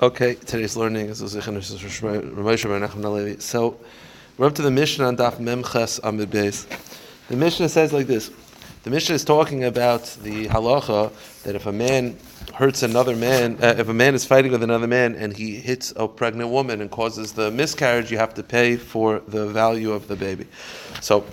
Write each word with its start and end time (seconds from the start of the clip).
Okay, 0.00 0.34
today's 0.34 0.76
learning 0.76 1.10
is 1.10 1.18
So, 1.18 3.78
we're 4.38 4.46
up 4.46 4.54
to 4.54 4.62
the 4.62 4.70
Mishnah 4.70 5.06
on 5.06 5.16
Daf 5.16 5.38
Mem 5.38 5.62
Tes 5.62 6.00
Amud 6.00 6.26
Beis. 6.26 6.66
The 7.28 7.36
Mishnah 7.36 7.68
says 7.68 7.92
like 7.92 8.06
this. 8.06 8.30
The 8.84 8.90
Mishnah 8.90 9.14
is 9.14 9.24
talking 9.24 9.64
about 9.64 10.04
the 10.22 10.48
halacha 10.48 11.12
that 11.42 11.54
if 11.54 11.66
a 11.66 11.72
man 11.72 12.18
hurts 12.54 12.82
another 12.82 13.14
man, 13.14 13.58
uh, 13.62 13.74
if 13.76 13.88
a 13.88 13.94
man 13.94 14.14
is 14.14 14.24
fighting 14.24 14.52
with 14.52 14.62
another 14.62 14.86
man 14.86 15.14
and 15.16 15.36
he 15.36 15.56
hits 15.56 15.92
a 15.96 16.08
pregnant 16.08 16.50
woman 16.50 16.80
and 16.80 16.90
causes 16.90 17.32
the 17.32 17.50
miscarriage, 17.50 18.10
you 18.10 18.16
have 18.16 18.34
to 18.34 18.42
pay 18.42 18.76
for 18.76 19.20
the 19.28 19.46
value 19.46 19.92
of 19.92 20.08
the 20.08 20.16
baby. 20.16 20.46
So 21.02 21.26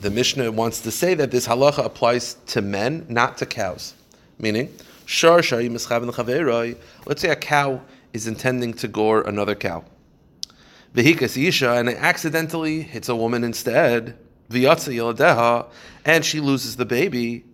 the 0.00 0.10
Mishnah 0.10 0.50
wants 0.52 0.80
to 0.80 0.90
say 0.90 1.14
that 1.14 1.30
this 1.30 1.46
halacha 1.46 1.84
applies 1.84 2.34
to 2.46 2.62
men, 2.62 3.04
not 3.08 3.36
to 3.38 3.46
cows. 3.46 3.94
Meaning, 4.38 4.74
let's 7.06 7.20
say 7.20 7.28
a 7.28 7.36
cow 7.36 7.82
is 8.12 8.26
intending 8.26 8.74
to 8.74 8.88
gore 8.88 9.22
another 9.22 9.54
cow. 9.54 9.84
Vehikas 10.94 11.42
Isha, 11.42 11.72
and 11.72 11.88
it 11.88 11.96
accidentally 11.96 12.82
hits 12.82 13.08
a 13.08 13.16
woman 13.16 13.44
instead, 13.44 14.18
and 14.50 16.24
she 16.24 16.40
loses 16.40 16.76
the 16.76 16.84
baby. 16.84 17.44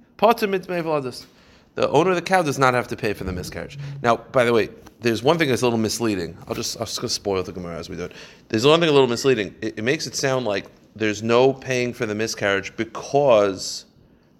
The 1.74 1.88
owner 1.90 2.10
of 2.10 2.16
the 2.16 2.22
cow 2.22 2.42
does 2.42 2.58
not 2.58 2.74
have 2.74 2.88
to 2.88 2.96
pay 2.96 3.12
for 3.12 3.22
the 3.22 3.32
miscarriage. 3.32 3.78
Now, 4.02 4.16
by 4.16 4.42
the 4.44 4.52
way, 4.52 4.70
there's 5.00 5.22
one 5.22 5.38
thing 5.38 5.48
that's 5.48 5.62
a 5.62 5.66
little 5.66 5.78
misleading. 5.78 6.36
I'll 6.48 6.56
just 6.56 6.76
I'll 6.80 6.86
just 6.86 7.14
spoil 7.14 7.42
the 7.44 7.52
Gemara 7.52 7.78
as 7.78 7.88
we 7.88 7.94
do 7.96 8.04
it. 8.04 8.12
There's 8.48 8.66
one 8.66 8.80
thing 8.80 8.88
a 8.88 8.92
little 8.92 9.06
misleading. 9.06 9.54
It, 9.60 9.78
it 9.78 9.82
makes 9.82 10.08
it 10.08 10.16
sound 10.16 10.44
like 10.44 10.66
there's 10.96 11.22
no 11.22 11.52
paying 11.52 11.92
for 11.92 12.04
the 12.04 12.16
miscarriage 12.16 12.76
because 12.76 13.84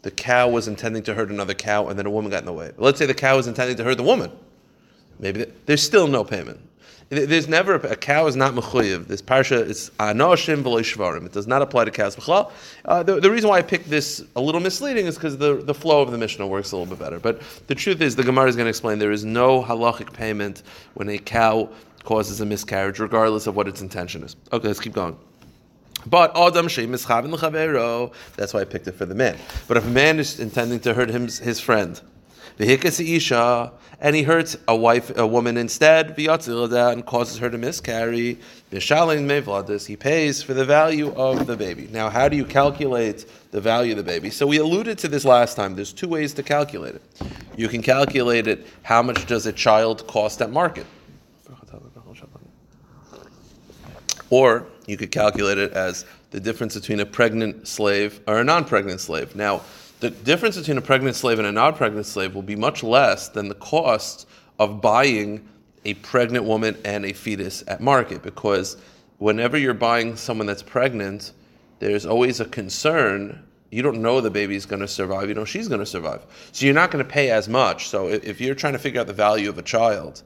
the 0.03 0.11
cow 0.11 0.49
was 0.49 0.69
intending 0.69 1.03
to 1.05 1.15
hurt 1.15 1.31
another 1.31 1.55
cow 1.55 1.89
and 1.89 1.99
then 1.99 2.07
a 2.07 2.11
woman 2.11 2.31
got 2.31 2.41
in 2.41 2.47
the 2.47 2.53
way. 2.53 2.73
Let's 2.77 2.99
say 2.99 3.07
the 3.07 3.15
cow 3.15 3.37
was 3.37 3.47
intending 3.47 3.77
to 3.79 3.85
hurt 3.85 3.97
the 3.97 4.03
woman. 4.03 4.31
Maybe 5.19 5.47
there's 5.67 5.83
still 5.83 6.07
no 6.07 6.25
payment. 6.25 6.61
There's 7.11 7.49
never 7.49 7.77
a, 7.77 7.93
a 7.93 7.97
cow 7.97 8.27
is 8.27 8.37
not 8.37 8.53
mechuyev. 8.53 9.07
This 9.07 9.23
parsha 9.23 9.67
is 9.67 9.91
anoshim 9.99 10.63
shvarim. 10.63 11.25
It 11.25 11.33
does 11.33 11.47
not 11.47 11.63
apply 11.63 11.87
to 11.87 11.91
cows. 11.91 12.17
Uh, 12.85 13.03
the, 13.03 13.19
the 13.19 13.31
reason 13.31 13.49
why 13.49 13.59
I 13.59 13.63
picked 13.63 13.89
this 13.89 14.23
a 14.37 14.41
little 14.41 14.61
misleading 14.61 15.07
is 15.07 15.15
because 15.15 15.39
the, 15.39 15.55
the 15.55 15.73
flow 15.73 16.03
of 16.03 16.11
the 16.11 16.19
Mishnah 16.19 16.47
works 16.47 16.73
a 16.73 16.77
little 16.77 16.95
bit 16.95 17.03
better. 17.03 17.19
But 17.19 17.41
the 17.67 17.75
truth 17.75 18.03
is, 18.03 18.15
the 18.15 18.25
Gemara 18.25 18.49
is 18.49 18.57
going 18.57 18.67
to 18.67 18.71
explain 18.71 18.99
there 18.99 19.11
is 19.11 19.25
no 19.25 19.63
halachic 19.63 20.13
payment 20.13 20.63
when 20.95 21.09
a 21.09 21.19
cow 21.19 21.71
causes 22.05 22.43
a 22.43 22.47
miscarriage, 22.47 22.99
regardless 22.99 23.47
of 23.47 23.57
what 23.57 23.69
its 23.69 23.81
intention 23.81 24.23
is. 24.23 24.37
Okay, 24.53 24.69
let's 24.69 24.81
keep 24.81 24.93
going. 24.93 25.17
But 26.07 26.37
Adam 26.37 26.67
That's 26.67 28.55
why 28.55 28.61
I 28.61 28.65
picked 28.65 28.87
it 28.89 28.93
for 28.93 29.07
the 29.07 29.15
man. 29.15 29.37
But 29.67 29.77
if 29.77 29.85
a 29.87 29.91
man 29.91 30.19
is 30.19 30.39
intending 30.41 30.81
to 30.81 30.95
hurt 30.95 31.11
him, 31.11 31.23
his 31.29 31.61
friend, 31.61 32.01
isha, 32.59 33.73
and 34.01 34.15
he 34.15 34.23
hurts 34.23 34.57
a 34.69 34.77
wife, 34.77 35.17
a 35.17 35.27
woman 35.27 35.57
instead, 35.57 36.17
and 36.17 37.07
causes 37.07 37.39
her 37.39 37.51
to 37.51 37.59
miscarry. 37.59 38.39
He 38.71 39.97
pays 39.97 40.43
for 40.43 40.55
the 40.55 40.65
value 40.65 41.13
of 41.15 41.47
the 41.47 41.57
baby. 41.57 41.89
Now, 41.91 42.09
how 42.09 42.29
do 42.29 42.37
you 42.37 42.45
calculate 42.45 43.27
the 43.51 43.61
value 43.61 43.93
of 43.93 43.97
the 43.97 44.05
baby? 44.05 44.31
So 44.31 44.47
we 44.47 44.59
alluded 44.59 44.99
to 44.99 45.09
this 45.09 45.25
last 45.25 45.57
time. 45.57 45.75
There's 45.75 45.93
two 45.93 46.09
ways 46.09 46.33
to 46.35 46.43
calculate 46.45 46.95
it. 46.95 47.03
You 47.57 47.69
can 47.69 47.83
calculate 47.83 48.47
it. 48.47 48.67
How 48.83 49.03
much 49.03 49.27
does 49.27 49.47
a 49.47 49.53
child 49.53 50.07
cost 50.07 50.41
at 50.43 50.51
market? 50.51 50.87
Or 54.31 54.67
you 54.89 54.97
could 54.97 55.11
calculate 55.11 55.59
it 55.59 55.73
as 55.73 56.05
the 56.31 56.41
difference 56.41 56.75
between 56.75 57.01
a 57.01 57.07
pregnant 57.07 57.69
slave 57.69 58.21
or 58.27 58.39
a 58.39 58.45
non-pregnant 58.45 59.01
slave. 59.01 59.37
Now 59.37 59.63
the 60.01 60.11
difference 60.11 60.57
between 60.57 60.79
a 60.79 60.83
pregnant 60.83 61.17
slave 61.17 61.39
and 61.39 61.47
a 61.47 61.53
non 61.53 61.75
pregnant 61.75 62.07
slave 62.07 62.35
will 62.35 62.43
be 62.43 62.57
much 62.57 62.83
less 62.83 63.29
than 63.29 63.49
the 63.49 63.55
cost 63.55 64.29
of 64.59 64.81
buying 64.81 65.47
a 65.85 65.95
pregnant 65.95 66.45
woman 66.45 66.77
and 66.85 67.05
a 67.05 67.13
fetus 67.13 67.65
at 67.67 67.81
market 67.81 68.23
because 68.23 68.77
whenever 69.19 69.57
you're 69.57 69.75
buying 69.75 70.17
someone 70.17 70.47
that's 70.47 70.63
pregnant, 70.63 71.33
there's 71.81 72.07
always 72.07 72.41
a 72.41 72.45
concern. 72.45 73.45
You 73.71 73.83
don't 73.83 74.01
know 74.01 74.21
the 74.21 74.31
baby's 74.31 74.67
going 74.67 74.81
to 74.81 74.89
survive. 74.89 75.29
You 75.29 75.35
know 75.35 75.45
she's 75.45 75.69
going 75.69 75.81
to 75.81 75.87
survive. 75.87 76.25
So 76.53 76.65
you're 76.65 76.75
not 76.75 76.91
going 76.91 77.05
to 77.05 77.11
pay 77.11 77.31
as 77.31 77.49
much. 77.49 77.89
So 77.89 78.09
if 78.09 78.41
you're 78.41 78.55
trying 78.55 78.73
to 78.75 78.79
figure 78.79 79.01
out 79.01 79.07
the 79.07 79.13
value 79.13 79.49
of 79.49 79.59
a 79.59 79.63
child, 79.63 80.23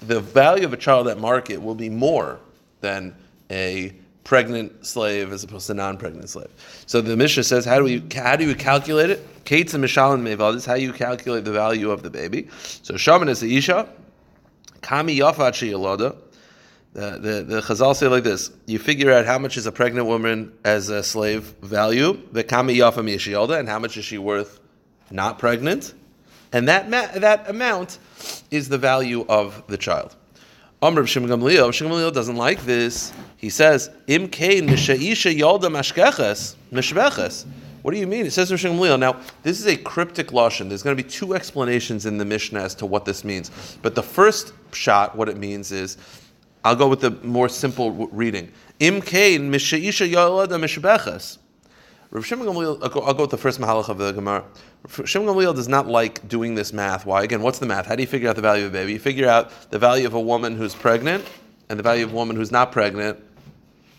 the 0.00 0.20
value 0.20 0.64
of 0.64 0.72
a 0.72 0.76
child 0.76 1.08
at 1.08 1.18
market 1.18 1.60
will 1.62 1.74
be 1.74 1.88
more 1.88 2.40
than 2.80 3.14
a 3.50 3.94
pregnant 4.24 4.84
slave 4.84 5.32
as 5.32 5.44
opposed 5.44 5.68
to 5.68 5.74
non-pregnant 5.74 6.28
slave. 6.28 6.48
So 6.86 7.00
the 7.00 7.16
Mishnah 7.16 7.44
says, 7.44 7.64
how 7.64 7.78
do 7.78 7.84
we 7.84 8.02
how 8.14 8.36
do 8.36 8.46
you 8.46 8.54
calculate 8.54 9.10
it? 9.10 9.44
Kates 9.44 9.72
and 9.74 9.84
Mishalim 9.84 10.22
Mevad 10.22 10.56
is 10.56 10.66
how 10.66 10.74
you 10.74 10.92
calculate 10.92 11.44
the 11.44 11.52
value 11.52 11.92
of 11.92 12.02
the 12.02 12.10
baby. 12.10 12.48
So 12.82 12.96
Shaman 12.96 13.28
is 13.28 13.40
the 13.40 13.56
Isha, 13.56 13.88
Kami 14.80 15.16
Yafachi 15.16 15.70
Yaloda. 15.70 16.16
The, 16.92 17.18
the, 17.18 17.42
the 17.42 17.60
Chazal 17.60 17.94
say 17.94 18.08
like 18.08 18.24
this: 18.24 18.50
You 18.66 18.78
figure 18.78 19.12
out 19.12 19.26
how 19.26 19.38
much 19.38 19.58
is 19.58 19.66
a 19.66 19.72
pregnant 19.72 20.06
woman 20.06 20.52
as 20.64 20.88
a 20.88 21.02
slave 21.02 21.54
value, 21.60 22.18
the 22.32 22.42
kami 22.42 22.76
yafa 22.76 23.04
miyashiyolda, 23.04 23.60
and 23.60 23.68
how 23.68 23.78
much 23.78 23.98
is 23.98 24.04
she 24.06 24.16
worth 24.16 24.60
not 25.10 25.38
pregnant, 25.38 25.92
and 26.52 26.66
that 26.68 26.88
ma- 26.88 27.08
that 27.18 27.50
amount 27.50 27.98
is 28.50 28.70
the 28.70 28.78
value 28.78 29.26
of 29.28 29.62
the 29.66 29.76
child. 29.76 30.16
Amr 30.82 31.06
Shimon 31.06 31.30
Gamliel, 31.30 31.72
Shimon 31.72 31.92
Gamliel 31.94 32.12
doesn't 32.12 32.36
like 32.36 32.62
this. 32.64 33.12
He 33.38 33.48
says, 33.48 33.90
Im 34.06 34.28
kein 34.28 34.68
mishaisha 34.68 35.34
yalda 35.34 35.70
mashkeches. 35.70 37.46
What 37.80 37.92
do 37.92 37.98
you 37.98 38.06
mean? 38.06 38.26
It 38.26 38.32
says 38.32 38.50
Rosh 38.50 38.66
Gamliel. 38.66 38.98
Now, 38.98 39.20
this 39.42 39.58
is 39.58 39.66
a 39.66 39.76
cryptic 39.76 40.28
lashon. 40.28 40.68
There's 40.68 40.82
going 40.82 40.96
to 40.96 41.02
be 41.02 41.08
two 41.08 41.34
explanations 41.34 42.04
in 42.04 42.18
the 42.18 42.24
Mishnah 42.24 42.60
as 42.60 42.74
to 42.74 42.86
what 42.86 43.04
this 43.04 43.24
means. 43.24 43.50
But 43.80 43.94
the 43.94 44.02
first 44.02 44.52
shot, 44.72 45.16
what 45.16 45.28
it 45.28 45.38
means 45.38 45.72
is, 45.72 45.96
I'll 46.64 46.76
go 46.76 46.88
with 46.88 47.00
the 47.00 47.12
more 47.22 47.48
simple 47.48 47.92
reading. 48.08 48.52
Im 48.80 49.00
kein 49.00 49.50
mishaisha 49.50 50.12
yalda 50.12 50.58
mishbeches. 50.60 51.38
Rav 52.16 52.24
Shimon 52.24 52.46
Gamliel, 52.46 52.82
I'll 52.82 52.88
go, 52.88 53.00
I'll 53.02 53.12
go 53.12 53.24
with 53.24 53.30
the 53.30 53.36
first 53.36 53.60
mahalach 53.60 53.90
of 53.90 53.98
the 53.98 54.10
Gemara. 54.10 54.42
Rav 54.96 55.06
Shimon 55.06 55.28
Gamliel 55.28 55.54
does 55.54 55.68
not 55.68 55.86
like 55.86 56.26
doing 56.26 56.54
this 56.54 56.72
math. 56.72 57.04
Why? 57.04 57.22
Again, 57.22 57.42
what's 57.42 57.58
the 57.58 57.66
math? 57.66 57.84
How 57.84 57.94
do 57.94 58.02
you 58.02 58.06
figure 58.06 58.30
out 58.30 58.36
the 58.36 58.42
value 58.42 58.64
of 58.64 58.70
a 58.70 58.72
baby? 58.72 58.94
You 58.94 58.98
figure 58.98 59.28
out 59.28 59.50
the 59.70 59.78
value 59.78 60.06
of 60.06 60.14
a 60.14 60.20
woman 60.20 60.56
who's 60.56 60.74
pregnant 60.74 61.26
and 61.68 61.78
the 61.78 61.82
value 61.82 62.04
of 62.06 62.14
a 62.14 62.16
woman 62.16 62.34
who's 62.34 62.50
not 62.50 62.72
pregnant 62.72 63.22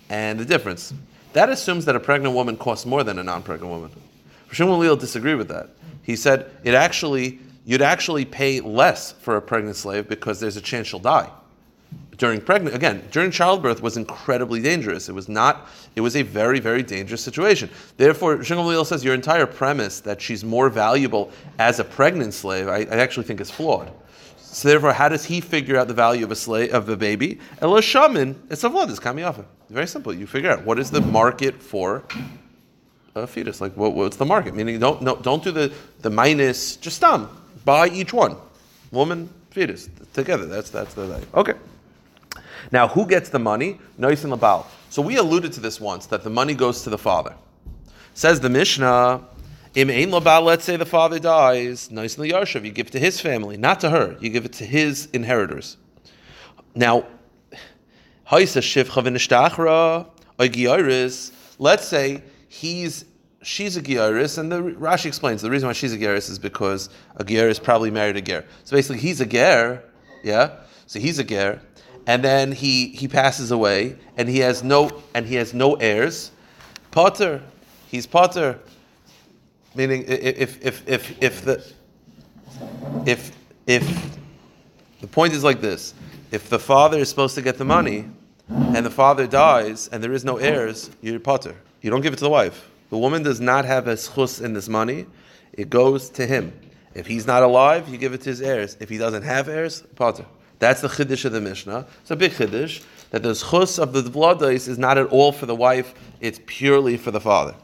and 0.10 0.40
the 0.40 0.46
difference. 0.46 0.96
That 1.34 1.50
assumes 1.50 1.86
that 1.86 1.96
a 1.96 2.00
pregnant 2.00 2.34
woman 2.34 2.58
costs 2.58 2.88
more 2.88 3.04
than 3.04 3.20
a 3.20 3.24
non-pregnant 3.24 3.70
woman. 3.72 3.92
Rav 4.48 4.56
Shimon 4.56 4.80
Gamliel 4.80 5.00
disagree 5.00 5.36
with 5.36 5.50
that. 5.50 5.70
He 6.02 6.16
said 6.16 6.50
it 6.64 6.74
actually 6.74 7.38
you'd 7.66 7.84
actually 7.84 8.26
pay 8.26 8.62
less 8.62 9.12
for 9.12 9.38
a 9.38 9.42
pregnant 9.44 9.76
slave 9.76 10.10
because 10.10 10.40
there's 10.40 10.58
a 10.58 10.62
chance 10.62 10.88
she'll 10.88 10.98
die 10.98 11.30
during 12.18 12.42
pregnant 12.42 12.76
again 12.76 13.04
during 13.12 13.32
childbirth 13.32 13.82
was 13.82 13.98
incredibly 13.98 14.62
dangerous. 14.62 15.10
It 15.10 15.14
was 15.14 15.30
not. 15.30 15.68
It 15.96 16.02
was 16.02 16.16
a 16.16 16.24
very 16.24 16.60
very 16.60 16.84
dangerous 16.84 17.22
situation. 17.22 17.70
Therefore, 17.98 18.38
Shingamliel 18.38 18.86
says 18.86 19.04
your 19.04 19.14
entire 19.14 19.46
premise 19.46 20.00
that 20.02 20.22
she's 20.22 20.44
more 20.44 20.70
valuable 20.70 21.32
as 21.60 21.80
a 21.80 21.84
pregnant 21.84 22.34
slave, 22.34 22.68
I, 22.68 22.80
I, 22.80 22.98
actually 22.98 23.26
think 23.26 23.42
is 23.42 23.52
flawed. 23.52 23.92
So 24.38 24.70
therefore, 24.70 24.94
how 24.94 25.10
does 25.10 25.26
he 25.26 25.42
figure 25.42 25.78
out 25.78 25.88
the 25.88 25.94
value 25.94 26.26
of 26.26 26.32
a 26.32 26.36
slave 26.36 26.74
of 26.74 26.90
a 26.90 26.98
baby? 26.98 27.40
Ela 27.62 27.82
shaman, 27.82 28.42
it's 28.50 28.64
a 28.64 28.70
vlad. 28.70 28.90
It's 28.90 29.00
kamiyafa. 29.00 29.46
Very 29.70 29.88
simple. 29.88 30.14
You 30.14 30.26
figure 30.26 30.50
out 30.50 30.64
what 30.64 30.80
is 30.80 30.90
the 30.90 31.02
market 31.02 31.62
for 31.62 32.04
a 33.16 33.28
fetus. 33.28 33.62
Like 33.62 33.76
what, 33.76 33.94
what's 33.94 34.18
the 34.18 34.26
market? 34.26 34.56
Meaning, 34.56 34.80
don't 34.80 35.02
no, 35.02 35.16
don't 35.16 35.44
do 35.44 35.52
the 35.52 35.74
the 36.02 36.10
minus. 36.10 36.78
Just 36.78 37.04
um 37.04 37.30
buy 37.66 37.90
each 37.90 38.14
one, 38.14 38.38
woman, 38.92 39.30
fetus 39.52 39.90
together. 40.14 40.46
That's 40.46 40.70
that's 40.70 40.94
the 40.94 41.08
value. 41.08 41.26
Okay. 41.34 41.54
Now, 42.72 42.88
who 42.88 43.06
gets 43.06 43.30
the 43.30 43.40
money? 43.40 43.80
Noisin 44.00 44.36
Labal. 44.36 44.66
So 44.90 45.02
we 45.02 45.18
alluded 45.18 45.54
to 45.54 45.60
this 45.60 45.80
once 45.80 46.06
that 46.08 46.24
the 46.24 46.30
money 46.30 46.54
goes 46.54 46.84
to 46.84 46.90
the 46.90 46.98
father. 46.98 47.36
Says 48.14 48.40
the 48.40 48.50
Mishnah, 48.50 49.24
Im 49.76 49.90
Ein 49.90 50.10
Labal, 50.10 50.44
let's 50.44 50.64
say 50.64 50.76
the 50.76 50.86
father 50.86 51.20
dies, 51.20 51.90
Noisin 51.90 52.32
Yarshav, 52.32 52.66
you 52.66 52.72
give 52.72 52.88
it 52.88 52.94
to 52.94 53.00
his 53.00 53.22
family, 53.22 53.58
not 53.58 53.80
to 53.82 53.90
her. 53.90 54.18
You 54.20 54.30
give 54.30 54.46
it 54.46 54.54
to 54.54 54.66
his 54.66 55.08
inheritors. 55.14 55.78
Now, 56.74 57.06
let's 58.32 58.52
say 61.88 62.24
he's 62.48 63.06
she's 63.48 63.78
a 63.78 63.82
Gyaris, 63.82 64.38
and 64.38 64.52
the 64.52 64.62
Rashi 64.62 65.06
explains 65.06 65.42
the 65.42 65.50
reason 65.50 65.68
why 65.68 65.74
she's 65.74 65.94
a 65.94 65.98
Gyaris 65.98 66.30
is 66.30 66.40
because 66.40 66.90
a 67.16 67.24
Gyaris 67.24 67.62
probably 67.62 67.92
married 67.92 68.18
a 68.18 68.22
Ger. 68.22 68.46
So 68.64 68.76
basically, 68.76 69.00
he's 69.00 69.22
a 69.22 69.26
Ger, 69.26 69.84
yeah. 70.24 70.58
So 70.86 71.00
he's 71.00 71.20
a 71.20 71.24
Ger, 71.24 71.62
and 72.08 72.24
then 72.24 72.54
he, 72.54 72.88
he 72.88 73.08
passes 73.08 73.52
away, 73.52 73.98
and 74.16 74.30
he 74.30 74.40
has 74.40 74.64
no 74.64 74.90
and 75.14 75.26
he 75.26 75.36
has 75.36 75.54
no 75.54 75.76
heirs. 75.76 76.32
Potter, 76.90 77.44
he's 77.90 78.08
Potter. 78.08 78.60
Meaning, 79.76 80.06
if 80.08 80.64
if 80.66 80.88
if 80.88 81.22
if 81.22 81.42
the 81.44 81.74
if 83.06 83.36
if 83.68 84.18
the 85.02 85.08
point 85.08 85.34
is 85.34 85.44
like 85.44 85.60
this, 85.60 85.94
if 86.32 86.50
the 86.50 86.58
father 86.58 86.98
is 87.00 87.10
supposed 87.10 87.36
to 87.36 87.42
get 87.42 87.58
the 87.58 87.66
money, 87.66 88.10
and 88.50 88.86
the 88.86 88.90
father 88.90 89.28
dies, 89.28 89.90
and 89.90 90.02
there 90.02 90.14
is 90.14 90.24
no 90.24 90.38
heirs, 90.38 90.90
you're 91.02 91.20
Potter. 91.20 91.56
You 91.82 91.92
don't 91.92 92.02
give 92.02 92.14
it 92.14 92.18
to 92.18 92.24
the 92.24 92.30
wife. 92.30 92.70
The 92.90 92.98
woman 92.98 93.22
does 93.22 93.42
not 93.42 93.66
have 93.66 93.88
a 93.88 93.96
schus 93.96 94.42
in 94.42 94.54
this 94.54 94.70
money; 94.70 95.06
it 95.52 95.70
goes 95.70 96.10
to 96.12 96.26
him. 96.26 96.58
If 96.96 97.06
he's 97.06 97.28
not 97.28 97.44
alive, 97.44 97.90
you 97.90 97.98
give 97.98 98.14
it 98.14 98.22
to 98.22 98.30
his 98.30 98.42
heirs. 98.42 98.78
If 98.80 98.88
he 98.88 98.98
doesn't 98.98 99.24
have 99.24 99.50
heirs, 99.50 99.84
Potter. 99.96 100.26
That's 100.60 100.82
the 100.82 100.88
chiddush 100.88 101.26
of 101.26 101.32
the 101.32 101.42
Mishnah. 101.42 101.86
It's 102.02 102.12
a 102.12 102.16
big 102.16 102.32
chiddush 102.32 102.84
that 103.12 103.24
the 103.24 103.34
chus 103.34 103.78
of 103.78 103.94
the 103.94 104.02
vladais 104.02 104.68
is 104.68 104.78
not 104.78 104.98
at 104.98 105.08
all 105.08 105.32
for 105.32 105.46
the 105.46 105.56
wife; 105.56 105.94
it's 106.20 106.40
purely 106.46 106.98
for 106.98 107.12
the 107.12 107.22
father. 107.22 107.56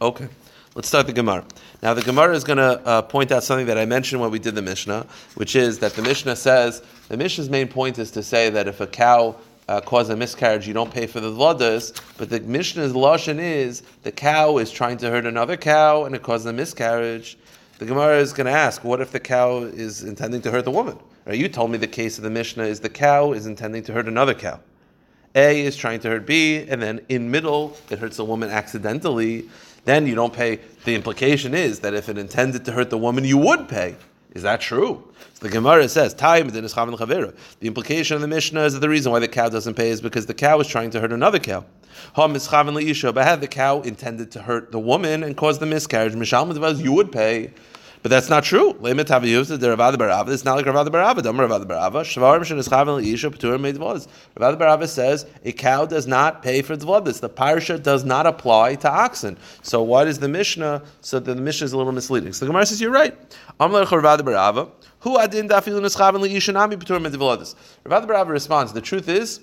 Okay, 0.00 0.28
let's 0.74 0.88
start 0.88 1.06
the 1.06 1.12
Gemara. 1.12 1.44
Now 1.82 1.94
the 1.94 2.02
Gemara 2.02 2.34
is 2.34 2.44
going 2.44 2.58
to 2.58 2.84
uh, 2.86 3.02
point 3.02 3.32
out 3.32 3.42
something 3.42 3.66
that 3.66 3.78
I 3.78 3.84
mentioned 3.84 4.20
when 4.20 4.30
we 4.30 4.38
did 4.38 4.54
the 4.54 4.62
Mishnah, 4.62 5.06
which 5.34 5.56
is 5.56 5.78
that 5.80 5.94
the 5.94 6.02
Mishnah 6.02 6.36
says 6.36 6.82
the 7.08 7.16
Mishnah's 7.16 7.50
main 7.50 7.68
point 7.68 7.98
is 7.98 8.10
to 8.12 8.22
say 8.22 8.50
that 8.50 8.68
if 8.68 8.80
a 8.80 8.86
cow 8.86 9.36
uh, 9.68 9.80
a 10.08 10.16
miscarriage, 10.16 10.66
you 10.66 10.72
don't 10.72 10.90
pay 10.90 11.06
for 11.06 11.20
the 11.20 11.30
vladas. 11.30 12.00
But 12.16 12.30
the 12.30 12.40
Mishnah's 12.40 12.92
lashon 12.92 13.38
is 13.38 13.82
the 14.02 14.12
cow 14.12 14.58
is 14.58 14.70
trying 14.70 14.96
to 14.98 15.10
hurt 15.10 15.26
another 15.26 15.56
cow 15.56 16.04
and 16.04 16.14
it 16.14 16.22
causes 16.22 16.46
a 16.46 16.52
miscarriage. 16.52 17.36
The 17.78 17.84
Gemara 17.84 18.18
is 18.18 18.32
going 18.32 18.46
to 18.46 18.52
ask, 18.52 18.82
what 18.82 19.00
if 19.00 19.12
the 19.12 19.20
cow 19.20 19.58
is 19.58 20.02
intending 20.02 20.40
to 20.42 20.50
hurt 20.50 20.64
the 20.64 20.70
woman? 20.70 20.98
Right, 21.28 21.38
you 21.38 21.48
told 21.50 21.70
me 21.70 21.76
the 21.76 21.86
case 21.86 22.16
of 22.16 22.24
the 22.24 22.30
Mishnah 22.30 22.64
is 22.64 22.80
the 22.80 22.88
cow 22.88 23.32
is 23.32 23.44
intending 23.44 23.82
to 23.82 23.92
hurt 23.92 24.08
another 24.08 24.32
cow. 24.32 24.60
A 25.34 25.60
is 25.60 25.76
trying 25.76 26.00
to 26.00 26.08
hurt 26.08 26.26
B, 26.26 26.64
and 26.66 26.80
then 26.80 27.04
in 27.10 27.30
middle 27.30 27.76
it 27.90 27.98
hurts 27.98 28.18
a 28.18 28.24
woman 28.24 28.48
accidentally. 28.48 29.46
Then 29.84 30.06
you 30.06 30.14
don't 30.14 30.32
pay. 30.32 30.58
The 30.86 30.94
implication 30.94 31.52
is 31.52 31.80
that 31.80 31.92
if 31.92 32.08
it 32.08 32.16
intended 32.16 32.64
to 32.64 32.72
hurt 32.72 32.88
the 32.88 32.96
woman, 32.96 33.24
you 33.24 33.36
would 33.36 33.68
pay. 33.68 33.96
Is 34.32 34.42
that 34.42 34.62
true? 34.62 35.06
So 35.34 35.46
the 35.46 35.52
Gemara 35.52 35.86
says, 35.90 36.14
time 36.14 36.46
is 36.46 36.54
The 36.54 37.42
implication 37.60 38.14
of 38.14 38.22
the 38.22 38.28
Mishnah 38.28 38.62
is 38.62 38.72
that 38.72 38.80
the 38.80 38.88
reason 38.88 39.12
why 39.12 39.18
the 39.18 39.28
cow 39.28 39.50
doesn't 39.50 39.74
pay 39.74 39.90
is 39.90 40.00
because 40.00 40.24
the 40.24 40.32
cow 40.32 40.58
is 40.60 40.66
trying 40.66 40.88
to 40.92 41.00
hurt 41.00 41.12
another 41.12 41.38
cow. 41.38 41.62
The 42.16 43.48
cow 43.50 43.80
intended 43.82 44.30
to 44.30 44.40
hurt 44.40 44.72
the 44.72 44.80
woman 44.80 45.24
and 45.24 45.36
cause 45.36 45.58
the 45.58 45.66
miscarriage, 45.66 46.14
you 46.80 46.92
would 46.94 47.12
pay. 47.12 47.52
But 48.02 48.10
that's 48.10 48.28
not 48.28 48.44
true. 48.44 48.70
It's 48.70 48.80
not 48.80 49.22
like 49.22 49.34
Ravada 49.72 49.96
Barava. 49.96 51.22
Dom 51.22 51.40
Rav 51.40 51.50
Adda 51.50 51.66
bar 51.66 51.90
Ahava. 51.90 52.02
Shvarim 52.02 52.40
shenischaven 52.40 53.02
leisha 53.02 53.30
p'turim 53.30 53.60
made 53.60 53.76
dvodas. 53.76 54.06
Rav 54.36 54.54
Adda 54.54 54.56
bar 54.56 54.78
Ahava 54.78 54.88
says 54.88 55.26
a 55.44 55.52
cow 55.52 55.84
does 55.84 56.06
not 56.06 56.42
pay 56.42 56.62
for 56.62 56.76
dvodas. 56.76 57.20
The 57.20 57.28
parsha 57.28 57.82
does 57.82 58.04
not 58.04 58.26
apply 58.26 58.76
to 58.76 58.90
oxen. 58.90 59.36
So 59.62 59.82
what 59.82 60.06
is 60.06 60.20
the 60.20 60.28
Mishnah? 60.28 60.84
So 61.00 61.18
the 61.18 61.34
Mishnah 61.34 61.64
is 61.64 61.72
a 61.72 61.76
little 61.76 61.92
misleading. 61.92 62.32
So 62.32 62.44
the 62.44 62.50
Gemara 62.50 62.66
says 62.66 62.80
you're 62.80 62.92
right. 62.92 63.16
Amar 63.58 63.84
Rav 63.84 64.04
Adda 64.04 64.22
bar 64.22 64.34
Ahava. 64.34 64.70
Who 65.00 65.18
adin 65.18 65.48
dafilu 65.48 65.80
nischaven 65.80 66.20
leisha 66.20 66.54
nami 66.54 66.76
p'turim 66.76 67.02
made 67.02 67.12
dvodas. 67.12 67.56
Rav 67.84 68.02
Adda 68.02 68.06
bar 68.06 68.24
Ahava 68.24 68.30
responds. 68.30 68.72
The 68.72 68.80
truth 68.80 69.08
is. 69.08 69.40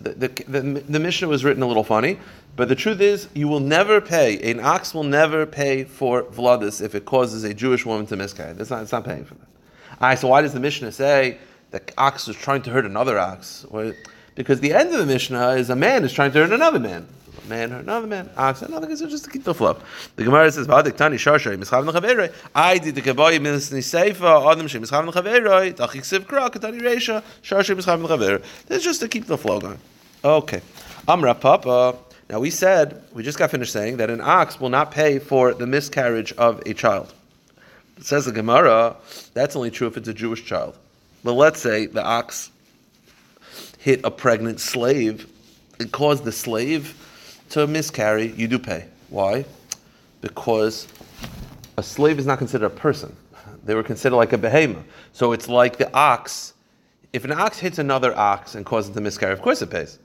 The, 0.00 0.12
the, 0.12 0.84
the, 0.88 1.00
Mishnah 1.00 1.26
was 1.26 1.44
written 1.44 1.62
a 1.62 1.66
little 1.66 1.84
funny. 1.84 2.18
But 2.54 2.68
the 2.68 2.74
truth 2.74 3.00
is, 3.00 3.28
you 3.34 3.46
will 3.46 3.60
never 3.60 4.00
pay, 4.00 4.50
an 4.50 4.58
ox 4.58 4.92
will 4.92 5.04
never 5.04 5.46
pay 5.46 5.84
for 5.84 6.24
Vladis 6.24 6.82
if 6.82 6.96
it 6.96 7.04
causes 7.04 7.44
a 7.44 7.54
Jewish 7.54 7.86
woman 7.86 8.06
to 8.06 8.16
miscarry. 8.16 8.52
That's 8.52 8.70
not, 8.70 8.82
it's 8.82 8.90
not 8.90 9.04
paying 9.04 9.24
for 9.24 9.34
that. 9.34 9.46
All 10.00 10.08
right, 10.08 10.18
so 10.18 10.28
why 10.28 10.42
does 10.42 10.52
the 10.52 10.60
Mishnah 10.60 10.90
say 10.90 11.38
the 11.70 11.80
ox 11.96 12.26
is 12.26 12.34
trying 12.34 12.62
to 12.62 12.70
hurt 12.70 12.84
another 12.84 13.18
ox? 13.18 13.64
Well, 13.70 13.92
because 14.34 14.60
the 14.60 14.72
end 14.72 14.92
of 14.92 14.98
the 14.98 15.06
Mishnah 15.06 15.50
is 15.50 15.70
a 15.70 15.76
man 15.76 16.04
is 16.04 16.12
trying 16.12 16.32
to 16.32 16.40
hurt 16.40 16.52
another 16.52 16.80
man. 16.80 17.06
Man 17.48 17.70
hurt 17.70 17.82
another 17.82 18.06
man, 18.06 18.28
ox, 18.36 18.62
another 18.62 18.86
guy, 18.86 18.94
just 18.94 19.24
to 19.24 19.30
keep 19.30 19.44
the 19.44 19.54
flow. 19.54 19.80
The 20.16 20.24
Gemara 20.24 20.52
says, 20.52 20.66
Vadik 20.66 20.96
Tani 20.96 21.16
Shashay, 21.16 21.56
Mischav 21.56 21.90
Nechaveroi, 21.90 22.32
I 22.54 22.78
did 22.78 22.94
the 22.94 23.00
Kaboy 23.00 23.38
Misni 23.40 23.78
Seifa, 23.78 24.52
Adam 24.52 24.68
Shem 24.68 24.82
Mischav 24.82 25.10
Nechaveroi, 25.10 25.74
Tachik 25.74 26.02
Siv 26.02 26.20
Kra, 26.20 26.50
Katani 26.50 26.80
Reisha, 26.80 27.22
Shashay 27.42 27.74
Mischav 27.74 28.04
Nechaveroi. 28.04 28.44
That's 28.66 28.84
just 28.84 29.00
to 29.00 29.08
keep 29.08 29.26
the 29.26 29.38
flow 29.38 29.60
going. 29.60 29.78
Okay. 30.22 30.60
Amra 31.06 31.34
Papa. 31.34 31.96
Now 32.28 32.40
we 32.40 32.50
said, 32.50 33.02
we 33.14 33.22
just 33.22 33.38
got 33.38 33.50
finished 33.50 33.72
saying 33.72 33.96
that 33.96 34.10
an 34.10 34.20
ox 34.20 34.60
will 34.60 34.68
not 34.68 34.90
pay 34.90 35.18
for 35.18 35.54
the 35.54 35.66
miscarriage 35.66 36.32
of 36.32 36.62
a 36.66 36.74
child. 36.74 37.14
It 37.96 38.04
says 38.04 38.26
the 38.26 38.32
Gemara, 38.32 38.96
that's 39.32 39.56
only 39.56 39.70
true 39.70 39.86
if 39.86 39.96
it's 39.96 40.08
a 40.08 40.14
Jewish 40.14 40.44
child. 40.44 40.76
But 41.24 41.32
let's 41.32 41.60
say 41.60 41.86
the 41.86 42.04
ox 42.04 42.50
hit 43.78 44.00
a 44.04 44.10
pregnant 44.10 44.60
slave 44.60 45.26
and 45.80 45.90
caused 45.90 46.24
the 46.24 46.32
slave 46.32 46.94
to 47.50 47.66
miscarry, 47.66 48.32
you 48.32 48.48
do 48.48 48.58
pay. 48.58 48.86
Why? 49.10 49.44
Because 50.20 50.88
a 51.76 51.82
slave 51.82 52.18
is 52.18 52.26
not 52.26 52.38
considered 52.38 52.66
a 52.66 52.70
person. 52.70 53.14
They 53.64 53.74
were 53.74 53.82
considered 53.82 54.16
like 54.16 54.32
a 54.32 54.38
behemoth. 54.38 54.84
So 55.12 55.32
it's 55.32 55.48
like 55.48 55.76
the 55.78 55.92
ox. 55.94 56.54
If 57.12 57.24
an 57.24 57.32
ox 57.32 57.58
hits 57.58 57.78
another 57.78 58.16
ox 58.16 58.54
and 58.54 58.64
causes 58.66 58.92
the 58.92 59.00
miscarry, 59.00 59.32
of 59.32 59.42
course 59.42 59.62
it 59.62 59.70
pays. 59.70 59.98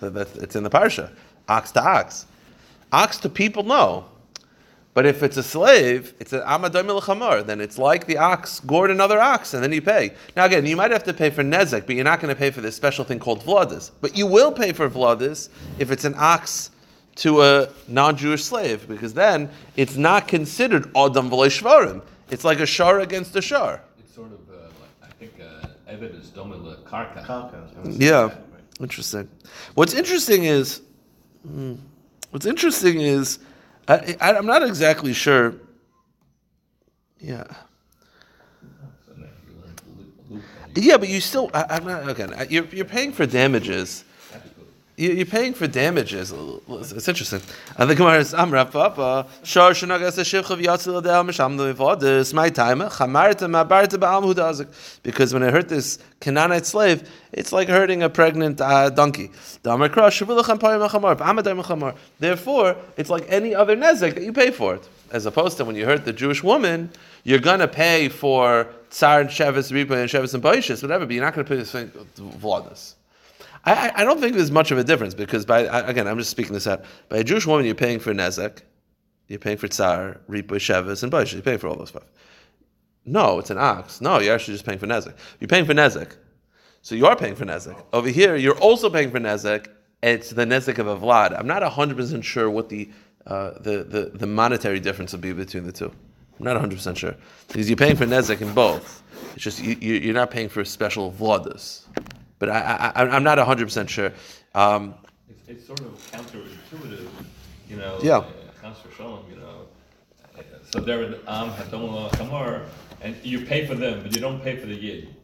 It's 0.00 0.56
in 0.56 0.62
the 0.62 0.70
parsha 0.70 1.10
ox 1.48 1.70
to 1.72 1.82
ox. 1.82 2.26
Ox 2.92 3.18
to 3.18 3.28
people, 3.28 3.62
no. 3.62 4.06
But 4.96 5.04
if 5.04 5.22
it's 5.22 5.36
a 5.36 5.42
slave, 5.42 6.14
it's 6.20 6.32
an 6.32 6.40
amadoim 6.40 6.86
milchamar, 6.86 7.44
then 7.44 7.60
it's 7.60 7.76
like 7.76 8.06
the 8.06 8.16
ox 8.16 8.60
gored 8.60 8.90
another 8.90 9.20
ox, 9.20 9.52
and 9.52 9.62
then 9.62 9.70
you 9.70 9.82
pay. 9.82 10.14
Now 10.34 10.46
again, 10.46 10.64
you 10.64 10.74
might 10.74 10.90
have 10.90 11.04
to 11.04 11.12
pay 11.12 11.28
for 11.28 11.42
nezek, 11.44 11.84
but 11.84 11.96
you're 11.96 12.10
not 12.12 12.18
going 12.18 12.34
to 12.34 12.38
pay 12.38 12.50
for 12.50 12.62
this 12.62 12.76
special 12.76 13.04
thing 13.04 13.18
called 13.18 13.42
vladis. 13.42 13.90
But 14.00 14.16
you 14.16 14.26
will 14.26 14.50
pay 14.50 14.72
for 14.72 14.88
vladis 14.88 15.50
if 15.78 15.90
it's 15.90 16.06
an 16.06 16.14
ox 16.16 16.70
to 17.16 17.42
a 17.42 17.68
non-Jewish 17.88 18.44
slave, 18.44 18.88
because 18.88 19.12
then 19.12 19.50
it's 19.76 19.98
not 19.98 20.28
considered 20.28 20.84
adam 20.96 21.28
v'leishvarim. 21.28 22.00
It's 22.30 22.44
like 22.44 22.60
a 22.60 22.66
shar 22.66 23.00
against 23.00 23.36
a 23.36 23.42
shar. 23.42 23.82
It's 23.98 24.14
sort 24.14 24.32
of, 24.32 24.40
uh, 24.48 24.62
like, 24.80 25.10
I 25.10 25.12
think, 25.18 25.34
uh, 25.38 25.92
Evid 25.92 26.18
is 26.18 26.30
domila 26.30 26.82
karka. 26.84 28.00
Yeah, 28.00 28.34
interesting. 28.80 29.28
What's 29.74 29.92
interesting 29.92 30.44
is 30.44 30.80
What's 32.30 32.46
interesting 32.46 33.00
is 33.02 33.38
I, 33.88 34.16
I, 34.20 34.32
I'm 34.34 34.46
not 34.46 34.62
exactly 34.62 35.12
sure. 35.12 35.54
Yeah. 37.18 37.44
Yeah, 40.74 40.98
but 40.98 41.08
you 41.08 41.20
still. 41.20 41.50
I, 41.54 41.76
am 41.76 41.84
not 41.84 42.08
again. 42.08 42.34
You're, 42.50 42.66
you're 42.66 42.84
paying 42.84 43.12
for 43.12 43.24
damages 43.24 44.04
you're 44.96 45.26
paying 45.26 45.52
for 45.52 45.66
damages. 45.66 46.32
It's 46.68 47.06
interesting. 47.06 47.42
And 47.76 47.90
the 47.90 47.94
Gemara 47.94 48.18
is 48.18 48.32
Amra 48.32 48.64
Papa 48.64 49.26
Shar 49.42 49.72
Shanagas 49.72 50.18
Shivchav 50.18 50.62
Yatzil 50.62 50.98
Adel 50.98 51.24
Misham 51.24 52.00
This 52.00 52.32
my 52.32 52.48
time 52.48 52.80
Chamarta 52.80 53.46
Mabarta 53.46 53.98
Ba'am 53.98 54.24
Hudazik 54.24 54.68
because 55.02 55.34
when 55.34 55.42
I 55.42 55.50
hurt 55.50 55.68
this 55.68 55.98
Canaanite 56.20 56.64
slave, 56.64 57.06
it's 57.32 57.52
like 57.52 57.68
hurting 57.68 58.02
a 58.02 58.08
pregnant 58.08 58.58
uh, 58.60 58.88
donkey. 58.88 59.30
Therefore, 59.62 60.06
it's 62.96 63.10
like 63.10 63.26
any 63.28 63.54
other 63.54 63.76
nezek 63.76 64.14
that 64.14 64.22
you 64.22 64.32
pay 64.32 64.50
for 64.50 64.76
it. 64.76 64.88
As 65.10 65.26
opposed 65.26 65.58
to 65.58 65.66
when 65.66 65.76
you 65.76 65.84
hurt 65.84 66.06
the 66.06 66.14
Jewish 66.14 66.42
woman, 66.42 66.90
you're 67.22 67.38
gonna 67.38 67.68
pay 67.68 68.08
for 68.08 68.66
tsar 68.88 69.20
and 69.20 69.28
shevis, 69.28 69.70
ripa 69.70 69.94
and 69.94 70.08
shevis 70.08 70.32
and 70.32 70.42
baishis, 70.42 70.82
whatever, 70.82 71.04
but 71.04 71.14
you're 71.14 71.24
not 71.24 71.34
gonna 71.34 71.46
pay 71.46 71.62
for 71.62 71.84
vladas. 71.84 72.94
I, 73.66 73.90
I 73.96 74.04
don't 74.04 74.20
think 74.20 74.36
there's 74.36 74.52
much 74.52 74.70
of 74.70 74.78
a 74.78 74.84
difference 74.84 75.12
because 75.12 75.44
by 75.44 75.60
again 75.60 76.06
I'm 76.06 76.18
just 76.18 76.30
speaking 76.30 76.54
this 76.54 76.66
out. 76.66 76.84
By 77.08 77.18
a 77.18 77.24
Jewish 77.24 77.46
woman, 77.46 77.66
you're 77.66 77.74
paying 77.74 77.98
for 77.98 78.14
nezek, 78.14 78.60
you're 79.26 79.40
paying 79.40 79.56
for 79.56 79.66
tsar, 79.66 80.20
ripa, 80.28 80.54
shevis, 80.54 81.02
and 81.02 81.10
baish. 81.12 81.32
You're 81.32 81.42
paying 81.42 81.58
for 81.58 81.68
all 81.68 81.76
those 81.76 81.88
stuff. 81.88 82.04
No, 83.04 83.38
it's 83.38 83.50
an 83.50 83.58
ox. 83.58 84.00
No, 84.00 84.20
you're 84.20 84.34
actually 84.34 84.54
just 84.54 84.64
paying 84.64 84.78
for 84.78 84.86
nezek. 84.86 85.14
You're 85.40 85.48
paying 85.48 85.64
for 85.64 85.74
nezek, 85.74 86.12
so 86.82 86.94
you 86.94 87.06
are 87.06 87.16
paying 87.16 87.34
for 87.34 87.44
nezek. 87.44 87.76
Over 87.92 88.08
here, 88.08 88.36
you're 88.36 88.58
also 88.58 88.88
paying 88.88 89.10
for 89.10 89.18
nezek. 89.18 89.66
It's 90.02 90.30
the 90.30 90.44
nezek 90.44 90.78
of 90.78 90.86
a 90.86 90.96
vlad. 90.96 91.36
I'm 91.36 91.48
not 91.48 91.62
hundred 91.64 91.96
percent 91.96 92.24
sure 92.24 92.48
what 92.48 92.68
the, 92.68 92.88
uh, 93.26 93.52
the 93.60 93.82
the 93.82 94.12
the 94.14 94.26
monetary 94.26 94.78
difference 94.78 95.10
would 95.10 95.20
be 95.20 95.32
between 95.32 95.64
the 95.64 95.72
two. 95.72 95.90
I'm 96.38 96.44
not 96.44 96.52
100 96.52 96.76
percent 96.76 96.98
sure 96.98 97.16
because 97.48 97.68
you're 97.68 97.78
paying 97.78 97.96
for 97.96 98.04
nezek 98.04 98.42
in 98.42 98.52
both. 98.52 99.02
It's 99.34 99.42
just 99.42 99.64
you, 99.64 99.74
you're 99.74 100.14
not 100.14 100.30
paying 100.30 100.50
for 100.50 100.64
special 100.64 101.10
vladas 101.10 101.86
but 102.38 102.48
I, 102.48 102.92
I, 102.94 103.16
am 103.16 103.22
not 103.22 103.38
100% 103.38 103.88
sure. 103.88 104.12
Um, 104.54 104.94
it's, 105.28 105.48
it's, 105.48 105.66
sort 105.66 105.80
of 105.80 105.86
counterintuitive, 106.12 107.08
you 107.68 107.76
know. 107.76 107.98
Yeah. 108.02 108.18
Uh, 108.18 108.74
Shalom, 108.96 109.24
you 109.30 109.36
know. 109.36 109.66
So 110.70 110.80
they're 110.80 111.02
in 111.02 111.14
Am 111.28 111.50
Hadom 111.50 112.66
and 113.02 113.16
you 113.22 113.44
pay 113.44 113.66
for 113.66 113.74
them, 113.74 114.02
but 114.02 114.14
you 114.14 114.20
don't 114.20 114.42
pay 114.42 114.56
for 114.56 114.66
the 114.66 114.74
Yid. 114.74 115.14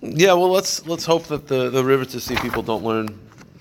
Yeah, 0.00 0.32
well, 0.32 0.50
let's 0.50 0.86
let's 0.86 1.04
hope 1.04 1.24
that 1.24 1.46
the, 1.46 1.68
the 1.68 1.84
river 1.84 2.04
to 2.06 2.20
see 2.20 2.36
people 2.36 2.62
don't 2.62 2.84
learn 2.84 3.18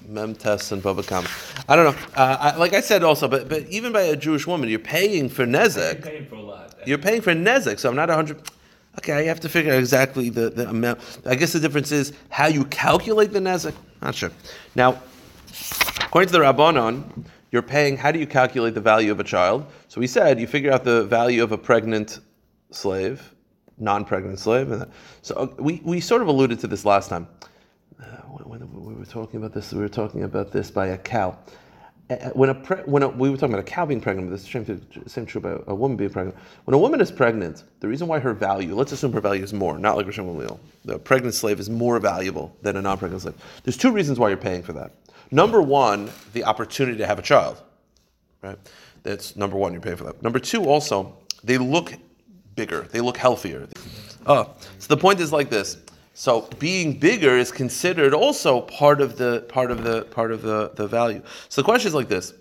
mem 0.08 0.36
tests 0.36 0.72
and 0.72 0.82
baba 0.82 1.03
kam. 1.03 1.25
I 1.68 1.75
don't 1.75 1.94
know. 1.94 2.01
Uh, 2.15 2.38
I, 2.39 2.56
like 2.56 2.74
I 2.74 2.82
said 2.82 3.03
also, 3.03 3.27
but 3.27 3.50
but 3.50 3.68
even 3.68 3.91
by 3.91 4.03
a 4.03 4.15
Jewish 4.15 4.48
woman, 4.48 4.70
you're 4.70 4.79
paying 4.79 5.27
for 5.27 5.46
nezek. 5.46 5.94
You're 5.94 6.01
paying 6.01 6.25
for 6.27 6.36
a 6.36 6.41
lot. 6.41 6.75
You're 6.86 6.98
paying 6.98 7.22
for 7.22 7.34
nezek, 7.34 7.79
so 7.79 7.89
I'm 7.89 7.96
not 7.96 8.08
100. 8.08 8.41
Okay, 9.00 9.13
I 9.13 9.24
have 9.24 9.39
to 9.39 9.48
figure 9.48 9.72
out 9.72 9.79
exactly 9.79 10.29
the, 10.29 10.50
the 10.50 10.68
amount. 10.68 11.00
I 11.25 11.36
guess 11.36 11.53
the 11.53 11.60
difference 11.62 11.94
is 11.94 12.12
how 12.27 12.48
you 12.48 12.65
calculate 12.65 13.32
the 13.32 13.39
nezek. 13.39 13.74
Not 14.01 14.13
sure. 14.13 14.29
Now, 14.75 15.01
according 16.01 16.27
to 16.27 16.34
the 16.34 16.39
Rabbanon, 16.39 17.24
you're 17.51 17.62
paying. 17.62 17.96
How 17.96 18.12
do 18.12 18.20
you 18.20 18.27
calculate 18.27 18.74
the 18.74 18.82
value 18.82 19.10
of 19.13 19.22
a 19.22 19.24
child? 19.24 19.65
So 19.88 20.01
we 20.01 20.08
said 20.08 20.38
you 20.38 20.48
figure 20.48 20.70
out 20.70 20.84
the 20.84 21.06
value 21.06 21.41
of 21.41 21.53
a 21.53 21.58
pregnant 21.58 22.20
slave, 22.72 23.34
non-pregnant 23.77 24.38
slave. 24.38 24.84
So 25.22 25.36
uh, 25.36 25.48
we, 25.58 25.82
we 25.86 26.01
sort 26.01 26.22
of 26.22 26.27
alluded 26.27 26.60
to 26.60 26.68
this 26.68 26.84
last 26.84 27.08
time. 27.10 27.25
Uh, 28.01 28.03
when 28.44 28.60
we 28.86 28.96
were 28.96 29.06
talking 29.06 29.38
about 29.38 29.53
this, 29.53 29.72
we 29.72 29.79
were 29.79 29.88
talking 29.88 30.24
about 30.24 30.51
this 30.51 30.70
by 30.70 30.88
a 30.88 30.98
cow. 30.98 31.38
Uh, 32.09 32.29
when 32.29 32.49
a 32.49 32.55
pre- 32.55 32.81
when 32.85 33.03
a, 33.03 33.07
we 33.07 33.29
were 33.29 33.37
talking 33.37 33.53
about 33.53 33.67
a 33.67 33.71
cow 33.71 33.85
being 33.85 34.01
pregnant, 34.01 34.29
but 34.29 34.35
this 34.35 34.43
is 34.43 34.51
same, 34.51 35.07
same 35.07 35.25
true 35.25 35.39
about 35.39 35.63
a 35.67 35.75
woman 35.75 35.95
being 35.95 36.09
pregnant. 36.09 36.35
When 36.65 36.73
a 36.73 36.77
woman 36.77 37.01
is 37.01 37.11
pregnant, 37.11 37.63
the 37.81 37.87
reason 37.87 38.07
why 38.07 38.19
her 38.19 38.33
value, 38.33 38.73
let's 38.73 38.91
assume 38.91 39.13
her 39.13 39.21
value 39.21 39.43
is 39.43 39.53
more, 39.53 39.77
not 39.77 39.95
like 39.95 40.07
Rishon 40.07 40.25
Gamliel. 40.25 40.57
The 40.85 40.97
pregnant 40.97 41.35
slave 41.35 41.59
is 41.59 41.69
more 41.69 41.99
valuable 41.99 42.55
than 42.61 42.77
a 42.77 42.81
non-pregnant 42.81 43.21
slave. 43.21 43.35
There's 43.63 43.77
two 43.77 43.91
reasons 43.91 44.17
why 44.17 44.29
you're 44.29 44.37
paying 44.37 44.63
for 44.63 44.73
that. 44.73 44.91
Number 45.31 45.61
one, 45.61 46.09
the 46.33 46.43
opportunity 46.43 46.97
to 46.97 47.05
have 47.05 47.19
a 47.19 47.21
child, 47.21 47.61
right? 48.41 48.57
That's 49.03 49.35
number 49.35 49.55
one. 49.55 49.73
You're 49.73 49.81
paying 49.81 49.97
for 49.97 50.05
that. 50.05 50.21
Number 50.23 50.39
two, 50.39 50.65
also, 50.65 51.15
they 51.43 51.57
look 51.57 51.93
bigger. 52.55 52.87
They 52.91 53.01
look 53.01 53.17
healthier. 53.17 53.67
Oh, 54.25 54.53
so 54.79 54.87
the 54.87 54.99
point 54.99 55.19
is 55.19 55.31
like 55.31 55.49
this. 55.49 55.77
So 56.19 56.49
being 56.59 56.99
bigger 56.99 57.38
is 57.38 57.49
considered 57.49 58.13
also 58.13 58.59
part 58.59 58.99
of 58.99 59.17
the 59.17 59.45
part 59.47 59.71
of 59.71 59.85
the 59.85 60.01
part 60.01 60.33
of 60.33 60.41
the, 60.41 60.69
the 60.75 60.85
value. 60.85 61.21
So 61.47 61.61
the 61.61 61.65
question 61.65 61.88
is 61.88 61.93
like 61.93 62.09
this. 62.09 62.33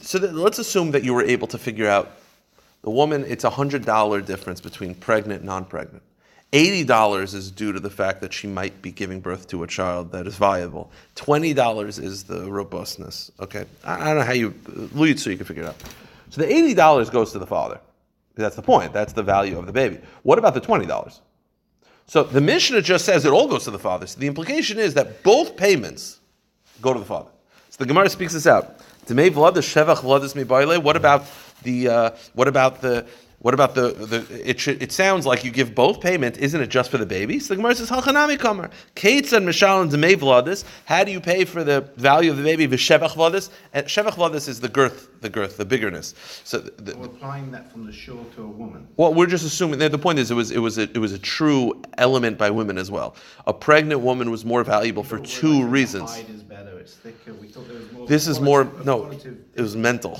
So 0.00 0.20
that, 0.20 0.32
let's 0.32 0.60
assume 0.60 0.92
that 0.92 1.02
you 1.02 1.12
were 1.12 1.24
able 1.24 1.48
to 1.48 1.58
figure 1.58 1.88
out 1.88 2.12
the 2.82 2.90
woman. 2.90 3.24
It's 3.26 3.42
a 3.42 3.50
hundred 3.50 3.84
dollar 3.84 4.20
difference 4.20 4.60
between 4.60 4.94
pregnant 4.94 5.40
and 5.40 5.46
non-pregnant. 5.46 6.04
Eighty 6.52 6.84
dollars 6.84 7.34
is 7.34 7.50
due 7.50 7.72
to 7.72 7.80
the 7.80 7.90
fact 7.90 8.20
that 8.20 8.32
she 8.32 8.46
might 8.46 8.80
be 8.80 8.92
giving 8.92 9.18
birth 9.18 9.48
to 9.48 9.64
a 9.64 9.66
child 9.66 10.12
that 10.12 10.28
is 10.28 10.36
viable. 10.36 10.92
Twenty 11.16 11.52
dollars 11.52 11.98
is 11.98 12.22
the 12.22 12.48
robustness. 12.48 13.32
Okay, 13.40 13.64
I, 13.82 14.02
I 14.02 14.04
don't 14.04 14.18
know 14.18 14.24
how 14.24 14.34
you 14.34 14.54
uh, 14.68 14.82
lead 14.96 15.18
so 15.18 15.30
you 15.30 15.36
can 15.36 15.46
figure 15.46 15.64
it 15.64 15.68
out. 15.70 15.82
So 16.30 16.42
the 16.42 16.48
eighty 16.48 16.74
dollars 16.74 17.10
goes 17.10 17.32
to 17.32 17.40
the 17.40 17.46
father. 17.48 17.80
That's 18.36 18.54
the 18.54 18.62
point. 18.62 18.92
That's 18.92 19.14
the 19.14 19.24
value 19.24 19.58
of 19.58 19.66
the 19.66 19.72
baby. 19.72 19.98
What 20.22 20.38
about 20.38 20.54
the 20.54 20.60
twenty 20.60 20.86
dollars? 20.86 21.22
So 22.06 22.22
the 22.22 22.40
Mishnah 22.40 22.82
just 22.82 23.04
says 23.04 23.24
it 23.24 23.32
all 23.32 23.48
goes 23.48 23.64
to 23.64 23.70
the 23.70 23.78
father. 23.78 24.06
So 24.06 24.20
the 24.20 24.26
implication 24.26 24.78
is 24.78 24.94
that 24.94 25.22
both 25.22 25.56
payments 25.56 26.20
go 26.80 26.92
to 26.92 26.98
the 26.98 27.04
father. 27.04 27.30
So 27.70 27.78
the 27.78 27.86
Gemara 27.86 28.08
speaks 28.08 28.32
this 28.32 28.46
out. 28.46 28.78
What 29.06 30.96
about 30.96 31.24
the 31.62 31.88
uh, 31.88 32.10
what 32.34 32.48
about 32.48 32.80
the 32.80 33.06
what 33.46 33.54
about 33.54 33.76
the, 33.76 33.90
the 33.92 34.50
it 34.50 34.58
should, 34.58 34.82
it 34.82 34.90
sounds 34.90 35.24
like 35.24 35.44
you 35.44 35.52
give 35.52 35.72
both 35.72 36.00
payment, 36.00 36.36
isn't 36.38 36.60
it 36.60 36.66
just 36.66 36.90
for 36.90 36.98
the 36.98 37.06
baby? 37.06 37.38
So 37.38 37.54
the 37.54 37.58
Gemara 37.58 37.76
says 37.76 37.88
halchanami 37.88 38.40
kamar. 38.40 38.70
Kates 38.96 39.32
and 39.32 39.46
mishal 39.46 39.82
and 39.82 39.88
demei 39.88 40.16
vladis. 40.16 40.64
How 40.84 41.04
do 41.04 41.12
you 41.12 41.20
pay 41.20 41.44
for 41.44 41.62
the 41.62 41.82
value 41.94 42.32
of 42.32 42.38
the 42.38 42.42
baby? 42.42 42.66
V'shevach 42.66 43.10
vladis. 43.10 43.50
And 43.72 43.86
shevach 43.86 44.14
vladis 44.14 44.48
is 44.48 44.58
the 44.58 44.68
girth, 44.68 45.20
the 45.20 45.28
girth, 45.28 45.58
the 45.58 45.64
biggerness. 45.64 46.14
So 46.42 46.58
the, 46.58 46.96
We're 46.96 47.06
applying 47.06 47.52
that 47.52 47.70
from 47.70 47.86
the 47.86 47.92
shore 47.92 48.24
to 48.34 48.42
a 48.42 48.48
woman. 48.48 48.88
well, 48.96 49.14
we're 49.14 49.28
just 49.28 49.46
assuming. 49.46 49.78
The 49.78 49.96
point 49.96 50.18
is, 50.18 50.32
it 50.32 50.34
was 50.34 50.50
it 50.50 50.58
was 50.58 50.78
a, 50.78 50.82
it 50.82 50.98
was 50.98 51.12
a 51.12 51.18
true 51.20 51.80
element 51.98 52.38
by 52.38 52.50
women 52.50 52.76
as 52.78 52.90
well. 52.90 53.14
A 53.46 53.52
pregnant 53.52 54.00
woman 54.00 54.32
was 54.32 54.44
more 54.44 54.64
valuable 54.64 55.04
for 55.04 55.20
two 55.20 55.52
like, 55.52 55.62
the 55.62 55.68
reasons. 55.68 56.16
is 56.16 56.42
better, 56.42 56.80
it's 56.80 56.94
thicker. 56.94 57.32
We 57.34 57.46
thought 57.46 57.68
there 57.68 57.78
was 57.78 57.92
more. 57.92 58.08
This 58.08 58.26
is 58.26 58.40
more 58.40 58.64
no. 58.82 59.08
It 59.54 59.60
was 59.60 59.76
mental. 59.76 60.18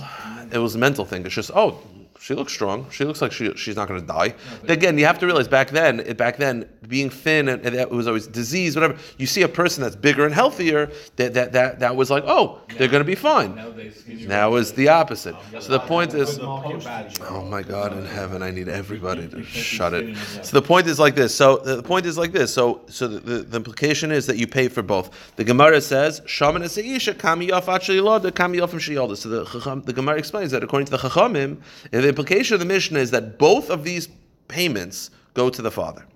It 0.52 0.58
was 0.58 0.76
a 0.76 0.78
mental 0.78 1.04
thing. 1.04 1.26
It's 1.26 1.34
just 1.34 1.50
oh, 1.52 1.82
she 2.20 2.34
looks 2.34 2.52
strong. 2.52 2.88
She 2.90 3.04
looks 3.04 3.22
like 3.22 3.32
she, 3.32 3.54
she's 3.56 3.76
not 3.76 3.88
going 3.88 4.00
to 4.00 4.06
die. 4.06 4.34
Again, 4.68 4.98
you 4.98 5.04
have 5.06 5.18
to 5.18 5.26
realize 5.26 5.48
back 5.48 5.70
then, 5.70 5.98
back 6.16 6.36
then, 6.36 6.68
being 6.88 7.10
thin 7.10 7.48
and, 7.48 7.64
and 7.64 7.76
that 7.76 7.90
was 7.90 8.06
always 8.06 8.26
disease, 8.26 8.74
whatever. 8.76 8.96
You 9.18 9.26
see 9.26 9.42
a 9.42 9.48
person 9.48 9.82
that's 9.82 9.96
bigger 9.96 10.24
and 10.24 10.34
healthier. 10.34 10.90
That 11.16 11.34
that 11.34 11.52
that, 11.52 11.80
that 11.80 11.96
was 11.96 12.10
like 12.10 12.24
oh, 12.26 12.60
they're 12.76 12.88
going 12.88 13.00
to 13.00 13.04
be 13.04 13.14
fine. 13.14 13.54
Nowadays, 13.54 14.04
Now 14.06 14.54
is 14.54 14.72
the 14.72 14.88
opposite. 14.88 15.36
So 15.60 15.72
the 15.72 15.80
point 15.80 16.14
is. 16.14 16.38
Good. 16.38 16.46
Oh 16.46 17.44
my 17.48 17.62
God 17.62 17.92
in 17.92 18.04
heaven! 18.04 18.42
I 18.42 18.50
need 18.50 18.68
everybody 18.68 19.28
to 19.28 19.42
shut 19.44 19.94
it. 19.94 20.16
So 20.42 20.60
the 20.60 20.66
point 20.66 20.86
is 20.86 20.98
like 20.98 21.14
this. 21.14 21.34
So 21.34 21.58
the 21.58 21.82
point 21.82 22.06
is 22.06 22.16
like 22.16 22.32
this. 22.32 22.52
So 22.52 22.82
so 22.88 23.08
the, 23.08 23.20
the, 23.20 23.38
the 23.42 23.56
implication 23.56 24.12
is 24.12 24.26
that 24.26 24.36
you 24.36 24.46
pay 24.46 24.68
for 24.68 24.82
both. 24.82 25.34
The 25.36 25.44
Gemara 25.44 25.80
says 25.80 26.22
shaman 26.26 26.62
seisha 26.62 27.18
kami 27.18 27.48
yaf 27.48 28.22
the 28.22 28.32
kami 28.32 28.58
yafim 28.58 28.80
sheyolda. 28.80 29.16
So 29.16 29.28
the 29.28 29.44
Chacham- 29.44 29.82
the 29.82 29.92
Gemara 29.92 30.18
explains 30.18 30.50
that 30.52 30.62
according 30.62 30.86
to 30.86 30.92
the 30.92 30.98
Chachamim, 30.98 31.58
the 32.06 32.10
implication 32.10 32.54
of 32.54 32.60
the 32.60 32.66
Mishnah 32.66 33.00
is 33.00 33.10
that 33.10 33.36
both 33.36 33.68
of 33.68 33.82
these 33.82 34.08
payments 34.46 35.10
go 35.34 35.50
to 35.50 35.60
the 35.60 35.72
father. 35.72 36.06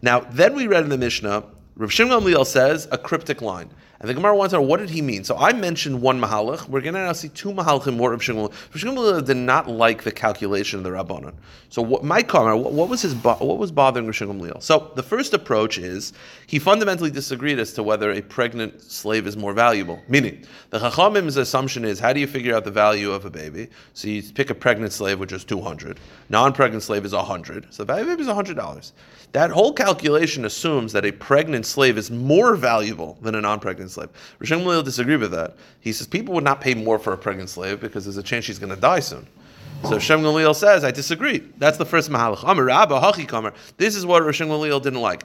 Now 0.00 0.20
then 0.20 0.54
we 0.54 0.66
read 0.66 0.84
in 0.84 0.88
the 0.88 0.96
Mishnah, 0.96 1.44
Rav 1.76 1.92
Shimon 1.92 2.22
Gamliel 2.22 2.46
says 2.46 2.88
a 2.90 2.96
cryptic 2.96 3.42
line. 3.42 3.68
And 4.00 4.10
the 4.10 4.14
Gemara 4.14 4.36
wants 4.36 4.52
to 4.52 4.58
know 4.58 4.62
what 4.62 4.80
did 4.80 4.90
he 4.90 5.00
mean. 5.00 5.24
So 5.24 5.36
I 5.36 5.52
mentioned 5.52 6.02
one 6.02 6.20
mahalach. 6.20 6.68
We're 6.68 6.82
going 6.82 6.94
to 6.94 7.00
now 7.00 7.12
see 7.12 7.28
two 7.28 7.52
mahalachim 7.52 7.96
more 7.96 8.10
Rav 8.10 8.22
Shimon. 8.22 8.50
Shimon 8.74 9.24
did 9.24 9.36
not 9.36 9.68
like 9.68 10.02
the 10.02 10.12
calculation 10.12 10.78
of 10.78 10.84
the 10.84 10.90
rabbanon. 10.90 11.32
So 11.70 11.80
what, 11.80 12.04
my 12.04 12.22
comment, 12.22 12.62
what, 12.62 12.72
what 12.72 12.88
was 12.88 13.02
his, 13.02 13.14
what 13.14 13.58
was 13.58 13.72
bothering 13.72 14.10
Shimon 14.12 14.40
Gamliel? 14.40 14.62
So 14.62 14.92
the 14.94 15.02
first 15.02 15.32
approach 15.32 15.78
is 15.78 16.12
he 16.46 16.58
fundamentally 16.58 17.10
disagreed 17.10 17.58
as 17.58 17.72
to 17.74 17.82
whether 17.82 18.10
a 18.10 18.20
pregnant 18.20 18.82
slave 18.82 19.26
is 19.26 19.36
more 19.36 19.52
valuable. 19.52 20.02
Meaning 20.08 20.44
the 20.70 20.80
Chachamim's 20.80 21.36
assumption 21.36 21.84
is 21.84 21.98
how 21.98 22.12
do 22.12 22.20
you 22.20 22.26
figure 22.26 22.54
out 22.54 22.64
the 22.64 22.70
value 22.70 23.12
of 23.12 23.24
a 23.24 23.30
baby? 23.30 23.68
So 23.94 24.08
you 24.08 24.22
pick 24.22 24.50
a 24.50 24.54
pregnant 24.54 24.92
slave 24.92 25.18
which 25.18 25.32
is 25.32 25.44
two 25.44 25.60
hundred, 25.60 25.98
non-pregnant 26.28 26.82
slave 26.82 27.04
is 27.04 27.12
hundred. 27.14 27.72
So 27.72 27.84
the 27.84 27.92
value 27.92 28.02
of 28.02 28.08
a 28.08 28.12
baby 28.12 28.28
is 28.28 28.34
hundred 28.34 28.56
dollars. 28.56 28.92
That 29.32 29.50
whole 29.50 29.72
calculation 29.72 30.44
assumes 30.44 30.92
that 30.92 31.04
a 31.04 31.10
pregnant 31.10 31.66
slave 31.66 31.98
is 31.98 32.08
more 32.10 32.54
valuable 32.54 33.18
than 33.20 33.34
a 33.34 33.40
non-pregnant 33.40 33.83
slave. 33.90 34.08
Rishon 34.40 34.62
Gamliel 34.62 34.84
disagreed 34.84 35.20
with 35.20 35.32
that. 35.32 35.56
He 35.80 35.92
says 35.92 36.06
people 36.06 36.34
would 36.34 36.44
not 36.44 36.60
pay 36.60 36.74
more 36.74 36.98
for 36.98 37.12
a 37.12 37.18
pregnant 37.18 37.50
slave 37.50 37.80
because 37.80 38.04
there's 38.04 38.16
a 38.16 38.22
chance 38.22 38.44
she's 38.44 38.58
going 38.58 38.74
to 38.74 38.80
die 38.80 39.00
soon. 39.00 39.26
So 39.82 39.98
Shem 39.98 40.22
Gamliel 40.22 40.54
says, 40.54 40.82
I 40.82 40.90
disagree. 40.90 41.38
That's 41.58 41.76
the 41.76 41.84
first 41.84 42.10
mahalach. 42.10 43.54
This 43.76 43.94
is 43.96 44.06
what 44.06 44.22
Rishon 44.22 44.46
Gamliel 44.48 44.82
didn't 44.82 45.00
like. 45.00 45.24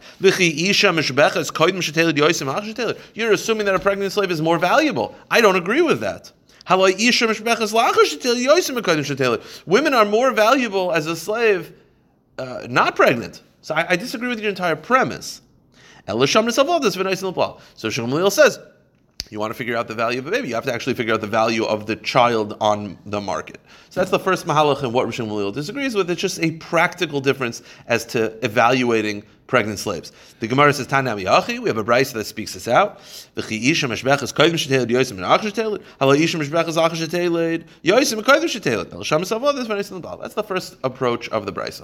You're 3.14 3.32
assuming 3.32 3.66
that 3.66 3.76
a 3.76 3.80
pregnant 3.80 4.12
slave 4.12 4.32
is 4.32 4.42
more 4.42 4.58
valuable. 4.58 5.16
I 5.32 5.40
don't 5.40 5.56
agree 5.56 5.82
with 5.82 6.02
that. 6.02 6.34
Women 9.66 9.94
are 9.94 10.06
more 10.06 10.32
valuable 10.32 10.92
as 10.92 11.08
a 11.08 11.16
slave, 11.16 11.74
uh, 12.38 12.68
not 12.70 12.96
pregnant. 12.96 13.42
So 13.62 13.76
I, 13.76 13.92
I 13.92 13.96
disagree 13.96 14.28
with 14.28 14.40
your 14.40 14.50
entire 14.50 14.76
premise. 14.76 15.42
So 16.10 17.90
Shmuel 17.90 18.32
says, 18.32 18.60
you 19.30 19.40
want 19.40 19.52
to 19.52 19.58
figure 19.58 19.78
out 19.78 19.88
the 19.88 19.94
value 19.94 20.20
of 20.20 20.28
a 20.28 20.32
baby, 20.32 20.48
you 20.50 20.56
have 20.56 20.66
to 20.66 20.74
actually 20.74 20.96
figure 20.96 21.14
out 21.14 21.22
the 21.22 21.28
value 21.28 21.64
of 21.64 21.86
the 21.86 21.96
child 21.98 22.58
on 22.60 22.98
the 23.06 23.22
market. 23.22 23.60
So 23.90 24.00
that's 24.00 24.10
the 24.10 24.18
first 24.20 24.48
mahalach 24.48 24.82
and 24.82 24.92
what 24.94 25.08
Rishon 25.08 25.28
Gamliel 25.28 25.54
disagrees 25.54 25.94
with. 25.94 26.10
It's 26.10 26.20
just 26.20 26.40
a 26.40 26.52
practical 26.54 27.22
difference 27.22 27.62
as 27.86 28.06
to 28.08 28.44
evaluating 28.44 29.24
pregnant 29.46 29.80
slaves. 29.80 30.12
The 30.40 30.48
Gemara 30.48 30.74
says, 30.74 30.88
Tanam 30.88 31.24
Yachi, 31.24 31.60
we 31.60 31.70
have 31.70 31.78
a 31.78 31.84
Bryce 31.84 32.12
that 32.14 32.26
speaks 32.26 32.54
this 32.54 32.68
out. 32.68 33.00
That's 33.36 33.46
the 40.36 40.44
first 40.48 40.78
approach 40.84 41.30
of 41.30 41.46
the 41.46 41.52
Bryce. 41.52 41.82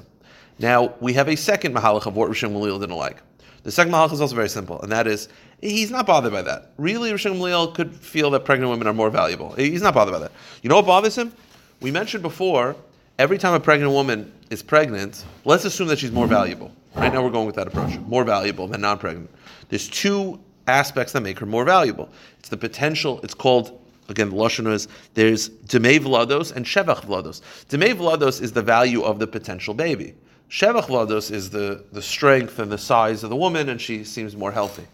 Now, 0.57 0.93
we 1.01 1.13
have 1.13 1.27
a 1.27 1.35
second 1.35 1.75
mahalach 1.75 2.05
of 2.05 2.15
what 2.15 2.29
Rishon 2.29 2.51
Gamliel 2.53 2.79
didn't 2.79 2.95
like. 2.95 3.21
The 3.65 3.71
second 3.71 3.91
mahalach 3.91 4.13
is 4.13 4.21
also 4.21 4.35
very 4.35 4.47
simple, 4.47 4.79
and 4.83 4.91
that 4.91 5.07
is 5.07 5.27
he's 5.59 5.89
not 5.89 6.05
bothered 6.05 6.31
by 6.31 6.43
that. 6.43 6.69
Really, 6.77 7.11
Rishon 7.11 7.33
Gamliel 7.33 7.73
could 7.73 7.95
feel 7.95 8.29
that 8.29 8.45
pregnant 8.45 8.69
women 8.69 8.85
are 8.85 8.93
more 8.93 9.09
valuable. 9.09 9.53
He's 9.53 9.81
not 9.81 9.95
bothered 9.95 10.13
by 10.13 10.19
that. 10.19 10.31
You 10.61 10.69
know 10.69 10.75
what 10.75 10.85
bothers 10.85 11.17
him? 11.17 11.33
We 11.81 11.89
mentioned 11.89 12.21
before, 12.21 12.75
every 13.17 13.39
time 13.39 13.55
a 13.55 13.59
pregnant 13.59 13.91
woman 13.91 14.31
is 14.51 14.61
pregnant, 14.61 15.25
let's 15.45 15.65
assume 15.65 15.87
that 15.87 15.97
she's 15.97 16.11
more 16.11 16.27
valuable. 16.27 16.71
Right 16.93 17.11
now, 17.11 17.23
we're 17.23 17.31
going 17.31 17.47
with 17.47 17.55
that 17.55 17.65
approach: 17.65 17.97
more 18.01 18.23
valuable 18.23 18.67
than 18.67 18.81
non-pregnant. 18.81 19.31
There's 19.69 19.89
two 19.89 20.39
aspects 20.67 21.13
that 21.13 21.21
make 21.21 21.39
her 21.39 21.47
more 21.47 21.65
valuable. 21.65 22.07
It's 22.37 22.49
the 22.49 22.57
potential. 22.57 23.19
It's 23.23 23.33
called 23.33 23.81
again, 24.09 24.29
the 24.29 24.35
lashon 24.35 24.71
is 24.71 24.87
there's 25.15 25.49
demei 25.49 25.99
vlados 25.99 26.55
and 26.55 26.67
shevach 26.67 27.01
vlados. 27.01 27.41
Demei 27.67 27.95
vlados 27.95 28.43
is 28.43 28.51
the 28.51 28.61
value 28.61 29.01
of 29.01 29.17
the 29.17 29.25
potential 29.25 29.73
baby. 29.73 30.13
Shevach 30.49 30.85
Vlados 30.85 31.31
is 31.31 31.49
the, 31.49 31.83
the 31.91 32.01
strength 32.01 32.59
and 32.59 32.71
the 32.71 32.77
size 32.77 33.23
of 33.23 33.29
the 33.29 33.35
woman, 33.35 33.69
and 33.69 33.81
she 33.81 34.03
seems 34.03 34.35
more 34.35 34.51
healthy. 34.51 34.85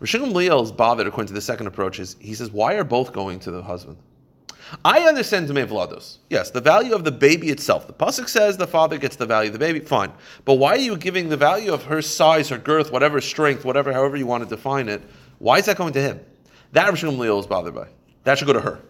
Rishon 0.00 0.24
Gamliel 0.24 0.62
is 0.62 0.72
bothered, 0.72 1.06
according 1.06 1.28
to 1.28 1.34
the 1.34 1.40
second 1.40 1.66
approach, 1.66 2.00
is 2.00 2.16
he 2.20 2.34
says, 2.34 2.50
why 2.50 2.74
are 2.74 2.84
both 2.84 3.12
going 3.12 3.38
to 3.40 3.50
the 3.50 3.62
husband? 3.62 3.96
I 4.84 5.00
understand 5.00 5.48
Demei 5.48 5.66
Vlados. 5.66 6.18
Yes, 6.30 6.50
the 6.50 6.60
value 6.60 6.94
of 6.94 7.04
the 7.04 7.12
baby 7.12 7.50
itself. 7.50 7.86
The 7.86 7.92
Pasuk 7.92 8.28
says 8.28 8.56
the 8.56 8.66
father 8.66 8.96
gets 8.96 9.16
the 9.16 9.26
value 9.26 9.48
of 9.48 9.52
the 9.52 9.58
baby, 9.58 9.80
fine. 9.80 10.12
But 10.44 10.54
why 10.54 10.72
are 10.72 10.78
you 10.78 10.96
giving 10.96 11.28
the 11.28 11.36
value 11.36 11.72
of 11.72 11.84
her 11.84 12.00
size, 12.00 12.48
her 12.48 12.58
girth, 12.58 12.90
whatever 12.90 13.20
strength, 13.20 13.64
whatever, 13.64 13.92
however 13.92 14.16
you 14.16 14.26
want 14.26 14.44
to 14.44 14.48
define 14.48 14.88
it? 14.88 15.02
Why 15.38 15.58
is 15.58 15.66
that 15.66 15.76
going 15.76 15.92
to 15.92 16.00
him? 16.00 16.20
That 16.72 16.92
Rishon 16.92 17.16
Liel 17.16 17.38
is 17.38 17.46
bothered 17.46 17.74
by. 17.74 17.88
That 18.24 18.38
should 18.38 18.46
go 18.46 18.54
to 18.54 18.60
her. 18.60 18.80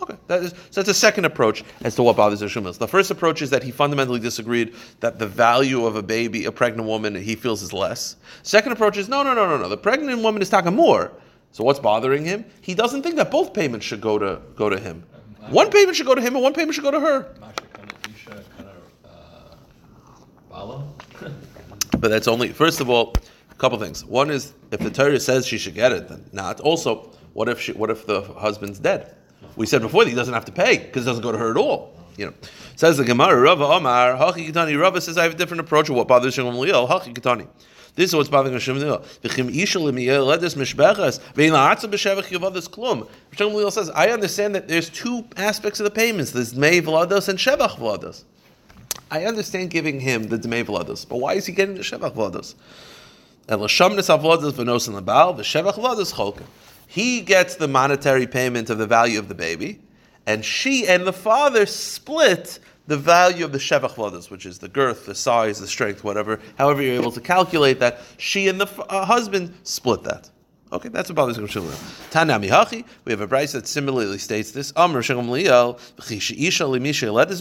Okay, 0.00 0.14
that 0.28 0.44
is, 0.44 0.50
so 0.70 0.80
that's 0.80 0.88
a 0.88 0.94
second 0.94 1.24
approach 1.24 1.64
as 1.82 1.96
to 1.96 2.04
what 2.04 2.16
bothers 2.16 2.38
the 2.40 2.46
Rishon 2.46 2.78
The 2.78 2.86
first 2.86 3.10
approach 3.10 3.42
is 3.42 3.50
that 3.50 3.64
he 3.64 3.72
fundamentally 3.72 4.20
disagreed 4.20 4.74
that 5.00 5.18
the 5.18 5.26
value 5.26 5.86
of 5.86 5.96
a 5.96 6.02
baby, 6.02 6.44
a 6.44 6.52
pregnant 6.52 6.86
woman, 6.86 7.16
he 7.16 7.34
feels 7.34 7.62
is 7.62 7.72
less. 7.72 8.16
Second 8.44 8.72
approach 8.72 8.96
is 8.96 9.08
no, 9.08 9.24
no, 9.24 9.34
no, 9.34 9.48
no, 9.48 9.58
no. 9.58 9.68
The 9.68 9.76
pregnant 9.76 10.22
woman 10.22 10.40
is 10.40 10.48
talking 10.48 10.74
more. 10.74 11.12
So 11.50 11.64
what's 11.64 11.80
bothering 11.80 12.24
him? 12.24 12.44
He 12.60 12.74
doesn't 12.74 13.02
think 13.02 13.16
that 13.16 13.30
both 13.30 13.52
payments 13.52 13.84
should 13.84 14.00
go 14.00 14.18
to 14.18 14.40
go 14.54 14.68
to 14.68 14.78
him. 14.78 15.02
One 15.48 15.70
payment 15.70 15.96
should 15.96 16.06
go 16.06 16.14
to 16.14 16.20
him, 16.20 16.34
and 16.34 16.42
one 16.42 16.52
payment 16.52 16.74
should 16.74 16.84
go 16.84 16.90
to 16.90 17.00
her. 17.00 17.34
Masha 17.40 17.54
kind 17.72 17.92
of 17.92 18.14
Isha 18.14 18.44
kind 18.56 18.68
of 20.52 20.52
uh. 20.52 21.28
But 21.98 22.08
that's 22.08 22.28
only 22.28 22.50
first 22.50 22.80
of 22.80 22.88
all, 22.90 23.14
a 23.50 23.54
couple 23.54 23.78
things. 23.78 24.04
One 24.04 24.30
is 24.30 24.52
if 24.70 24.78
the 24.78 24.90
Torah 24.90 25.18
says 25.18 25.46
she 25.46 25.58
should 25.58 25.74
get 25.74 25.90
it, 25.90 26.08
then 26.08 26.24
not. 26.32 26.60
Also, 26.60 27.10
what 27.32 27.48
if 27.48 27.60
she, 27.60 27.72
what 27.72 27.90
if 27.90 28.06
the 28.06 28.22
husband's 28.22 28.78
dead? 28.78 29.14
We 29.56 29.66
said 29.66 29.82
before 29.82 30.04
that 30.04 30.10
he 30.10 30.16
doesn't 30.16 30.34
have 30.34 30.44
to 30.46 30.52
pay 30.52 30.78
because 30.78 31.02
it 31.02 31.06
doesn't 31.06 31.22
go 31.22 31.32
to 31.32 31.38
her 31.38 31.50
at 31.50 31.56
all. 31.56 31.94
You 32.16 32.26
know, 32.26 32.34
says 32.76 32.96
the 32.96 33.04
Gemara, 33.04 33.40
Rava 33.40 33.64
Omar, 33.64 34.14
Hachi 34.14 34.50
Kitani. 34.50 34.80
Rava 34.80 35.00
says 35.00 35.16
I 35.16 35.22
have 35.22 35.34
a 35.34 35.36
different 35.36 35.60
approach 35.60 35.88
of 35.88 35.96
what 35.96 36.08
bothers 36.08 36.34
Shimon 36.34 36.54
Gamliel. 36.54 36.88
Hachi 36.88 37.14
Kitani. 37.14 37.46
This 37.94 38.10
is 38.10 38.16
what's 38.16 38.28
bothering 38.28 38.58
Shimon 38.58 38.82
Gamliel. 38.82 39.04
V'chim 39.20 39.54
isha 39.54 39.78
l'miyel 39.78 40.26
ledes 40.26 40.54
mishbeches 40.56 41.20
ve'in 41.34 41.52
la'atzah 41.52 41.90
b'shevach 41.90 42.24
yavadas 42.24 42.68
klum. 42.68 43.08
Shimon 43.32 43.54
Gamliel 43.54 43.72
says 43.72 43.90
I 43.90 44.08
understand 44.08 44.54
that 44.54 44.66
there's 44.66 44.90
two 44.90 45.24
aspects 45.36 45.78
of 45.78 45.84
the 45.84 45.90
payments. 45.90 46.32
There's 46.32 46.54
mei 46.54 46.80
vlados 46.80 47.28
and 47.28 47.38
shevach 47.38 47.76
vlados. 47.76 48.24
I 49.10 49.24
understand 49.24 49.70
giving 49.70 50.00
him 50.00 50.24
the 50.24 50.38
dmei 50.38 50.64
vlados, 50.64 51.08
but 51.08 51.18
why 51.18 51.34
is 51.34 51.46
he 51.46 51.52
getting 51.52 51.76
the 51.76 51.82
shevach 51.82 52.14
vlados? 52.14 52.54
He 56.90 57.20
gets 57.20 57.56
the 57.56 57.68
monetary 57.68 58.26
payment 58.26 58.70
of 58.70 58.78
the 58.78 58.86
value 58.86 59.18
of 59.18 59.28
the 59.28 59.34
baby, 59.34 59.78
and 60.26 60.42
she 60.42 60.88
and 60.88 61.06
the 61.06 61.12
father 61.12 61.66
split 61.66 62.58
the 62.86 62.96
value 62.96 63.44
of 63.44 63.52
the 63.52 63.58
shevach 63.58 63.92
vladas, 63.92 64.30
which 64.30 64.46
is 64.46 64.58
the 64.58 64.68
girth, 64.68 65.04
the 65.04 65.14
size, 65.14 65.60
the 65.60 65.66
strength, 65.66 66.02
whatever. 66.02 66.40
However, 66.56 66.80
you're 66.80 66.94
able 66.94 67.12
to 67.12 67.20
calculate 67.20 67.78
that. 67.80 68.00
She 68.16 68.48
and 68.48 68.58
the 68.58 68.66
uh, 68.88 69.04
husband 69.04 69.54
split 69.64 70.02
that. 70.04 70.30
Okay, 70.72 70.88
that's 70.88 71.10
what 71.10 71.16
bothers 71.16 71.38
Rav 71.38 71.50
Shimon. 71.50 71.68
Tanami 72.10 72.84
we 73.04 73.12
have 73.12 73.20
a 73.20 73.26
brise 73.26 73.52
that 73.52 73.66
similarly 73.66 74.16
states 74.16 74.52
this. 74.52 74.70
Isha 74.70 75.04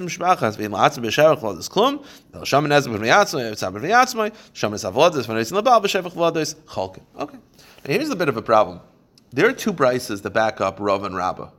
Mishpachas, 0.04 0.58
Vim 0.58 0.72
Klum, 0.72 2.06
Shaman 2.46 2.72
V'Yatzmai, 2.72 4.34
Shaman 4.54 4.78
Vladis, 4.80 6.56
Chalkin. 6.66 7.04
Okay. 7.18 7.38
Here's 7.86 8.10
a 8.10 8.16
bit 8.16 8.28
of 8.28 8.36
a 8.36 8.42
problem. 8.42 8.82
There 9.32 9.48
are 9.48 9.54
two 9.54 9.74
brises 9.74 10.22
that 10.22 10.32
back 10.32 10.62
up 10.62 10.78
Rav 10.80 11.04
and 11.04 11.16
Rabbah. 11.16 11.50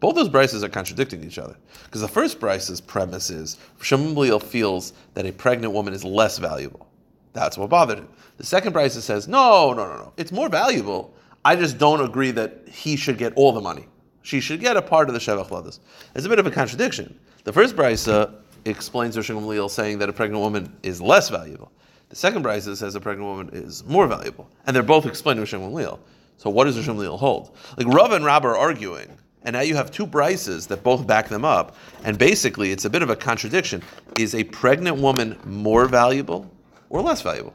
Both 0.00 0.14
those 0.14 0.28
brises 0.28 0.62
are 0.62 0.68
contradicting 0.68 1.24
each 1.24 1.38
other. 1.38 1.56
Because 1.84 2.00
the 2.00 2.08
first 2.08 2.38
brise's 2.38 2.80
premise 2.80 3.30
is 3.30 3.56
Gamliel 3.80 4.42
feels 4.42 4.92
that 5.14 5.26
a 5.26 5.32
pregnant 5.32 5.72
woman 5.72 5.92
is 5.92 6.04
less 6.04 6.38
valuable. 6.38 6.88
That's 7.32 7.58
what 7.58 7.70
bothered 7.70 7.98
him. 7.98 8.08
The 8.36 8.44
second 8.44 8.72
brisa 8.72 9.00
says, 9.00 9.28
no, 9.28 9.72
no, 9.72 9.86
no, 9.88 9.96
no. 9.96 10.12
It's 10.16 10.32
more 10.32 10.48
valuable. 10.48 11.14
I 11.44 11.56
just 11.56 11.78
don't 11.78 12.00
agree 12.00 12.30
that 12.32 12.68
he 12.68 12.96
should 12.96 13.18
get 13.18 13.32
all 13.34 13.52
the 13.52 13.60
money. 13.60 13.86
She 14.22 14.40
should 14.40 14.60
get 14.60 14.76
a 14.76 14.82
part 14.82 15.08
of 15.08 15.14
the 15.14 15.20
Shevach 15.20 15.48
Vladas. 15.48 15.78
It's 16.14 16.26
a 16.26 16.28
bit 16.28 16.38
of 16.38 16.46
a 16.46 16.50
contradiction. 16.50 17.18
The 17.44 17.52
first 17.52 17.76
brisa 17.76 18.12
uh, 18.12 18.30
explains 18.64 19.16
Rosh 19.16 19.30
Gamliel 19.30 19.70
saying 19.70 19.98
that 19.98 20.08
a 20.08 20.12
pregnant 20.12 20.42
woman 20.42 20.76
is 20.82 21.00
less 21.00 21.28
valuable. 21.28 21.72
The 22.08 22.16
second 22.16 22.44
brisa 22.44 22.76
says 22.76 22.94
a 22.94 23.00
pregnant 23.00 23.28
woman 23.28 23.50
is 23.52 23.84
more 23.84 24.06
valuable. 24.06 24.48
And 24.66 24.74
they're 24.74 24.82
both 24.82 25.06
explaining 25.06 25.40
Rosh 25.40 25.54
Gamliel. 25.54 25.98
So 26.38 26.48
what 26.50 26.64
does 26.64 26.76
Rosh 26.76 26.88
Gamliel 26.88 27.18
hold? 27.18 27.54
Like 27.76 27.86
Rav 27.88 28.12
and 28.12 28.24
Rab 28.24 28.44
are 28.44 28.56
arguing, 28.56 29.18
and 29.42 29.54
now 29.54 29.60
you 29.60 29.76
have 29.76 29.90
two 29.90 30.06
brises 30.06 30.68
that 30.68 30.82
both 30.82 31.06
back 31.06 31.28
them 31.28 31.44
up. 31.44 31.76
And 32.04 32.16
basically, 32.16 32.70
it's 32.70 32.84
a 32.84 32.90
bit 32.90 33.02
of 33.02 33.10
a 33.10 33.16
contradiction. 33.16 33.82
Is 34.16 34.34
a 34.34 34.44
pregnant 34.44 34.98
woman 34.98 35.36
more 35.44 35.86
valuable 35.86 36.50
or 36.90 37.02
less 37.02 37.22
valuable? 37.22 37.54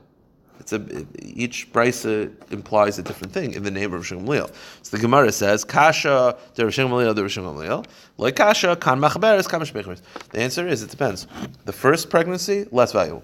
It's 0.60 0.72
a, 0.72 1.06
each 1.22 1.74
brisa 1.74 2.32
implies 2.52 2.98
a 3.00 3.04
different 3.04 3.34
thing 3.34 3.54
in 3.54 3.64
the 3.64 3.72
name 3.72 3.94
of 3.94 4.00
Rosh 4.00 4.14
Gamliel. 4.14 4.54
So 4.82 4.96
the 4.96 5.02
Gemara 5.02 5.32
says, 5.32 5.64
Kasha, 5.66 6.38
the 6.56 6.66
Rosh 6.66 6.80
Gamliel, 6.80 7.16
the 7.16 7.24
Rosh 7.24 7.38
Gamliel. 7.38 7.86
Like 8.18 8.36
Kasha, 8.36 8.76
kan 8.76 9.00
machberes, 9.00 9.50
kan 9.50 9.60
mishbecheres. 9.60 10.02
The 10.32 10.40
answer 10.40 10.68
is, 10.68 10.84
it 10.84 10.90
depends. 10.90 11.28
The 11.66 11.74
first 11.74 12.10
pregnancy, 12.10 12.66
less 12.72 12.92
valuable. 12.94 13.24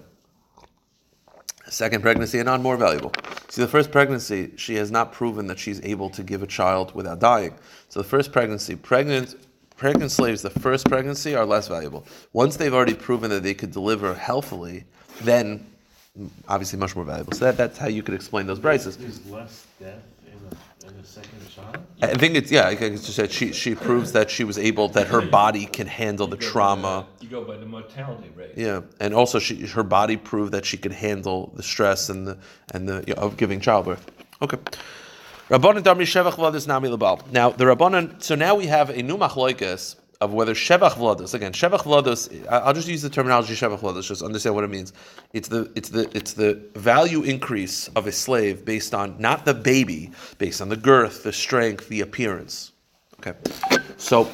Second 1.68 2.02
pregnancy, 2.02 2.40
and 2.40 2.48
on 2.48 2.62
more 2.62 2.76
valuable. 2.76 3.12
See, 3.50 3.62
the 3.62 3.68
first 3.68 3.90
pregnancy, 3.90 4.52
she 4.56 4.76
has 4.76 4.92
not 4.92 5.12
proven 5.12 5.48
that 5.48 5.58
she's 5.58 5.80
able 5.82 6.08
to 6.10 6.22
give 6.22 6.40
a 6.42 6.46
child 6.46 6.94
without 6.94 7.18
dying. 7.18 7.54
So 7.88 8.00
the 8.00 8.08
first 8.08 8.30
pregnancy, 8.32 8.76
pregnant 8.76 9.34
pregnant 9.76 10.12
slaves, 10.12 10.42
the 10.42 10.50
first 10.50 10.86
pregnancy, 10.88 11.34
are 11.34 11.46
less 11.46 11.66
valuable. 11.66 12.06
Once 12.34 12.56
they've 12.56 12.74
already 12.74 12.94
proven 12.94 13.30
that 13.30 13.42
they 13.42 13.54
could 13.54 13.72
deliver 13.72 14.14
healthily, 14.14 14.84
then 15.22 15.66
obviously 16.48 16.78
much 16.78 16.94
more 16.94 17.04
valuable. 17.04 17.32
So 17.32 17.46
that, 17.46 17.56
that's 17.56 17.78
how 17.78 17.88
you 17.88 18.02
could 18.02 18.14
explain 18.14 18.46
those 18.46 18.60
brises. 18.60 18.98
There's 18.98 19.24
less 19.26 19.66
death 19.80 20.02
in 20.26 20.32
a, 20.32 20.92
in 20.92 21.00
a 21.00 21.04
second 21.04 21.48
child? 21.48 21.78
I 22.02 22.14
think 22.14 22.36
it's 22.36 22.52
yeah. 22.52 22.68
I 22.68 22.74
just 22.74 23.14
said 23.14 23.32
she 23.32 23.52
she 23.52 23.74
proves 23.74 24.12
that 24.12 24.30
she 24.30 24.44
was 24.44 24.58
able 24.58 24.88
that 24.90 25.08
her 25.08 25.22
body 25.22 25.66
can 25.66 25.86
handle 25.86 26.26
the 26.26 26.36
You 26.36 26.42
go 26.42 26.46
by 26.46 26.52
trauma. 26.52 27.06
Go 27.30 27.44
by 27.44 27.56
the 27.56 27.66
mortality 27.66 28.30
rate. 28.36 28.52
Yeah, 28.56 28.80
and 28.98 29.14
also 29.14 29.38
she 29.38 29.66
her 29.66 29.82
body 29.82 30.16
proved 30.16 30.52
that 30.52 30.64
she 30.66 30.76
could 30.76 30.92
handle 30.92 31.52
the 31.54 31.62
stress 31.62 32.08
and 32.08 32.26
the 32.26 32.38
and 32.74 32.88
the 32.88 33.04
you 33.06 33.14
know, 33.14 33.22
of 33.22 33.36
giving 33.36 33.60
childbirth. 33.60 34.10
Okay. 34.42 34.58
Rabbanan 35.48 35.82
Damri 35.82 36.06
Shevach 36.06 36.32
Vladas 36.32 36.66
Nami 36.66 36.88
Labal. 36.88 37.30
Now 37.32 37.50
the 37.50 37.64
Rabbanan. 37.64 38.22
So 38.22 38.34
now 38.34 38.54
we 38.54 38.66
have 38.66 38.90
a 38.90 39.02
new 39.02 39.16
machloikas 39.16 39.96
of 40.20 40.32
whether 40.34 40.54
Shevach 40.54 40.92
Vlados 40.92 41.34
again 41.34 41.52
Shevach 41.52 41.82
Vlados. 41.82 42.46
I'll 42.48 42.74
just 42.74 42.88
use 42.88 43.02
the 43.02 43.10
terminology 43.10 43.54
Shevach 43.54 43.80
Vlados. 43.80 44.06
Just 44.08 44.22
understand 44.22 44.54
what 44.54 44.64
it 44.64 44.70
means. 44.70 44.92
It's 45.32 45.48
the 45.48 45.70
it's 45.74 45.88
the 45.88 46.10
it's 46.16 46.34
the 46.34 46.60
value 46.74 47.22
increase 47.22 47.88
of 47.88 48.06
a 48.06 48.12
slave 48.12 48.64
based 48.64 48.94
on 48.94 49.16
not 49.20 49.44
the 49.44 49.54
baby, 49.54 50.10
based 50.38 50.60
on 50.60 50.68
the 50.68 50.76
girth, 50.76 51.22
the 51.22 51.32
strength, 51.32 51.88
the 51.88 52.00
appearance. 52.00 52.72
Okay. 53.18 53.38
So 53.96 54.30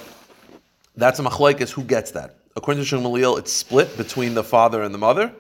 that's 0.97 1.19
a 1.19 1.23
machlekes. 1.23 1.71
Who 1.71 1.85
gets 1.85 2.13
that? 2.13 2.37
According 2.57 2.85
to 2.85 2.97
Shmuel, 2.97 3.39
it's 3.39 3.53
split 3.53 3.97
between 3.99 4.33
the 4.33 4.43
father 4.43 4.83
and 4.83 4.95
the 4.95 4.99
mother. 4.99 5.31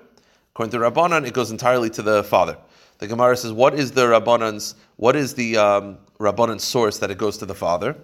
According 0.52 0.72
to 0.72 0.78
Rabbanan, 0.78 1.26
it 1.26 1.32
goes 1.32 1.50
entirely 1.50 1.88
to 1.90 2.02
the 2.02 2.22
father. 2.22 2.58
The 2.98 3.06
Gemara 3.06 3.38
says, 3.38 3.52
"What 3.52 3.72
is 3.74 3.92
the 3.92 4.02
Rabbanan's? 4.02 4.74
What 4.96 5.16
is 5.16 5.32
the 5.32 5.56
um, 5.56 5.98
Rabbanan's 6.18 6.64
source 6.64 6.98
that 6.98 7.10
it 7.10 7.16
goes 7.16 7.38
to 7.38 7.46
the 7.46 7.54
father?" 7.54 7.96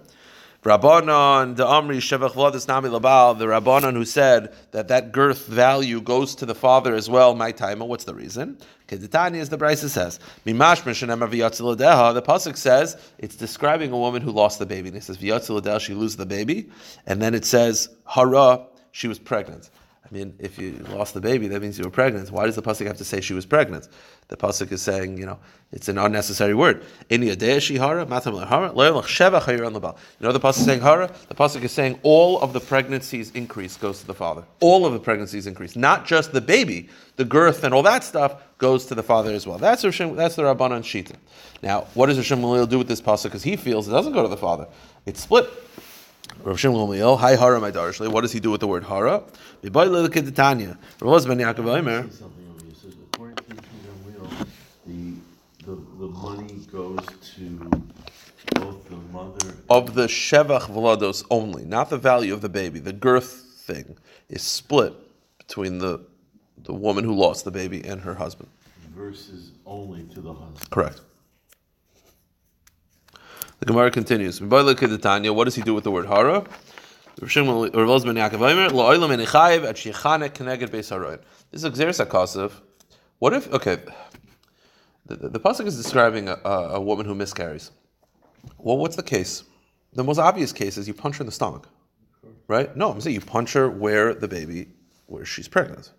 Rabbanan, 0.63 1.57
the 1.57 1.65
Amri 1.65 1.97
Shevach 1.97 2.31
Vladis 2.31 2.67
Nami 2.67 2.89
Labal, 2.89 3.37
the 3.37 3.45
Rabbanan 3.45 3.93
who 3.93 4.05
said 4.05 4.53
that 4.71 4.87
that 4.87 5.11
girth 5.11 5.45
value 5.45 5.99
goes 6.01 6.33
to 6.35 6.45
the 6.45 6.55
father 6.55 6.95
as 6.95 7.09
well. 7.09 7.35
My 7.35 7.51
time. 7.51 7.79
What's 7.79 8.05
the 8.05 8.15
reason? 8.15 8.57
Keditani, 8.87 9.41
as 9.41 9.49
the 9.49 9.57
Brisa 9.57 9.89
says, 9.89 10.19
Mimash. 10.45 10.83
The 10.83 12.21
pasuk 12.21 12.57
says 12.57 12.97
it's 13.19 13.35
describing 13.35 13.91
a 13.91 13.97
woman 13.97 14.21
who 14.21 14.31
lost 14.31 14.57
the 14.57 14.65
baby. 14.65 14.87
And 14.87 14.97
it 14.97 15.03
says 15.03 15.17
V'yatziladeha, 15.17 15.81
she 15.81 15.93
loses 15.93 16.17
the 16.17 16.25
baby, 16.25 16.69
and 17.05 17.21
then 17.21 17.35
it 17.35 17.45
says 17.45 17.89
Hara, 18.05 18.65
she 18.93 19.09
was 19.09 19.19
pregnant. 19.19 19.69
I 20.05 20.13
mean, 20.13 20.35
if 20.37 20.59
you 20.59 20.73
lost 20.89 21.13
the 21.13 21.21
baby, 21.21 21.47
that 21.47 21.61
means 21.61 21.77
you 21.79 21.85
were 21.85 21.89
pregnant. 21.89 22.29
Why 22.29 22.45
does 22.45 22.55
the 22.55 22.61
pasuk 22.61 22.85
have 22.85 22.97
to 22.97 23.05
say 23.05 23.19
she 23.19 23.33
was 23.33 23.45
pregnant? 23.45 23.87
The 24.27 24.37
pasuk 24.37 24.71
is 24.71 24.81
saying, 24.81 25.17
you 25.17 25.25
know, 25.25 25.39
it's 25.71 25.87
an 25.87 25.97
unnecessary 25.97 26.53
word. 26.53 26.83
You 27.09 27.17
know 27.17 27.33
the 27.33 27.35
pasuk 27.37 27.69
is 30.49 30.65
saying 30.65 30.81
hara? 30.81 31.11
The 31.29 31.35
pasuk 31.35 31.63
is 31.63 31.71
saying 31.71 31.99
all 32.03 32.39
of 32.41 32.53
the 32.53 32.59
pregnancies 32.59 33.31
increase 33.31 33.75
goes 33.77 34.01
to 34.01 34.05
the 34.05 34.13
father. 34.13 34.43
All 34.59 34.85
of 34.85 34.93
the 34.93 34.99
pregnancies 34.99 35.47
increase, 35.47 35.75
not 35.75 36.05
just 36.05 36.31
the 36.33 36.41
baby, 36.41 36.89
the 37.15 37.25
girth 37.25 37.63
and 37.63 37.73
all 37.73 37.83
that 37.83 38.03
stuff 38.03 38.43
goes 38.59 38.85
to 38.87 38.95
the 38.95 39.03
father 39.03 39.31
as 39.31 39.47
well. 39.47 39.57
That's 39.57 39.81
that's 39.81 39.95
the 40.35 40.43
Rabbanan 40.43 40.83
Shita. 40.83 41.15
Now, 41.61 41.87
what 41.93 42.07
does 42.07 42.19
Rishon 42.19 42.69
do 42.69 42.77
with 42.77 42.87
this 42.87 43.01
pasuk? 43.01 43.23
Because 43.23 43.43
he 43.43 43.55
feels 43.55 43.87
it 43.87 43.91
doesn't 43.91 44.13
go 44.13 44.21
to 44.21 44.29
the 44.29 44.37
father. 44.37 44.67
It's 45.05 45.21
split. 45.21 45.49
Rav 46.43 46.59
Shimon 46.59 46.77
Gamliel, 46.77 47.17
hi 47.19 47.37
hara 47.37 47.61
my 47.61 47.71
darshli. 47.71 48.09
What 48.09 48.21
does 48.21 48.33
he 48.33 48.41
do 48.41 48.51
with 48.51 48.59
the 48.59 48.67
word 48.67 48.83
hara? 48.83 49.23
Mibai 49.63 49.87
lelekid 49.87 50.35
Tanya. 50.35 50.77
Rav 50.99 51.13
Oz 51.13 51.25
ben 51.25 51.37
Yaakov 51.37 51.65
Omer. 51.79 52.09
The, 55.65 55.75
the 55.97 56.07
money 56.07 56.59
goes 56.69 56.99
to 57.37 57.71
both 58.55 58.89
the 58.89 58.97
mother 59.13 59.55
of 59.69 59.93
the 59.93 60.07
shevach 60.07 60.63
vlados 60.63 61.23
only, 61.31 61.63
not 61.63 61.89
the 61.89 61.97
value 61.97 62.33
of 62.33 62.41
the 62.41 62.49
baby. 62.49 62.79
The 62.79 62.91
girth 62.91 63.31
thing 63.59 63.97
is 64.27 64.41
split 64.41 64.93
between 65.37 65.77
the 65.77 66.01
the 66.63 66.73
woman 66.73 67.05
who 67.05 67.13
lost 67.13 67.45
the 67.45 67.51
baby 67.51 67.81
and 67.85 68.01
her 68.01 68.15
husband. 68.15 68.49
versus 68.93 69.51
only 69.65 70.03
to 70.13 70.19
the 70.19 70.33
husband. 70.33 70.69
Correct. 70.69 70.99
The 73.63 73.71
Gemara 73.71 73.91
continues. 73.91 74.41
What 74.41 75.45
does 75.45 75.55
he 75.55 75.61
do 75.61 75.73
with 75.73 75.85
the 75.85 75.91
word 75.91 76.05
hara? 76.05 76.43
This 77.15 77.37
is 77.37 77.37
a 77.37 77.43
Gezeiras 81.71 82.05
HaKasav. 82.05 82.51
What 83.19 83.31
if, 83.31 83.49
okay, 83.53 83.77
the, 85.05 85.15
the, 85.15 85.29
the 85.29 85.39
Pasuk 85.39 85.65
is 85.65 85.77
describing 85.77 86.27
a, 86.27 86.33
a 86.43 86.81
woman 86.81 87.05
who 87.05 87.15
miscarries. 87.15 87.71
Well, 88.57 88.77
what's 88.77 88.97
the 88.97 89.01
case? 89.01 89.45
The 89.93 90.03
most 90.03 90.17
obvious 90.17 90.51
case 90.51 90.77
is 90.77 90.85
you 90.85 90.93
punch 90.93 91.19
her 91.19 91.21
in 91.21 91.25
the 91.25 91.31
stomach, 91.31 91.69
right? 92.49 92.75
No, 92.75 92.91
I'm 92.91 92.99
saying 92.99 93.13
you 93.13 93.21
punch 93.21 93.53
her 93.53 93.69
where 93.69 94.13
the 94.13 94.27
baby, 94.27 94.67
where 95.05 95.23
she's 95.23 95.47
pregnant. 95.47 95.93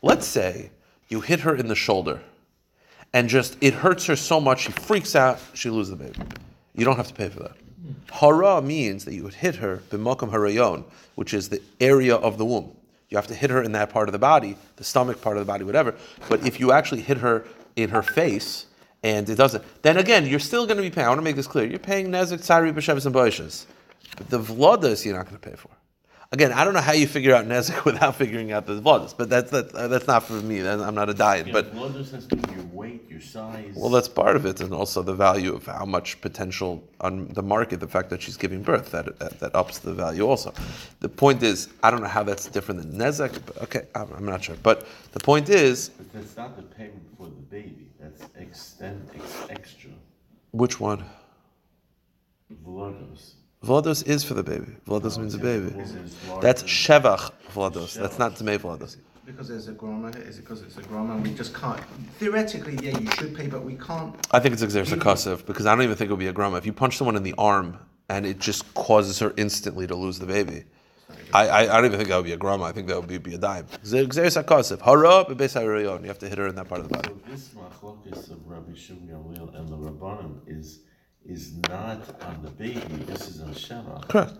Let's 0.00 0.26
say 0.26 0.70
you 1.10 1.20
hit 1.20 1.40
her 1.40 1.54
in 1.54 1.68
the 1.68 1.74
shoulder, 1.74 2.22
and 3.12 3.28
just 3.28 3.58
it 3.60 3.74
hurts 3.74 4.06
her 4.06 4.16
so 4.16 4.40
much 4.40 4.62
she 4.62 4.72
freaks 4.72 5.14
out, 5.14 5.38
she 5.52 5.68
loses 5.68 5.90
the 5.90 6.02
baby. 6.02 6.18
You 6.76 6.84
don't 6.84 6.96
have 6.96 7.08
to 7.08 7.14
pay 7.14 7.28
for 7.28 7.40
that. 7.40 7.56
Hara 8.12 8.60
means 8.60 9.04
that 9.04 9.14
you 9.14 9.22
would 9.22 9.34
hit 9.34 9.56
her 9.56 9.82
b'makam 9.90 10.30
harayon, 10.30 10.84
which 11.14 11.34
is 11.34 11.48
the 11.48 11.62
area 11.80 12.16
of 12.16 12.38
the 12.38 12.44
womb. 12.44 12.76
You 13.08 13.16
have 13.16 13.26
to 13.28 13.34
hit 13.34 13.50
her 13.50 13.62
in 13.62 13.72
that 13.72 13.90
part 13.90 14.08
of 14.08 14.12
the 14.12 14.18
body, 14.18 14.56
the 14.76 14.84
stomach 14.84 15.20
part 15.20 15.36
of 15.36 15.46
the 15.46 15.50
body, 15.50 15.64
whatever. 15.64 15.94
But 16.28 16.46
if 16.46 16.58
you 16.58 16.72
actually 16.72 17.02
hit 17.02 17.18
her 17.18 17.44
in 17.76 17.90
her 17.90 18.02
face 18.02 18.66
and 19.02 19.28
it 19.28 19.36
doesn't, 19.36 19.64
then 19.82 19.96
again, 19.96 20.26
you're 20.26 20.40
still 20.40 20.66
going 20.66 20.76
to 20.76 20.82
be 20.82 20.90
paying. 20.90 21.06
I 21.06 21.10
want 21.10 21.18
to 21.18 21.24
make 21.24 21.36
this 21.36 21.46
clear. 21.46 21.66
You're 21.66 21.78
paying 21.78 22.08
nezik, 22.08 22.38
tsari, 22.38 22.72
b'shevis, 22.72 23.06
and 23.06 23.14
boishes. 23.14 23.66
But 24.16 24.30
the 24.30 24.40
vladas 24.40 25.04
you're 25.04 25.16
not 25.16 25.26
going 25.26 25.40
to 25.40 25.50
pay 25.50 25.56
for. 25.56 25.70
Again, 26.36 26.52
I 26.52 26.64
don't 26.64 26.74
know 26.74 26.82
how 26.82 26.92
you 26.92 27.06
figure 27.06 27.34
out 27.34 27.46
nezek 27.46 27.82
without 27.90 28.14
figuring 28.16 28.52
out 28.52 28.66
the 28.66 28.78
vladas, 28.78 29.16
but 29.16 29.30
that's 29.30 29.50
that's, 29.50 29.74
uh, 29.74 29.88
that's 29.88 30.06
not 30.06 30.22
for 30.22 30.34
me. 30.34 30.56
I'm 30.68 30.94
not 30.94 31.08
a 31.08 31.14
diet, 31.14 31.46
Yeah, 31.46 31.54
but 31.54 31.64
just 31.94 32.12
has 32.12 32.26
to 32.26 32.36
be 32.36 32.52
your 32.52 32.66
weight, 32.80 33.08
your 33.08 33.22
size. 33.22 33.72
well, 33.74 33.88
that's 33.88 34.06
part 34.22 34.36
of 34.36 34.44
it, 34.44 34.60
and 34.60 34.74
also 34.74 35.00
the 35.00 35.14
value 35.14 35.54
of 35.54 35.64
how 35.64 35.86
much 35.86 36.20
potential 36.20 36.84
on 37.00 37.28
the 37.28 37.42
market, 37.42 37.80
the 37.80 37.88
fact 37.88 38.10
that 38.10 38.20
she's 38.20 38.36
giving 38.36 38.60
birth, 38.62 38.90
that 38.90 39.18
that, 39.18 39.40
that 39.40 39.54
ups 39.54 39.78
the 39.78 39.94
value 39.94 40.24
also. 40.28 40.52
The 41.00 41.08
point 41.08 41.42
is, 41.42 41.70
I 41.82 41.90
don't 41.90 42.02
know 42.02 42.14
how 42.18 42.22
that's 42.22 42.48
different 42.48 42.82
than 42.82 42.90
nezek. 43.00 43.32
But 43.46 43.56
okay, 43.64 43.82
I'm, 43.94 44.12
I'm 44.12 44.26
not 44.26 44.44
sure, 44.44 44.56
but 44.62 44.86
the 45.12 45.20
point 45.20 45.48
is, 45.48 45.88
But 45.88 46.12
that's 46.12 46.36
not 46.36 46.54
the 46.60 46.64
payment 46.78 47.06
for 47.16 47.28
the 47.28 47.44
baby, 47.58 47.86
that's 47.98 48.20
extend, 48.38 49.08
ex, 49.14 49.24
extra. 49.48 49.92
which 50.50 50.78
one? 50.80 51.02
Vlodos. 52.62 53.35
Vlados 53.64 54.06
is 54.06 54.22
for 54.22 54.34
the 54.34 54.42
baby. 54.42 54.76
Vlados 54.86 55.18
means 55.18 55.34
a 55.34 55.38
baby. 55.38 55.68
Is 55.80 55.94
it 55.94 56.02
larger 56.28 56.42
That's 56.42 56.62
than- 56.62 56.68
shevach 56.70 57.30
vlados. 57.52 57.94
That's 57.94 58.18
not 58.18 58.34
dmei 58.34 58.58
vlados. 58.58 58.96
Because 59.24 59.48
there's 59.48 59.66
a 59.66 59.72
groma, 59.72 60.14
is 60.28 60.38
it 60.38 60.42
because 60.42 60.62
it's 60.62 60.76
a 60.76 60.82
groma? 60.82 61.20
We 61.20 61.34
just 61.34 61.52
can't. 61.52 61.80
Theoretically, 62.20 62.78
yeah, 62.80 62.96
you 62.96 63.10
should 63.12 63.34
pay, 63.34 63.48
but 63.48 63.64
we 63.64 63.74
can't. 63.74 64.14
I 64.30 64.38
think 64.38 64.52
it's 64.54 64.62
exercise 64.62 64.96
kasev 64.98 65.44
because 65.46 65.66
I 65.66 65.74
don't 65.74 65.82
even 65.82 65.96
think 65.96 66.10
it 66.10 66.12
would 66.12 66.20
be 66.20 66.28
a 66.28 66.32
grama. 66.32 66.58
If 66.58 66.66
you 66.66 66.72
punch 66.72 66.96
someone 66.96 67.16
in 67.16 67.24
the 67.24 67.34
arm 67.36 67.76
and 68.08 68.24
it 68.24 68.38
just 68.38 68.72
causes 68.74 69.18
her 69.18 69.34
instantly 69.36 69.86
to 69.88 69.96
lose 69.96 70.20
the 70.20 70.26
baby, 70.26 70.62
I, 71.34 71.48
I, 71.48 71.60
I 71.62 71.66
don't 71.76 71.86
even 71.86 71.98
think 71.98 72.10
that 72.10 72.16
would 72.16 72.24
be 72.24 72.34
a 72.34 72.36
grama. 72.36 72.64
I 72.64 72.72
think 72.72 72.86
that 72.86 72.96
would 73.00 73.08
be, 73.08 73.18
be 73.18 73.34
a 73.34 73.38
dime. 73.38 73.66
Exercise 73.82 74.36
kasev. 74.36 74.80
Hara 74.80 75.24
bebeis 75.24 75.60
harayon. 75.60 76.02
You 76.02 76.08
have 76.08 76.18
to 76.20 76.28
hit 76.28 76.38
her 76.38 76.46
in 76.46 76.54
that 76.54 76.68
part 76.68 76.82
of 76.82 76.88
the 76.88 76.94
body. 76.94 77.08
So 77.08 77.20
this 77.28 77.48
machlokes 77.48 78.30
of 78.30 78.46
Rabbi 78.46 78.74
Shimon 78.76 79.50
and 79.54 79.68
the 79.68 79.76
Rabbanim 79.76 80.38
is, 80.46 80.80
is 81.28 81.52
not 81.68 82.22
on 82.22 82.40
the 82.42 82.50
baby, 82.50 82.80
this 83.04 83.28
is 83.28 83.40
on 83.40 83.52
Sheva. 83.54 84.08
Correct. 84.08 84.34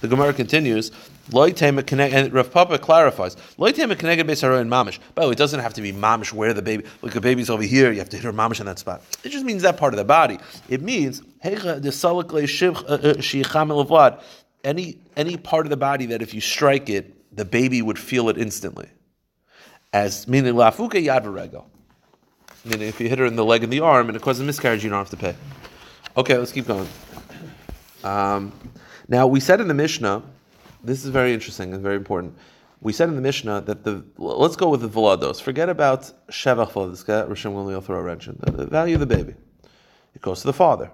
The 0.00 0.08
Gemara 0.08 0.32
continues. 0.32 0.90
Loy 1.32 1.52
and 1.60 2.32
Rav 2.32 2.50
Papa 2.50 2.78
clarifies. 2.78 3.36
Loy 3.56 3.72
tema 3.72 3.96
connected 3.96 4.26
beis 4.26 4.42
haroin 4.42 4.68
mamish. 4.68 4.98
By 5.14 5.22
the 5.22 5.28
way, 5.28 5.32
it 5.32 5.38
doesn't 5.38 5.60
have 5.60 5.74
to 5.74 5.82
be 5.82 5.92
mamish 5.92 6.32
where 6.32 6.52
the 6.52 6.62
baby. 6.62 6.84
Like 7.02 7.12
the 7.12 7.20
baby's 7.20 7.48
over 7.48 7.62
here, 7.62 7.92
you 7.92 7.98
have 7.98 8.08
to 8.10 8.16
hit 8.16 8.24
her 8.24 8.32
mamish 8.32 8.60
in 8.60 8.66
that 8.66 8.78
spot. 8.78 9.02
It 9.24 9.30
just 9.30 9.44
means 9.44 9.62
that 9.62 9.76
part 9.76 9.94
of 9.94 9.98
the 9.98 10.04
body. 10.04 10.38
It 10.68 10.82
means 10.82 11.22
le 11.44 12.46
shiv- 12.46 12.84
uh, 12.88 12.98
uh. 13.02 14.20
Any 14.62 14.98
any 15.16 15.36
part 15.38 15.64
of 15.66 15.70
the 15.70 15.76
body 15.76 16.06
that 16.06 16.20
if 16.20 16.34
you 16.34 16.40
strike 16.40 16.90
it, 16.90 17.34
the 17.34 17.44
baby 17.44 17.80
would 17.80 17.98
feel 17.98 18.28
it 18.28 18.36
instantly. 18.36 18.88
As 19.92 20.28
meaning 20.28 20.54
lafuke 20.54 21.02
yad. 21.02 21.64
Meaning 22.64 22.88
if 22.88 23.00
you 23.00 23.08
hit 23.08 23.18
her 23.18 23.24
in 23.24 23.36
the 23.36 23.44
leg 23.44 23.64
and 23.64 23.72
the 23.72 23.80
arm 23.80 24.08
and 24.08 24.16
it 24.16 24.22
causes 24.22 24.44
miscarriage, 24.44 24.84
you 24.84 24.90
don't 24.90 24.98
have 24.98 25.10
to 25.10 25.16
pay. 25.16 25.34
Okay, 26.16 26.36
let's 26.36 26.50
keep 26.50 26.66
going. 26.66 26.88
Um, 28.02 28.52
now 29.06 29.28
we 29.28 29.38
said 29.38 29.60
in 29.60 29.68
the 29.68 29.74
Mishnah, 29.74 30.22
this 30.82 31.04
is 31.04 31.10
very 31.10 31.32
interesting 31.32 31.72
and 31.72 31.82
very 31.82 31.94
important. 31.94 32.36
We 32.80 32.92
said 32.92 33.08
in 33.08 33.14
the 33.14 33.20
Mishnah 33.20 33.60
that 33.62 33.84
the 33.84 34.04
let's 34.18 34.56
go 34.56 34.70
with 34.70 34.80
the 34.80 34.88
velados. 34.88 35.40
Forget 35.40 35.68
about 35.68 36.10
shevach 36.28 36.72
velados. 36.72 37.04
Rishon 37.04 37.52
Gamliel 37.52 37.84
throw 37.84 37.98
a 37.98 38.02
wrench 38.02 38.26
in 38.26 38.36
the, 38.40 38.50
the 38.50 38.66
value 38.66 38.94
of 38.94 39.00
the 39.00 39.06
baby. 39.06 39.34
It 40.14 40.20
goes 40.20 40.40
to 40.40 40.48
the 40.48 40.52
father. 40.52 40.90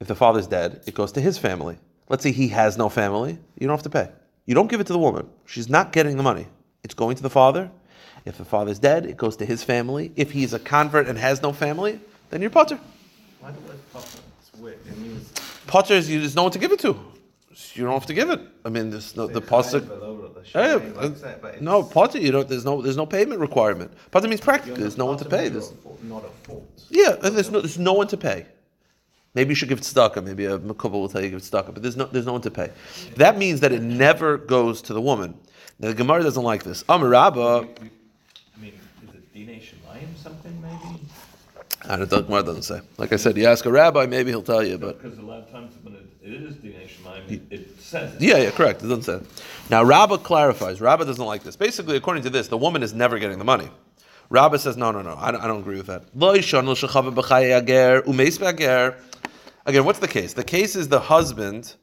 If 0.00 0.08
the 0.08 0.16
father's 0.16 0.48
dead, 0.48 0.82
it 0.86 0.94
goes 0.94 1.12
to 1.12 1.20
his 1.20 1.38
family. 1.38 1.78
Let's 2.08 2.24
say 2.24 2.32
he 2.32 2.48
has 2.48 2.76
no 2.76 2.88
family, 2.88 3.38
you 3.56 3.68
don't 3.68 3.76
have 3.76 3.82
to 3.84 3.90
pay. 3.90 4.10
You 4.46 4.54
don't 4.54 4.68
give 4.68 4.80
it 4.80 4.86
to 4.88 4.92
the 4.92 4.98
woman. 4.98 5.28
She's 5.46 5.68
not 5.68 5.92
getting 5.92 6.16
the 6.16 6.22
money. 6.24 6.48
It's 6.82 6.94
going 6.94 7.16
to 7.16 7.22
the 7.22 7.30
father. 7.30 7.70
If 8.24 8.38
the 8.38 8.44
father's 8.44 8.80
dead, 8.80 9.06
it 9.06 9.16
goes 9.16 9.36
to 9.36 9.46
his 9.46 9.62
family. 9.62 10.10
If 10.16 10.32
he's 10.32 10.54
a 10.54 10.58
convert 10.58 11.06
and 11.06 11.18
has 11.18 11.40
no 11.40 11.52
family, 11.52 12.00
then 12.30 12.40
you're 12.40 12.50
potter. 12.50 12.80
Why 13.40 13.50
the 13.52 13.60
word 13.60 13.78
papa? 13.92 14.06
It's 14.40 14.60
weird. 14.60 14.78
It 14.86 14.98
means. 14.98 15.32
Potter 15.66 15.94
is 15.94 16.08
you, 16.10 16.20
there's 16.20 16.34
no 16.34 16.44
one 16.44 16.52
to 16.52 16.58
give 16.58 16.72
it 16.72 16.80
to. 16.80 16.96
You 17.74 17.84
don't 17.84 17.92
have 17.92 18.06
to 18.06 18.14
give 18.14 18.30
it. 18.30 18.40
I 18.64 18.68
mean, 18.68 18.90
there's 18.90 19.16
no 19.16 19.26
the 19.26 19.40
pasuk. 19.40 19.82
Yeah, 20.54 20.78
Hey, 20.78 20.92
uh, 20.96 21.52
no 21.60 21.82
potter. 21.82 22.18
You 22.18 22.30
don't. 22.30 22.48
There's 22.48 22.64
no. 22.64 22.80
There's 22.80 22.96
no 22.96 23.04
payment 23.06 23.40
requirement. 23.40 23.92
Potter 24.12 24.28
means 24.28 24.40
practically. 24.40 24.80
There's 24.80 24.96
no 24.96 25.06
one 25.06 25.18
to 25.18 25.24
pay. 25.24 25.48
There's, 25.48 25.72
not 26.04 26.24
a 26.24 26.28
fault. 26.46 26.66
yeah, 26.88 27.16
and 27.22 27.36
there's 27.36 27.50
no. 27.50 27.60
There's 27.60 27.78
no 27.78 27.94
one 27.94 28.06
to 28.08 28.16
pay. 28.16 28.46
Maybe 29.34 29.50
you 29.50 29.54
should 29.56 29.68
give 29.68 29.80
tzedakah. 29.80 30.24
Maybe 30.24 30.44
a 30.46 30.58
makubal 30.58 30.92
will 30.92 31.08
tell 31.08 31.22
you 31.22 31.30
give 31.30 31.40
tzedakah, 31.42 31.74
but 31.74 31.82
there's 31.82 31.96
no. 31.96 32.04
There's 32.06 32.26
no 32.26 32.32
one 32.32 32.42
to 32.42 32.50
pay. 32.50 32.70
That 33.16 33.36
means 33.38 33.60
that 33.60 33.72
it 33.72 33.82
never 33.82 34.38
goes 34.38 34.80
to 34.82 34.94
the 34.94 35.00
woman. 35.00 35.36
Now 35.80 35.88
the 35.88 35.94
Gemara 35.94 36.22
doesn't 36.22 36.42
like 36.42 36.62
this. 36.62 36.84
Amar 36.88 37.08
Rabba. 37.08 37.40
I 37.40 38.60
mean, 38.60 38.72
is 39.08 39.14
it 39.14 39.34
Dine 39.34 39.60
Shemayim 39.60 40.16
something 40.16 40.62
maybe? 40.62 41.00
I 41.88 41.96
don't. 41.96 42.08
The 42.08 42.20
Gemara 42.20 42.42
doesn't 42.42 42.62
say. 42.62 42.80
Like 42.98 43.12
I 43.12 43.16
said, 43.16 43.36
you 43.36 43.46
ask 43.46 43.64
a 43.64 43.72
rabbi, 43.72 44.06
maybe 44.06 44.30
he'll 44.30 44.42
tell 44.42 44.64
you. 44.64 44.76
But 44.76 45.02
Because 45.02 45.18
a 45.18 45.22
lot 45.22 45.38
of 45.38 45.50
times 45.50 45.74
when 45.82 45.94
it, 45.94 46.06
it 46.22 46.32
is 46.34 46.56
Dine 46.56 46.86
Shemayim, 46.86 47.30
it, 47.32 47.42
it 47.50 47.80
says 47.80 48.14
it. 48.14 48.20
Yeah, 48.20 48.36
yeah, 48.36 48.50
correct. 48.50 48.82
It 48.82 48.88
doesn't 48.88 49.02
say. 49.02 49.14
it. 49.14 49.42
Now, 49.70 49.82
Rabbah 49.82 50.18
clarifies. 50.18 50.80
Rabbah 50.80 51.04
doesn't 51.04 51.24
like 51.24 51.42
this. 51.42 51.56
Basically, 51.56 51.96
according 51.96 52.22
to 52.24 52.30
this, 52.30 52.48
the 52.48 52.58
woman 52.58 52.82
is 52.82 52.92
never 52.92 53.18
getting 53.18 53.38
the 53.38 53.44
money. 53.44 53.70
Rabbah 54.30 54.58
says, 54.58 54.76
no, 54.76 54.90
no, 54.92 55.00
no. 55.00 55.16
I 55.16 55.30
don't, 55.30 55.40
I 55.40 55.46
don't 55.46 55.60
agree 55.60 55.78
with 55.78 55.86
that. 55.86 56.04
Lo 56.14 56.36
yishon 56.36 56.66
lo 56.66 56.74
shechava 56.74 57.14
b'chaye 57.14 57.56
ager. 58.52 58.96
Again, 59.64 59.84
what's 59.84 59.98
the 59.98 60.08
case? 60.08 60.34
The 60.34 60.44
case 60.44 60.76
is 60.76 60.88
the 60.88 61.00
husband 61.00 61.74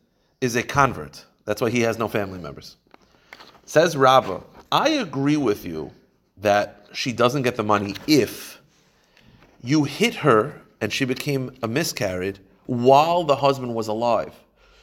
is 0.41 0.55
a 0.55 0.61
convert. 0.63 1.25
That's 1.45 1.61
why 1.61 1.71
he 1.71 1.81
has 1.81 1.97
no 1.97 2.07
family 2.07 2.39
members. 2.39 2.77
Says 3.65 3.97
Rabbah, 3.97 4.41
I 4.71 4.89
agree 4.89 5.37
with 5.37 5.65
you 5.65 5.91
that 6.37 6.85
she 6.93 7.11
doesn't 7.11 7.41
get 7.41 7.55
the 7.55 7.63
money 7.63 7.95
if 8.07 8.61
you 9.65 9.83
hit 9.83 10.15
her 10.15 10.61
and 10.81 10.91
she 10.93 11.05
became 11.05 11.51
a 11.63 11.67
miscarried 11.67 12.39
while 12.65 13.23
the 13.23 13.35
husband 13.35 13.73
was 13.75 13.87
alive. 13.87 14.33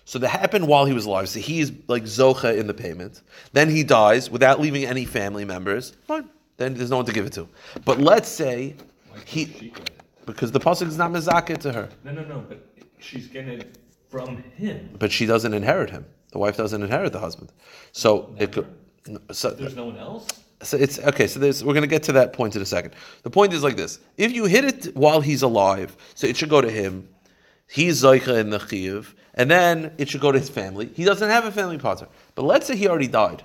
So 0.05 0.18
that 0.18 0.29
happened 0.29 0.66
while 0.66 0.85
he 0.85 0.92
was 0.92 1.07
alive. 1.07 1.29
So 1.29 1.38
he's 1.40 1.71
like 1.87 2.05
Zocha 2.05 2.57
in 2.59 2.66
the 2.66 2.75
payment. 2.75 3.23
Then 3.53 3.71
he 3.71 3.85
dies 3.85 4.31
without 4.31 4.61
leaving 4.61 4.85
any 4.85 5.05
family 5.05 5.45
members. 5.45 5.92
Fine. 6.09 6.29
Then 6.57 6.75
there's 6.75 6.90
no 6.90 6.97
one 6.97 7.07
to 7.07 7.12
give 7.12 7.25
it 7.27 7.33
to. 7.35 7.49
But 7.85 7.99
let's 7.99 8.29
say 8.29 8.75
he, 9.25 9.47
she 9.47 9.68
get 9.71 9.79
it? 9.90 10.01
because 10.27 10.51
the 10.53 10.61
pasuk 10.61 10.88
is 10.88 10.99
not 10.99 11.11
mezakeh 11.12 11.59
to 11.59 11.73
her, 11.73 11.88
No, 12.05 12.12
no, 12.12 12.25
no, 12.25 12.45
but 12.49 12.66
she's 12.99 13.27
getting 13.29 13.61
it 13.61 13.79
from 14.09 14.42
him. 14.57 14.90
but 14.99 15.11
she 15.12 15.25
doesn't 15.27 15.55
inherit 15.55 15.90
him. 15.90 16.05
The 16.33 16.38
wife 16.38 16.57
doesn't 16.57 16.83
inherit 16.83 17.12
the 17.12 17.21
husband. 17.21 17.53
So 17.92 18.35
it 18.38 18.53
could. 18.53 18.66
So, 19.33 19.51
There's 19.51 19.77
no 19.77 19.87
one 19.87 19.99
else? 19.99 20.27
So 20.62 20.77
it's 20.77 20.98
okay. 20.98 21.27
So 21.27 21.40
there's, 21.40 21.64
we're 21.64 21.75
going 21.75 21.83
to 21.83 21.88
get 21.88 22.03
to 22.05 22.12
that 22.12 22.33
point 22.33 22.57
in 22.57 22.62
a 22.62 22.66
second. 22.66 22.94
The 23.22 23.31
point 23.31 23.53
is 23.53 23.62
like 23.62 23.77
this: 23.77 23.98
if 24.16 24.33
you 24.33 24.44
hit 24.44 24.64
it 24.64 24.96
while 24.96 25.20
he's 25.20 25.42
alive, 25.42 25.96
so 26.14 26.27
it 26.27 26.37
should 26.37 26.51
go 26.51 26.61
to 26.61 26.70
him. 26.70 27.09
He's 27.68 28.03
zoicha 28.03 28.38
in 28.38 28.51
the 28.51 28.59
chiyuv, 28.59 29.14
and 29.35 29.51
then 29.51 29.92
it 29.96 30.09
should 30.09 30.20
go 30.20 30.31
to 30.31 30.38
his 30.38 30.51
family. 30.51 30.90
He 30.94 31.05
doesn't 31.05 31.29
have 31.29 31.46
a 31.46 31.51
family 31.51 31.79
partner, 31.79 32.09
but 32.35 32.42
let's 32.42 32.66
say 32.66 32.77
he 32.77 32.87
already 32.87 33.09
died, 33.09 33.42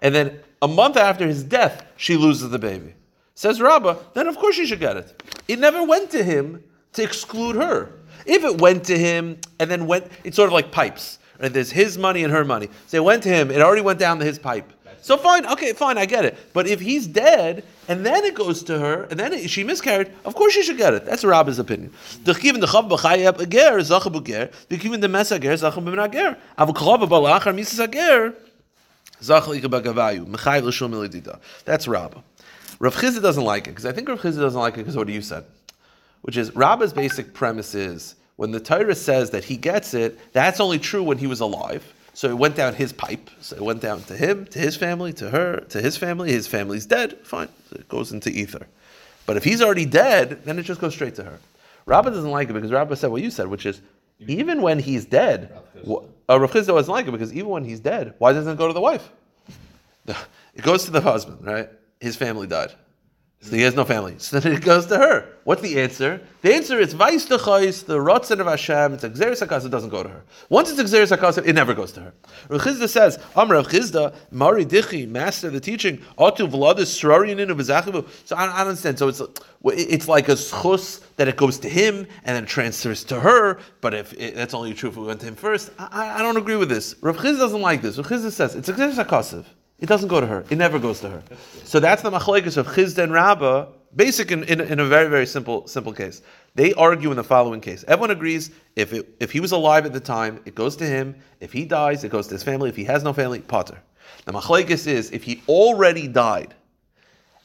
and 0.00 0.14
then 0.14 0.40
a 0.60 0.68
month 0.68 0.96
after 0.96 1.26
his 1.26 1.44
death, 1.44 1.86
she 1.96 2.16
loses 2.16 2.50
the 2.50 2.58
baby. 2.58 2.94
Says 3.34 3.60
Rabbah, 3.60 3.96
then 4.12 4.26
of 4.26 4.36
course 4.36 4.56
she 4.56 4.66
should 4.66 4.80
get 4.80 4.96
it. 4.96 5.22
It 5.48 5.58
never 5.58 5.82
went 5.84 6.10
to 6.10 6.22
him 6.22 6.62
to 6.92 7.02
exclude 7.02 7.56
her. 7.56 7.92
If 8.26 8.44
it 8.44 8.60
went 8.60 8.84
to 8.84 8.98
him 8.98 9.38
and 9.58 9.70
then 9.70 9.86
went, 9.86 10.08
it's 10.24 10.36
sort 10.36 10.48
of 10.48 10.52
like 10.52 10.70
pipes. 10.70 11.18
Right? 11.40 11.50
There's 11.50 11.70
his 11.70 11.96
money 11.96 12.22
and 12.22 12.32
her 12.32 12.44
money. 12.44 12.68
So 12.86 12.98
it 12.98 13.04
went 13.04 13.22
to 13.22 13.30
him. 13.30 13.50
It 13.50 13.62
already 13.62 13.80
went 13.80 13.98
down 13.98 14.18
to 14.18 14.24
his 14.26 14.38
pipe. 14.38 14.70
So 15.02 15.16
fine, 15.16 15.46
okay, 15.46 15.72
fine, 15.72 15.98
I 15.98 16.06
get 16.06 16.24
it. 16.24 16.36
But 16.52 16.66
if 16.66 16.80
he's 16.80 17.06
dead 17.06 17.64
and 17.88 18.04
then 18.04 18.24
it 18.24 18.34
goes 18.34 18.62
to 18.64 18.78
her 18.78 19.04
and 19.04 19.18
then 19.18 19.32
it, 19.32 19.50
she 19.50 19.64
miscarried, 19.64 20.10
of 20.24 20.34
course 20.34 20.52
she 20.52 20.62
should 20.62 20.76
get 20.76 20.94
it. 20.94 21.06
That's 21.06 21.24
Rabbi's 21.24 21.58
opinion. 21.58 21.92
The. 31.20 31.38
That's 31.64 31.86
Rabbah. 31.86 32.20
Rav 32.78 32.96
Chizda 32.96 33.20
doesn't 33.20 33.44
like 33.44 33.66
it 33.66 33.70
because 33.70 33.84
I 33.84 33.92
think 33.92 34.08
Rav 34.08 34.20
Chizda 34.20 34.40
doesn't 34.40 34.60
like 34.60 34.74
it 34.74 34.78
because 34.78 34.94
of 34.94 35.00
what 35.00 35.08
you 35.08 35.20
said, 35.20 35.44
which 36.22 36.36
is 36.36 36.54
Rabbah's 36.56 36.94
basic 36.94 37.34
premise 37.34 37.74
is 37.74 38.14
when 38.36 38.52
the 38.52 38.60
Torah 38.60 38.94
says 38.94 39.30
that 39.30 39.44
he 39.44 39.58
gets 39.58 39.92
it, 39.92 40.18
that's 40.32 40.60
only 40.60 40.78
true 40.78 41.02
when 41.02 41.18
he 41.18 41.26
was 41.26 41.40
alive. 41.40 41.84
So 42.12 42.28
it 42.28 42.36
went 42.38 42.56
down 42.56 42.74
his 42.74 42.92
pipe. 42.92 43.30
So 43.40 43.56
it 43.56 43.62
went 43.62 43.80
down 43.80 44.02
to 44.04 44.16
him, 44.16 44.46
to 44.46 44.58
his 44.58 44.76
family, 44.76 45.12
to 45.14 45.30
her, 45.30 45.60
to 45.70 45.80
his 45.80 45.96
family. 45.96 46.32
His 46.32 46.46
family's 46.46 46.86
dead. 46.86 47.18
Fine. 47.24 47.48
So 47.70 47.76
it 47.76 47.88
goes 47.88 48.12
into 48.12 48.30
ether. 48.30 48.66
But 49.26 49.36
if 49.36 49.44
he's 49.44 49.62
already 49.62 49.86
dead, 49.86 50.44
then 50.44 50.58
it 50.58 50.64
just 50.64 50.80
goes 50.80 50.92
straight 50.94 51.14
to 51.16 51.24
her. 51.24 51.38
Rabbah 51.86 52.10
doesn't 52.10 52.30
like 52.30 52.50
it 52.50 52.52
because 52.52 52.72
Rabbah 52.72 52.94
said 52.96 53.10
what 53.10 53.22
you 53.22 53.30
said, 53.30 53.46
which 53.46 53.64
is 53.64 53.80
even 54.26 54.60
when 54.60 54.78
he's 54.78 55.04
dead, 55.06 55.56
wh- 55.88 56.04
uh, 56.28 56.38
Rav 56.38 56.50
Chizda 56.52 56.66
doesn't 56.66 56.92
like 56.92 57.06
it 57.06 57.10
because 57.12 57.32
even 57.32 57.48
when 57.48 57.64
he's 57.64 57.80
dead, 57.80 58.14
why 58.18 58.32
doesn't 58.32 58.52
it 58.52 58.58
go 58.58 58.66
to 58.66 58.72
the 58.74 58.80
wife? 58.80 59.08
It 60.52 60.62
goes 60.62 60.84
to 60.86 60.90
the 60.90 61.00
husband, 61.00 61.46
right? 61.46 61.70
His 62.00 62.16
family 62.16 62.46
died. 62.48 62.72
So 63.42 63.56
he 63.56 63.62
has 63.62 63.74
no 63.74 63.86
family. 63.86 64.16
So 64.18 64.38
then 64.38 64.52
it 64.52 64.62
goes 64.62 64.84
to 64.86 64.98
her. 64.98 65.26
What's 65.44 65.62
the 65.62 65.80
answer? 65.80 66.20
The 66.42 66.54
answer 66.54 66.78
is 66.78 66.92
Vais 66.92 67.26
Dechais, 67.26 67.86
the 67.86 67.96
Ratzin 67.96 68.38
of 68.38 68.46
Hashem, 68.46 68.92
it's 68.92 69.02
Gezeiras 69.02 69.64
it 69.64 69.70
doesn't 69.70 69.88
go 69.88 70.02
to 70.02 70.10
her. 70.10 70.24
Once 70.50 70.70
it's 70.70 70.80
Gezeiras 70.80 71.16
HaKasav, 71.16 71.46
it 71.46 71.54
never 71.54 71.72
goes 71.72 71.90
to 71.92 72.00
her. 72.00 72.12
Rav 72.50 72.60
Chizda 72.60 72.86
says, 72.86 73.18
Amr 73.34 73.54
Rav 73.54 73.68
Chizda, 73.68 74.14
Mari 74.30 74.66
Dichi, 74.66 75.08
master 75.08 75.46
of 75.46 75.54
the 75.54 75.60
teaching, 75.60 75.96
Otu 76.18 76.50
Vladis 76.50 76.92
Srarinin 77.00 77.48
of 77.50 77.56
Bezachivu. 77.56 78.06
So 78.26 78.36
I, 78.36 78.44
don't 78.44 78.54
understand. 78.56 78.98
So 78.98 79.08
it's, 79.08 79.22
it's 79.64 80.06
like 80.06 80.28
a 80.28 80.32
schus 80.32 81.02
that 81.16 81.26
it 81.26 81.36
goes 81.38 81.58
to 81.60 81.68
him 81.70 82.06
and 82.24 82.36
then 82.36 82.44
transfers 82.44 83.04
to 83.04 83.20
her, 83.20 83.58
but 83.80 83.94
if 83.94 84.12
it, 84.12 84.34
that's 84.34 84.52
only 84.52 84.74
true 84.74 84.90
if 84.90 84.96
we 84.98 85.06
went 85.06 85.20
to 85.20 85.26
him 85.26 85.34
first. 85.34 85.70
I, 85.78 86.16
I- 86.16 86.22
don't 86.22 86.36
agree 86.36 86.56
with 86.56 86.68
this. 86.68 86.94
Rav 87.00 87.16
Chizda 87.16 87.38
doesn't 87.38 87.62
like 87.62 87.80
this. 87.80 87.96
Rav 87.96 88.06
Chizda 88.06 88.30
says, 88.30 88.54
it's 88.54 88.68
Gezeiras 88.68 89.02
HaKasav. 89.02 89.46
It 89.80 89.86
doesn't 89.86 90.08
go 90.08 90.20
to 90.20 90.26
her. 90.26 90.44
It 90.50 90.58
never 90.58 90.78
goes 90.78 91.00
to 91.00 91.08
her. 91.08 91.22
So 91.64 91.80
that's 91.80 92.02
the 92.02 92.10
machlekes 92.10 92.56
of 92.56 92.66
Chizda 92.66 93.02
and 93.04 93.12
Rabbah, 93.12 93.66
basic 93.96 94.30
in, 94.30 94.44
in, 94.44 94.60
in 94.60 94.78
a 94.78 94.84
very, 94.84 95.08
very 95.08 95.26
simple 95.26 95.66
simple 95.66 95.92
case. 95.92 96.20
They 96.54 96.74
argue 96.74 97.10
in 97.10 97.16
the 97.16 97.24
following 97.24 97.60
case. 97.60 97.84
Everyone 97.88 98.10
agrees 98.10 98.50
if, 98.76 98.92
it, 98.92 99.08
if 99.20 99.30
he 99.32 99.40
was 99.40 99.52
alive 99.52 99.86
at 99.86 99.92
the 99.92 100.00
time, 100.00 100.40
it 100.44 100.54
goes 100.54 100.76
to 100.76 100.86
him. 100.86 101.16
If 101.40 101.52
he 101.52 101.64
dies, 101.64 102.04
it 102.04 102.10
goes 102.10 102.26
to 102.28 102.34
his 102.34 102.42
family. 102.42 102.68
If 102.68 102.76
he 102.76 102.84
has 102.84 103.02
no 103.02 103.12
family, 103.12 103.40
potter. 103.40 103.80
The 104.26 104.32
machlekes 104.32 104.86
is 104.86 105.10
if 105.12 105.22
he 105.22 105.42
already 105.48 106.06
died 106.08 106.54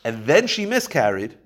and 0.03 0.25
then 0.25 0.45
she 0.47 0.65
miscarried, 0.65 1.37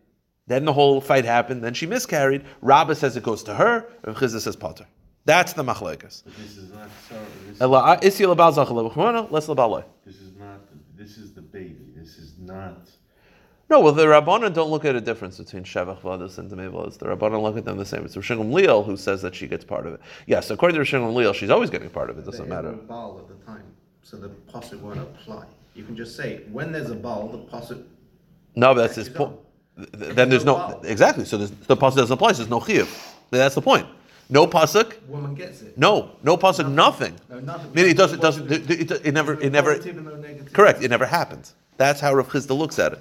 then 0.47 0.65
the 0.65 0.73
whole 0.73 0.99
fight 1.02 1.25
happened, 1.25 1.63
then 1.63 1.75
she 1.75 1.86
miscarried, 1.86 2.43
Rabbah 2.62 2.95
says 2.95 3.15
it 3.15 3.21
goes 3.23 3.43
to 3.43 3.54
her, 3.54 3.86
and 4.04 4.15
Chizda 4.15 4.39
says 4.39 4.56
potter. 4.56 4.88
That's 5.25 5.54
the 5.54 5.63
machlekes. 5.63 6.23
This 6.23 6.58
is 6.58 6.71
not 6.71 6.89
sorry. 7.08 7.21
This, 7.47 7.62
Ela- 7.62 7.99
isi 8.02 8.23
lebal 8.23 8.52
zachal 8.54 8.91
lebechmona, 8.91 9.30
les 9.30 9.47
lebal 9.47 9.69
loy. 9.69 9.84
this 10.06 10.15
is. 10.15 10.30
This 11.09 11.17
is 11.17 11.33
the 11.33 11.41
baby. 11.41 11.87
This 11.95 12.19
is 12.19 12.33
not. 12.37 12.87
No, 13.67 13.79
well, 13.79 13.93
the 13.93 14.05
Rabbanan 14.05 14.53
don't 14.53 14.69
look 14.69 14.85
at 14.85 14.95
a 14.95 15.01
difference 15.01 15.39
between 15.39 15.63
Shevach 15.63 16.01
Vadas 16.01 16.37
and 16.37 16.51
Demei 16.51 16.71
Vadas. 16.71 16.99
The 16.99 17.07
Rabbanan 17.07 17.41
look 17.41 17.57
at 17.57 17.65
them 17.65 17.77
the 17.79 17.85
same. 17.85 18.05
It's 18.05 18.15
Rosh 18.15 18.29
Leal 18.29 18.83
who 18.83 18.95
says 18.95 19.23
that 19.23 19.33
she 19.33 19.47
gets 19.47 19.65
part 19.65 19.87
of 19.87 19.95
it. 19.95 20.01
Yes, 20.27 20.51
according 20.51 20.75
to 20.75 20.79
Rosh 20.81 20.93
Leal, 21.15 21.33
she's 21.33 21.49
always 21.49 21.71
getting 21.71 21.89
part 21.89 22.11
of 22.11 22.19
it. 22.19 22.21
It 22.21 22.25
doesn't 22.25 22.47
matter. 22.47 22.67
were 22.67 22.73
a 22.75 22.83
Baal 22.83 23.17
at 23.17 23.27
the 23.27 23.43
time, 23.43 23.63
so 24.03 24.17
the 24.17 24.29
posset 24.29 24.79
won't 24.81 24.99
apply. 24.99 25.45
You 25.73 25.83
can 25.83 25.95
just 25.95 26.15
say, 26.15 26.43
when 26.51 26.71
there's 26.71 26.91
a 26.91 26.95
Baal, 26.95 27.27
the 27.29 27.39
posset, 27.39 27.79
No, 28.55 28.75
but 28.75 28.81
that's 28.81 28.95
his 28.95 29.09
point. 29.09 29.33
Then 29.77 30.29
there's 30.29 30.45
no 30.45 30.53
Wow. 30.53 30.81
exactly. 30.83 31.25
So 31.25 31.37
there's, 31.39 31.49
the 31.51 31.75
pasuk 31.75 31.95
doesn't 31.95 32.11
apply. 32.11 32.33
So 32.33 32.43
there's 32.43 32.49
no 32.51 32.59
chiyuv. 32.59 32.87
That's 33.31 33.55
the 33.55 33.61
point. 33.61 33.87
No 34.29 34.45
pasuk. 34.45 34.93
woman 35.07 35.33
gets 35.33 35.63
it. 35.63 35.77
No, 35.77 36.11
no 36.21 36.37
pasuk. 36.37 36.71
Nothing. 36.71 37.19
No, 37.29 37.39
nothing. 37.39 37.73
Meaning 37.73 37.91
it 37.91 37.97
doesn't. 37.97 38.21
Doesn't. 38.21 38.51
It, 38.51 38.69
it, 38.69 38.91
it 39.07 39.13
never. 39.13 39.39
It 39.41 39.51
never. 39.51 39.77
No. 39.77 40.43
Correct. 40.53 40.83
It 40.83 40.89
never 40.89 41.07
happened. 41.07 41.51
That's 41.77 41.99
how 41.99 42.13
Rav 42.13 42.29
Chizda 42.29 42.55
looks 42.55 42.77
at 42.77 42.93
it. 42.93 42.99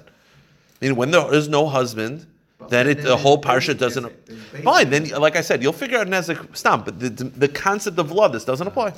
I 0.81 0.85
mean, 0.85 0.95
when 0.95 1.11
there 1.11 1.31
is 1.33 1.47
no 1.47 1.67
husband, 1.67 2.25
Then 2.67 2.87
it, 2.87 3.03
the 3.03 3.15
whole 3.15 3.41
parsha 3.41 3.77
doesn't. 3.77 4.11
Fine. 4.63 4.89
Then, 4.89 5.09
like 5.09 5.37
I 5.37 5.41
said, 5.41 5.63
you'll 5.63 5.71
figure 5.71 5.97
out 5.97 6.07
nezek 6.07 6.55
stamp, 6.55 6.85
but 6.85 6.99
the, 6.99 7.09
the 7.09 7.47
concept 7.47 7.97
of 7.97 8.09
vladas 8.09 8.45
doesn't 8.45 8.67
apply. 8.67 8.93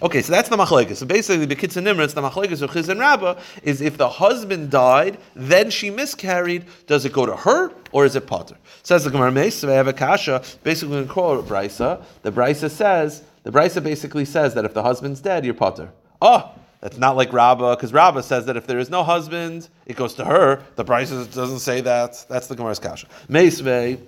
Okay, 0.00 0.22
so 0.22 0.32
that's 0.32 0.48
the 0.48 0.56
machlekes. 0.56 0.96
So 0.96 1.06
basically, 1.06 1.44
the 1.44 1.54
kitzur 1.54 1.82
nimritz, 1.82 2.14
the 2.14 2.22
machlekes 2.22 2.62
of 2.62 2.72
Chiz 2.72 2.88
and 2.88 2.98
Rabbah 2.98 3.38
is 3.62 3.82
if 3.82 3.98
the 3.98 4.08
husband 4.08 4.70
died, 4.70 5.18
then 5.36 5.70
she 5.70 5.90
miscarried. 5.90 6.64
Does 6.86 7.04
it 7.04 7.12
go 7.12 7.26
to 7.26 7.36
her 7.36 7.72
or 7.92 8.06
is 8.06 8.16
it 8.16 8.26
potter? 8.26 8.56
Says 8.82 9.04
the 9.04 9.10
Gemara 9.10 9.30
Meis. 9.30 9.62
I 9.62 9.72
have 9.72 9.88
a 9.88 9.92
kasha. 9.92 10.42
Basically, 10.62 10.96
in 10.98 11.06
quote 11.06 11.46
Brisa, 11.46 12.02
the 12.22 12.32
Brisa 12.32 12.70
says 12.70 13.24
the 13.42 13.52
Brisa 13.52 13.82
basically 13.82 14.24
says 14.24 14.54
that 14.54 14.64
if 14.64 14.72
the 14.72 14.82
husband's 14.82 15.20
dead, 15.20 15.44
you're 15.44 15.54
potter. 15.54 15.90
Oh. 16.20 16.50
That's 16.82 16.98
not 16.98 17.16
like 17.16 17.32
Rabbah, 17.32 17.76
because 17.76 17.92
Rabbah 17.92 18.22
says 18.22 18.46
that 18.46 18.56
if 18.56 18.66
there 18.66 18.80
is 18.80 18.90
no 18.90 19.04
husband, 19.04 19.68
it 19.86 19.96
goes 19.96 20.14
to 20.14 20.24
her. 20.24 20.64
The 20.74 20.84
price 20.84 21.10
doesn't 21.10 21.60
say 21.60 21.80
that. 21.80 22.26
That's 22.28 22.48
the 22.48 22.56
Gemara's 22.56 22.80
kasha. 22.80 23.06
Meisvei, 23.28 24.00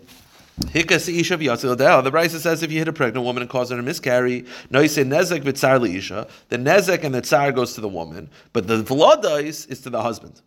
Hikas 0.61 1.09
isha 1.09 1.37
v'yatzil. 1.37 1.77
The 1.77 2.11
Brisa 2.11 2.41
says 2.41 2.65
if 2.65 2.73
you 2.73 2.79
hit 2.79 2.89
a 2.89 2.93
pregnant 2.93 3.25
woman 3.25 3.43
and 3.43 3.51
cause 3.51 3.71
her 3.71 3.77
to 3.77 3.83
miscarry, 3.83 4.45
no, 4.71 4.81
you 4.81 4.89
say 4.89 5.05
nezek 5.05 5.43
v'tzar 5.43 5.81
li'isha. 5.81 6.29
The 6.49 6.59
nezek 6.59 7.05
and 7.05 7.15
the 7.15 7.23
tsar 7.23 7.53
goes 7.53 7.75
to 7.75 7.81
the 7.81 7.89
woman, 7.89 8.29
but 8.53 8.67
the 8.67 8.83
v'ladais 8.83 9.71
is 9.71 9.81
to 9.83 9.91
the 9.91 10.03
husband. 10.03 10.43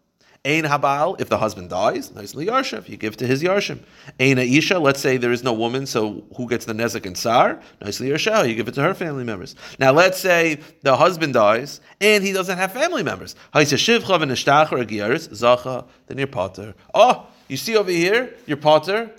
Ein 0.47 0.63
habal, 0.63 1.19
if 1.19 1.27
the 1.27 1.37
husband 1.37 1.69
dies, 1.69 2.15
nicely 2.15 2.45
yarshiv, 2.45 2.87
you 2.87 2.95
give 2.95 3.17
to 3.17 3.27
his 3.27 3.43
yarshim. 3.43 3.79
Ein 4.17 4.37
isha, 4.37 4.79
let's 4.79 5.01
say 5.01 5.17
there 5.17 5.33
is 5.33 5.43
no 5.43 5.51
woman, 5.51 5.85
so 5.85 6.23
who 6.37 6.47
gets 6.47 6.63
the 6.63 6.71
nezek 6.71 7.05
and 7.05 7.17
tsar? 7.17 7.61
Nicely 7.81 8.07
yarshah, 8.07 8.47
you 8.47 8.55
give 8.55 8.69
it 8.69 8.73
to 8.75 8.81
her 8.81 8.93
family 8.93 9.25
members. 9.25 9.55
Now 9.77 9.91
let's 9.91 10.17
say 10.17 10.61
the 10.83 10.95
husband 10.95 11.33
dies 11.33 11.81
and 11.99 12.23
he 12.23 12.31
doesn't 12.31 12.57
have 12.57 12.71
family 12.71 13.03
members. 13.03 13.35
Haisa 13.53 13.75
shivcha 13.75 14.19
v'neshtach 14.19 14.71
or 14.71 14.85
giyaris, 14.85 15.27
zacha, 15.29 15.85
then 16.07 16.17
you're 16.17 16.27
potter. 16.27 16.73
Oh, 16.93 17.27
you 17.49 17.57
see 17.57 17.75
over 17.75 17.91
here, 17.91 18.33
you're 18.45 18.55
potter. 18.55 19.11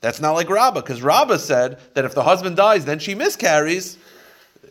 That's 0.00 0.20
not 0.20 0.32
like 0.32 0.48
Rabbah, 0.48 0.82
because 0.82 1.02
Rabbah 1.02 1.38
said 1.38 1.80
that 1.94 2.04
if 2.04 2.14
the 2.14 2.22
husband 2.22 2.56
dies, 2.56 2.84
then 2.84 3.00
she 3.00 3.16
miscarries, 3.16 3.98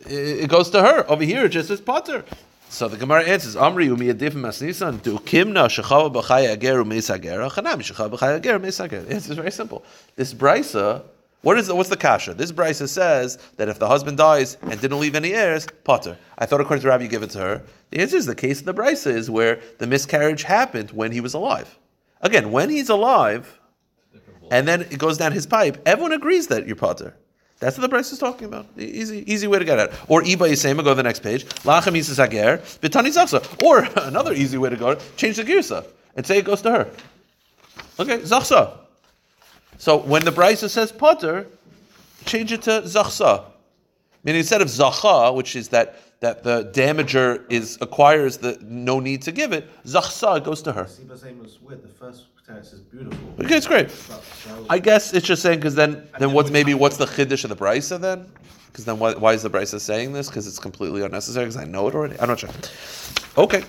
it 0.06 0.48
goes 0.48 0.70
to 0.70 0.80
her. 0.80 1.08
Over 1.10 1.24
here, 1.24 1.44
it 1.44 1.50
just 1.50 1.68
says 1.68 1.82
potter. 1.82 2.24
So 2.72 2.86
the 2.86 2.96
Gemara 2.96 3.24
answers, 3.24 3.56
Amri 3.56 3.86
umi 3.86 4.06
adif 4.06 4.30
masnisan, 4.30 5.02
do 5.02 5.18
kimna 5.18 5.66
shechava 5.66 6.10
b'chaya 6.14 6.50
ager 6.50 6.84
umeis 6.84 7.10
agera, 7.12 7.50
chanami 7.50 7.80
shechava 7.80 8.10
b'chaya 8.10 8.38
ager 8.38 8.60
umeis 8.60 8.88
agera. 8.88 9.04
The 9.04 9.14
answer 9.14 9.32
is 9.32 9.38
very 9.38 9.50
simple. 9.50 9.84
This 10.14 10.32
brisa, 10.32 11.02
what 11.42 11.58
is 11.58 11.66
the, 11.66 11.74
what's 11.74 11.88
the 11.88 11.96
kasha? 11.96 12.32
This 12.32 12.52
brisa 12.52 12.88
says 12.88 13.38
that 13.56 13.68
if 13.68 13.80
the 13.80 13.88
husband 13.88 14.18
dies 14.18 14.56
and 14.62 14.80
didn't 14.80 15.00
leave 15.00 15.16
any 15.16 15.34
heirs, 15.34 15.66
potter. 15.82 16.16
I 16.38 16.46
thought 16.46 16.60
according 16.60 16.82
to 16.82 16.88
Rabbi 16.88 17.02
you 17.02 17.10
give 17.10 17.24
it 17.24 17.30
to 17.30 17.38
her. 17.40 17.62
The 17.90 17.98
answer 17.98 18.16
is 18.16 18.26
the 18.26 18.36
case 18.36 18.60
of 18.60 18.66
the 18.66 18.74
brisa 18.74 19.12
is 19.12 19.28
where 19.28 19.60
the 19.78 19.88
miscarriage 19.88 20.44
happened 20.44 20.92
when 20.92 21.10
he 21.10 21.20
was 21.20 21.34
alive. 21.34 21.76
Again, 22.20 22.52
when 22.52 22.70
he's 22.70 22.88
alive, 22.88 23.58
and 24.52 24.68
then 24.68 24.82
it 24.82 24.98
goes 24.98 25.18
down 25.18 25.32
his 25.32 25.44
pipe. 25.44 25.82
Everyone 25.84 26.12
agrees 26.12 26.46
that 26.46 26.68
you're 26.68 26.76
potter. 26.76 27.16
That's 27.60 27.76
what 27.76 27.82
the 27.82 27.88
Bryce 27.88 28.10
is 28.10 28.18
talking 28.18 28.46
about. 28.46 28.66
Easy, 28.78 29.22
easy 29.30 29.46
way 29.46 29.58
to 29.58 29.64
get 29.64 29.78
at 29.78 29.90
it. 29.90 30.00
Or 30.08 30.22
Iba 30.22 30.48
Yisema, 30.50 30.82
go 30.82 30.90
to 30.90 30.94
the 30.94 31.02
next 31.02 31.20
page. 31.20 31.44
Lachem 31.62 31.94
Hager, 31.94 32.58
Bitani 32.80 33.08
Zachsa. 33.08 33.62
Or 33.62 33.86
another 34.06 34.32
easy 34.32 34.56
way 34.56 34.70
to 34.70 34.76
go, 34.76 34.96
change 35.16 35.36
the 35.36 35.44
girsa 35.44 35.86
and 36.16 36.26
say 36.26 36.38
it 36.38 36.46
goes 36.46 36.62
to 36.62 36.70
her. 36.70 36.90
Okay, 37.98 38.18
Zachsa. 38.20 38.78
So 39.76 39.98
when 39.98 40.24
the 40.24 40.32
Bryce 40.32 40.60
says 40.72 40.90
potter, 40.90 41.46
change 42.24 42.50
it 42.50 42.62
to 42.62 42.82
Zachsa. 42.82 43.44
Meaning 44.24 44.40
instead 44.40 44.62
of 44.62 44.68
Zacha, 44.68 45.34
which 45.34 45.56
is 45.56 45.68
that, 45.68 45.96
that 46.20 46.42
the 46.42 46.70
damager 46.74 47.44
is 47.50 47.78
acquires 47.80 48.36
the 48.38 48.58
no 48.62 49.00
need 49.00 49.22
to 49.22 49.32
give 49.32 49.52
it, 49.52 49.68
Zachsa 49.84 50.42
goes 50.44 50.62
to 50.62 50.72
her. 50.72 50.84
Siba 50.84 51.18
Zayn 51.18 51.42
was 51.42 51.60
weird. 51.60 51.82
The 51.82 51.88
first 51.88 52.26
text 52.46 52.74
is 52.74 52.80
beautiful. 52.80 53.18
Okay, 53.44 53.56
it's 53.56 53.66
great. 53.66 53.88
But 54.08 54.22
that 54.46 54.58
was- 54.58 54.66
I 54.68 54.78
guess 54.78 55.14
it's 55.14 55.26
just 55.26 55.42
saying 55.42 55.58
because 55.58 55.74
then, 55.74 56.06
then 56.18 56.32
what's 56.32 56.50
maybe 56.50 56.74
what's 56.74 56.98
the 56.98 57.06
chiddush 57.06 57.44
of 57.44 57.50
the 57.50 57.56
brisa 57.56 57.98
then? 57.98 58.26
Because 58.66 58.84
then 58.84 58.98
why, 58.98 59.14
why 59.14 59.32
is 59.32 59.42
the 59.42 59.50
brisa 59.50 59.80
saying 59.80 60.12
this? 60.12 60.28
Because 60.28 60.46
it's 60.46 60.58
completely 60.58 61.02
unnecessary. 61.02 61.46
Because 61.46 61.56
I 61.60 61.64
know 61.64 61.88
it 61.88 61.94
already. 61.94 62.20
I'm 62.20 62.28
not 62.28 62.38
sure. 62.38 62.50
Okay. 63.38 63.64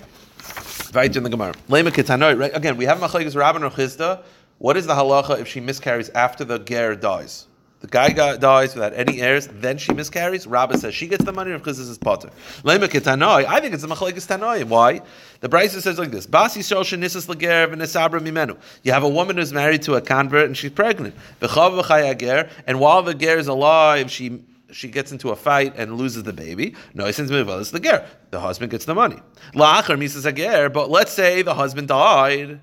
Right 0.92 1.14
in 1.16 1.22
the 1.22 1.30
Gemara. 1.30 1.54
Lema 1.70 1.90
kitanoi. 1.90 2.38
Right 2.38 2.54
again. 2.54 2.76
We 2.76 2.84
have 2.84 2.98
machlekes 2.98 3.34
Rabban 3.34 3.62
or 3.62 3.70
Chizda. 3.70 4.22
What 4.58 4.76
is 4.76 4.86
the 4.86 4.94
halacha 4.94 5.40
if 5.40 5.48
she 5.48 5.58
miscarries 5.60 6.10
after 6.10 6.44
the 6.44 6.58
ger 6.58 6.94
dies? 6.94 7.46
The 7.82 7.88
guy 7.88 8.10
got, 8.10 8.38
dies 8.38 8.74
without 8.76 8.92
any 8.94 9.20
heirs, 9.20 9.48
then 9.48 9.76
she 9.76 9.92
miscarries. 9.92 10.46
Rabbah 10.46 10.76
says 10.76 10.94
she 10.94 11.08
gets 11.08 11.24
the 11.24 11.32
money, 11.32 11.50
or 11.50 11.58
Chizda 11.58 11.84
says 11.84 11.98
potter. 11.98 12.30
Lema 12.62 12.86
kitanoi. 12.88 13.44
I 13.44 13.58
think 13.58 13.74
it's 13.74 13.82
the 13.82 13.88
machlekes 13.88 14.28
tanoi. 14.28 14.62
Why? 14.62 15.00
The 15.40 15.48
brisa 15.48 15.80
says 15.80 15.98
like 15.98 16.12
this: 16.12 16.24
Basi 16.24 16.60
shol 16.60 16.82
shenisas 16.82 17.28
leger 17.28 17.66
v'nesabra 17.66 18.20
mimenu. 18.20 18.56
You 18.84 18.92
have 18.92 19.02
a 19.02 19.08
woman 19.08 19.36
who's 19.36 19.52
married 19.52 19.82
to 19.82 19.96
a 19.96 20.00
convert 20.00 20.46
and 20.46 20.56
she's 20.56 20.70
pregnant. 20.70 21.16
V'chav 21.40 21.82
v'chaya 21.82 22.16
ger, 22.16 22.48
and 22.68 22.78
while 22.78 23.02
the 23.02 23.14
ger 23.14 23.36
is 23.36 23.48
alive, 23.48 24.12
she 24.12 24.44
she 24.70 24.86
gets 24.86 25.10
into 25.10 25.30
a 25.30 25.36
fight 25.36 25.74
and 25.76 25.96
loses 25.96 26.22
the 26.22 26.32
baby. 26.32 26.76
No, 26.94 27.10
since 27.10 27.32
it's 27.32 27.70
the 27.70 27.80
ger. 27.80 28.06
The 28.30 28.38
husband 28.38 28.70
gets 28.70 28.84
the 28.84 28.94
money. 28.94 29.18
La'achar 29.54 29.98
misas 29.98 30.24
hager, 30.24 30.70
but 30.70 30.88
let's 30.88 31.12
say 31.12 31.42
the 31.42 31.54
husband 31.54 31.88
died. 31.88 32.60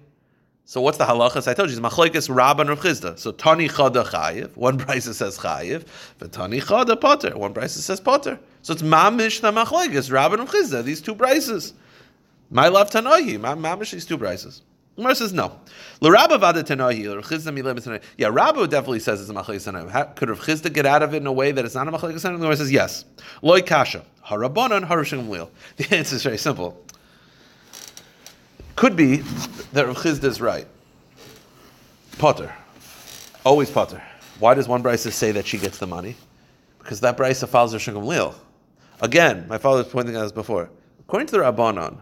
So 0.70 0.82
what's 0.82 1.00
the 1.00 1.06
halachas? 1.06 1.48
I 1.48 1.56
told 1.56 1.72
you, 1.72 1.78
it's 1.80 1.84
machlekes 1.84 2.30
Rabban 2.30 2.70
Rav 2.70 2.80
Chizda. 2.80 3.18
So 3.18 3.32
Tani 3.32 3.68
Chada 3.68 4.06
Chayiv, 4.06 4.56
one 4.56 4.78
brisa 4.78 5.16
says 5.16 5.40
Chayiv, 5.40 5.84
but 6.20 6.32
Tani 6.32 6.62
Chada 6.62 7.02
Potter, 7.02 7.36
one 7.36 7.56
brisa 7.56 7.80
says 7.80 8.00
Potter. 8.00 8.40
So 8.62 8.74
it's 8.74 8.84
Mamish 8.84 9.42
the 9.42 9.52
machlekes 9.52 10.12
Rabban 10.12 10.38
Rav 10.38 10.86
these 10.86 11.02
two 11.02 11.16
brises. 11.16 11.74
My 12.52 12.68
love 12.68 12.92
Tanohi, 12.92 13.40
Mamish 13.40 13.94
these 13.94 14.06
two 14.06 14.16
brises. 14.16 14.62
Gemara 14.96 15.16
says 15.16 15.34
no. 15.34 15.60
L'Rabba 16.02 16.38
vada 16.40 16.62
Tanohi, 16.62 17.16
Rav 17.16 17.26
Chizda 17.26 17.52
Tanohi. 17.52 18.04
Yeah, 18.20 18.28
Rabba 18.28 18.68
definitely 18.68 19.00
says 19.00 19.22
it's 19.22 19.32
a 19.32 19.34
machlekes 19.34 19.68
Tanohi. 19.68 20.16
Could 20.18 20.30
Rav 20.30 20.40
Chizda 20.40 20.72
get 20.72 20.86
out 20.86 21.02
of 21.02 21.16
it 21.16 21.18
in 21.18 21.26
a 21.26 21.34
way 21.34 21.52
that 21.52 21.66
it's 21.66 21.74
not 21.74 21.88
a 21.88 21.92
machlekes 21.92 22.18
Tanohi? 22.18 22.34
The 22.34 22.42
Gemara 22.42 22.58
says 22.58 22.72
yes. 22.72 23.06
Loi 23.42 23.64
Kasha, 23.64 24.06
Harabanan, 24.24 24.88
Harushim 24.88 25.30
Lil. 25.30 25.50
The 25.78 25.96
answer 25.96 26.16
is 26.18 26.22
very 26.22 26.38
simple. 26.38 26.86
Could 28.80 28.96
be 28.96 29.18
that 29.74 29.88
Rav 29.88 29.98
Chizda 29.98 30.24
is 30.24 30.40
right. 30.40 30.66
Potter. 32.18 32.56
Always 33.46 33.70
Potter. 33.70 34.02
Why 34.40 34.54
does 34.54 34.70
one 34.70 34.82
Brisa 34.82 35.12
say 35.12 35.34
that 35.34 35.46
she 35.46 35.58
gets 35.58 35.80
the 35.80 35.86
money? 35.86 36.16
Because 36.78 37.02
that 37.02 37.18
Brisa 37.18 37.46
follows 37.46 37.74
Rosh 37.74 37.90
Lil. 37.90 38.34
Again, 39.02 39.46
my 39.50 39.58
father 39.58 39.84
was 39.84 39.92
pointing 39.92 40.16
out 40.16 40.22
this 40.22 40.32
before. 40.32 40.70
According 41.02 41.28
to 41.28 41.32
the 41.34 41.40
Rabbanon, 41.40 41.98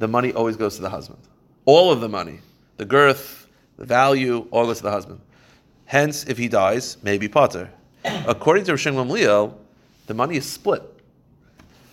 the 0.00 0.06
money 0.06 0.34
always 0.34 0.54
goes 0.54 0.76
to 0.76 0.82
the 0.82 0.90
husband. 0.90 1.18
All 1.64 1.90
of 1.90 2.02
the 2.02 2.10
money. 2.10 2.40
The 2.76 2.84
girth, 2.84 3.48
The 3.78 3.86
value 3.86 4.46
all 4.50 4.66
goes 4.66 4.76
to 4.76 4.82
the 4.82 4.90
husband. 4.90 5.18
Hence, 5.86 6.26
if 6.26 6.36
he 6.36 6.46
dies, 6.46 6.98
maybe 7.02 7.26
potter. 7.26 7.70
According 8.04 8.64
to 8.64 8.72
Rishon 8.74 8.96
Gamliel, 8.96 9.54
the 10.08 10.12
money 10.12 10.36
is 10.36 10.44
split. 10.44 10.82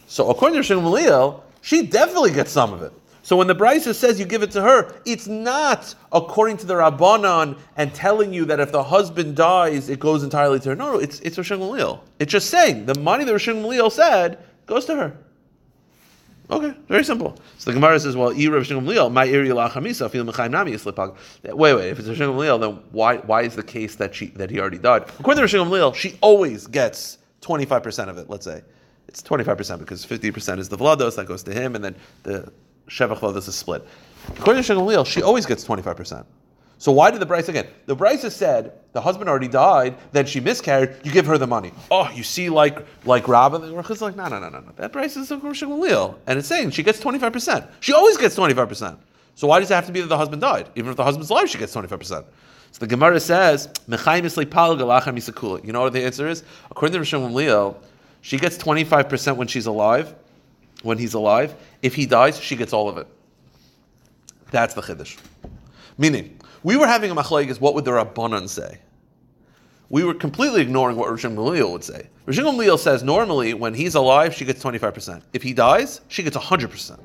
So 0.07 0.29
according 0.29 0.61
to 0.61 0.67
Rishon 0.67 0.81
Gamliel, 0.81 1.41
she 1.61 1.87
definitely 1.87 2.33
gets 2.33 2.51
some 2.51 2.73
of 2.73 2.81
it. 2.81 2.91
So 3.29 3.37
when 3.37 3.45
the 3.45 3.53
Brisa 3.53 3.93
says 3.93 4.19
you 4.19 4.25
give 4.25 4.41
it 4.41 4.49
to 4.53 4.61
her, 4.63 4.91
it's 5.05 5.27
not 5.27 5.93
according 6.11 6.57
to 6.57 6.65
the 6.65 6.73
Rabbanon 6.73 7.59
and 7.77 7.93
telling 7.93 8.33
you 8.33 8.43
that 8.45 8.59
if 8.59 8.71
the 8.71 8.81
husband 8.81 9.35
dies, 9.35 9.87
it 9.87 9.99
goes 9.99 10.23
entirely 10.23 10.59
to 10.61 10.69
her. 10.69 10.75
No, 10.75 10.93
no, 10.93 10.97
it's 10.97 11.19
it's 11.19 11.37
Gamliel. 11.37 11.99
It's 12.17 12.31
just 12.31 12.49
saying 12.49 12.87
the 12.87 12.99
money 12.99 13.25
that 13.25 13.31
Gamliel 13.31 13.91
said 13.91 14.39
goes 14.65 14.85
to 14.85 14.95
her. 14.95 15.17
Okay, 16.49 16.73
very 16.87 17.03
simple. 17.03 17.37
So 17.59 17.69
the 17.69 17.75
Gemara 17.75 17.99
says, 17.99 18.15
well, 18.17 18.29
"Ira 18.29 18.61
Rishon 18.61 18.81
Gamliel, 18.81 19.13
my 19.13 19.27
area 19.27 19.53
lachamisa, 19.53 20.09
mechaim 20.09 20.49
nami 20.49 20.71
yislipag." 20.71 21.15
Wait, 21.55 21.73
wait. 21.75 21.89
If 21.89 21.99
it's 21.99 22.07
Gamliel, 22.07 22.59
then 22.59 22.79
why 22.89 23.17
why 23.17 23.43
is 23.43 23.55
the 23.55 23.61
case 23.61 23.93
that 23.97 24.15
she 24.15 24.29
that 24.37 24.49
he 24.49 24.59
already 24.59 24.79
died? 24.79 25.03
According 25.19 25.47
to 25.47 25.55
Gamliel, 25.55 25.93
she 25.93 26.17
always 26.21 26.65
gets 26.65 27.19
twenty 27.41 27.65
five 27.65 27.83
percent 27.83 28.09
of 28.09 28.17
it. 28.17 28.27
Let's 28.27 28.45
say 28.45 28.63
it's 29.07 29.21
twenty 29.21 29.43
five 29.43 29.57
percent 29.57 29.81
because 29.81 30.03
fifty 30.03 30.31
percent 30.31 30.59
is 30.59 30.67
the 30.67 30.79
vlados 30.79 31.15
that 31.17 31.27
goes 31.27 31.43
to 31.43 31.53
him, 31.53 31.75
and 31.75 31.83
then 31.85 31.95
the 32.23 32.51
shevach 32.89 33.19
vlados 33.19 33.47
is 33.47 33.55
split. 33.55 33.87
According 34.37 34.61
to 34.61 34.73
Rishon 34.73 34.81
Gamliel, 34.81 35.05
she 35.05 35.21
always 35.21 35.45
gets 35.45 35.63
twenty 35.63 35.81
five 35.81 35.95
percent. 35.95 36.25
So 36.77 36.91
why 36.91 37.11
did 37.11 37.19
the 37.19 37.25
brise 37.25 37.49
again? 37.49 37.67
The 37.87 37.95
brise 37.95 38.21
said 38.33 38.73
the 38.93 39.01
husband 39.01 39.29
already 39.29 39.49
died, 39.49 39.95
then 40.13 40.25
she 40.25 40.39
miscarried. 40.39 40.95
You 41.03 41.11
give 41.11 41.25
her 41.25 41.37
the 41.37 41.45
money. 41.45 41.73
Oh, 41.91 42.09
you 42.13 42.23
see, 42.23 42.49
like 42.49 42.85
like 43.05 43.27
Rabba, 43.27 43.59
the 43.59 43.75
Rachel 43.75 43.97
like, 43.99 44.15
no, 44.15 44.27
no, 44.27 44.39
no, 44.39 44.49
no, 44.49 44.59
no. 44.59 44.71
That 44.77 44.93
brise 44.93 45.17
is 45.17 45.29
a 45.31 45.37
Rishon 45.37 45.67
Gamliel, 45.67 46.15
and 46.27 46.39
it's 46.39 46.47
saying 46.47 46.71
she 46.71 46.83
gets 46.83 46.99
twenty 46.99 47.19
five 47.19 47.33
percent. 47.33 47.65
She 47.79 47.93
always 47.93 48.17
gets 48.17 48.35
twenty 48.35 48.53
five 48.53 48.69
percent. 48.69 48.97
So 49.35 49.47
why 49.47 49.59
does 49.59 49.71
it 49.71 49.75
have 49.75 49.85
to 49.87 49.91
be 49.91 50.01
that 50.01 50.07
the 50.07 50.17
husband 50.17 50.41
died? 50.41 50.69
Even 50.75 50.91
if 50.91 50.97
the 50.97 51.03
husband's 51.03 51.29
alive, 51.29 51.49
she 51.49 51.57
gets 51.57 51.73
twenty 51.73 51.87
five 51.87 51.99
percent. 51.99 52.25
So 52.71 52.79
the 52.79 52.87
Gemara 52.87 53.19
says. 53.19 53.67
You 53.87 53.97
know 53.97 55.81
what 55.81 55.93
the 55.93 56.03
answer 56.03 56.27
is? 56.27 56.43
According 56.71 56.93
to 56.93 56.99
Rishon 56.99 57.29
Gamliel, 57.29 57.75
she 58.21 58.37
gets 58.37 58.57
twenty 58.57 58.83
five 58.83 59.09
percent 59.09 59.37
when 59.37 59.47
she's 59.47 59.65
alive. 59.65 60.15
When 60.83 60.97
he's 60.97 61.13
alive, 61.13 61.55
if 61.81 61.95
he 61.95 62.05
dies, 62.05 62.39
she 62.39 62.55
gets 62.55 62.73
all 62.73 62.87
of 62.87 62.97
it. 62.97 63.07
That's 64.51 64.73
the 64.73 64.81
chiddush. 64.81 65.17
Meaning, 65.97 66.39
we 66.63 66.77
were 66.77 66.87
having 66.87 67.11
a 67.11 67.15
machlekes. 67.15 67.59
What 67.59 67.75
would 67.75 67.85
the 67.85 67.91
Rabbanan 67.91 68.47
say? 68.47 68.79
We 69.89 70.03
were 70.03 70.13
completely 70.13 70.61
ignoring 70.61 70.97
what 70.97 71.09
Rishon 71.09 71.35
Gamliel 71.35 71.71
would 71.71 71.83
say. 71.83 72.09
Rishon 72.27 72.43
Gamliel 72.43 72.77
says 72.77 73.03
normally 73.03 73.53
when 73.53 73.73
he's 73.73 73.95
alive, 73.95 74.33
she 74.33 74.45
gets 74.45 74.61
twenty 74.61 74.77
five 74.77 74.93
percent. 74.93 75.23
If 75.33 75.43
he 75.43 75.53
dies, 75.53 76.01
she 76.07 76.23
gets 76.23 76.37
hundred 76.37 76.69
percent. 76.69 77.01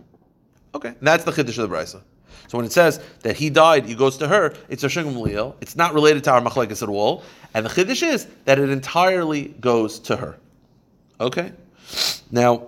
Okay, 0.75 0.89
and 0.89 0.99
that's 1.01 1.25
the 1.25 1.33
chiddush 1.33 1.59
of 1.59 1.69
the 1.69 1.75
brisa. 1.75 2.03
So 2.49 2.59
when 2.59 2.67
it 2.67 2.73
says 2.73 3.01
that 3.21 3.37
he 3.37 3.49
died, 3.49 3.87
he 3.87 3.95
goes 3.95 4.19
to 4.19 4.29
her, 4.29 4.55
it's 4.69 4.85
Rishon 4.85 5.05
Gamliel. 5.13 5.55
It's 5.61 5.77
not 5.77 5.95
related 5.95 6.25
to 6.25 6.33
our 6.33 6.43
machlekes 6.43 6.83
at 6.83 6.89
all, 6.89 7.25
and 7.55 7.65
the 7.65 7.71
chiddush 7.71 8.07
is 8.07 8.27
that 8.45 8.59
it 8.59 8.69
entirely 8.69 9.49
goes 9.61 9.99
to 10.01 10.17
her. 10.17 10.39
Okay, 11.21 11.53
now 12.31 12.67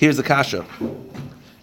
here's 0.00 0.16
the 0.16 0.22
kasha. 0.22 0.64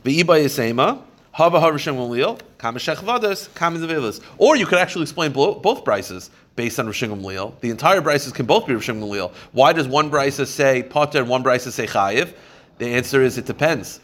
V'iba 0.05 0.37
yisema, 0.37 1.01
hava 1.31 1.59
harishim 1.59 1.95
Gamliel, 1.95 2.39
kameshech 2.59 2.97
vadas, 2.97 3.49
kamez 3.49 4.23
Or 4.37 4.55
you 4.55 4.67
could 4.67 4.77
actually 4.77 5.01
explain 5.01 5.31
both, 5.33 5.83
brises 5.83 6.29
based 6.55 6.79
on 6.79 6.85
Rishon 6.85 7.09
Gamliel. 7.09 7.59
The 7.61 7.71
entire 7.71 7.99
brises 7.99 8.31
can 8.31 8.45
both 8.45 8.67
be 8.67 8.73
Rishon 8.73 9.01
Gamliel. 9.01 9.33
Why 9.53 9.73
does 9.73 9.87
one 9.87 10.11
brisa 10.11 10.45
say 10.45 10.83
potter 10.83 11.17
and 11.17 11.27
one 11.27 11.43
brisa 11.43 11.71
say 11.71 11.87
chayiv? 11.87 12.31
The 12.77 12.85
answer 12.85 13.23
is 13.23 13.39
it 13.39 13.45
depends. 13.45 13.99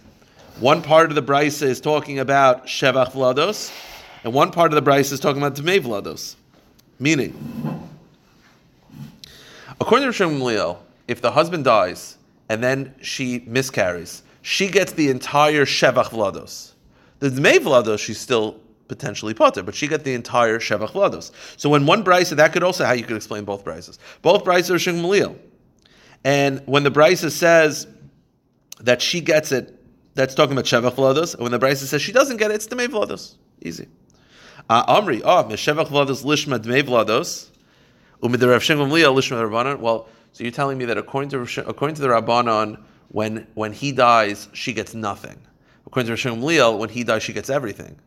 One 0.60 0.82
part 0.82 1.10
of 1.10 1.16
the 1.16 1.22
brisa 1.22 1.68
is 1.68 1.80
talking 1.80 2.18
about 2.18 2.66
shevach 2.66 3.12
vlados, 3.12 3.72
and 4.24 4.34
one 4.34 4.50
part 4.50 4.74
of 4.74 4.84
the 4.84 4.92
brisa 4.92 5.14
is 5.14 5.20
talking 5.20 5.44
about 5.44 5.56
dmei 5.56 5.80
vlados. 5.80 6.38
Meaning, 6.98 7.36
according 9.80 10.12
to 10.12 10.18
Rishon 10.18 10.40
Gamliel, 10.40 10.80
if 11.08 11.22
the 11.22 11.30
husband 11.30 11.66
dies 11.66 12.18
and 12.50 12.64
then 12.64 12.94
she 13.02 13.44
miscarries, 13.48 14.24
she 14.42 14.68
gets 14.68 14.92
the 14.94 15.10
entire 15.10 15.66
shevach 15.66 16.10
vlados. 16.10 16.74
The 17.20 17.30
dmei 17.30 17.58
vlados 17.58 18.00
she's 18.00 18.20
still 18.20 18.60
potentially 18.88 19.34
potter, 19.34 19.64
but 19.64 19.74
she 19.74 19.88
got 19.88 20.04
the 20.04 20.14
entire 20.14 20.60
shevach 20.60 20.92
vlados. 20.92 21.32
So 21.58 21.70
when 21.70 21.86
one 21.86 22.04
brisa, 22.04 22.36
that 22.36 22.54
could 22.54 22.64
also 22.64 22.86
how 22.86 22.94
you 22.94 23.04
could 23.04 23.16
explain 23.16 23.46
both 23.46 23.64
brises. 23.64 23.98
Both 24.22 24.44
brises 24.44 24.70
are 24.70 24.76
Rishon 24.76 25.02
Gamliel, 25.02 25.38
and 26.24 26.62
when 26.66 26.84
the 26.84 26.92
brisa 26.92 27.32
says 27.32 27.88
that 28.82 29.02
she 29.02 29.22
gets 29.22 29.52
it, 29.52 29.80
that's 30.16 30.36
talking 30.36 30.54
about 30.54 30.66
shevach 30.66 30.96
vlados. 30.96 31.34
And 31.34 31.44
when 31.44 31.52
the 31.52 31.60
brisa 31.60 31.86
says 31.86 32.02
she 32.02 32.12
doesn't 32.12 32.38
get 32.38 32.52
it, 32.52 32.56
it's 32.56 32.68
dmei 32.68 32.88
vlados. 32.88 33.36
Easy. 33.62 33.88
Uh, 34.70 35.02
Amri, 35.02 35.22
oh, 35.24 35.44
meshevach 35.44 35.88
vlados 35.88 36.24
lishma 36.24 36.60
dmei 36.60 36.84
vlados. 36.84 37.50
Well, 38.24 40.08
so 40.34 40.44
you're 40.44 40.52
telling 40.52 40.80
me 40.80 40.86
that 40.86 40.98
according 40.98 41.30
to 41.30 41.42
according 41.68 41.96
to 41.96 42.02
the 42.02 42.08
rabbanon, 42.08 42.80
when 43.10 43.48
when 43.54 43.72
he 43.72 43.92
dies, 43.92 44.50
she 44.52 44.74
gets 44.74 44.96
nothing. 44.96 45.40
According 45.86 46.08
to 46.08 46.14
Rav 46.14 46.20
Shem 46.20 46.42
Gamliel, 46.42 46.80
when 46.80 46.90
he 46.90 47.04
dies, 47.04 47.22
she 47.22 47.34
gets 47.34 47.52
everything. 47.52 48.00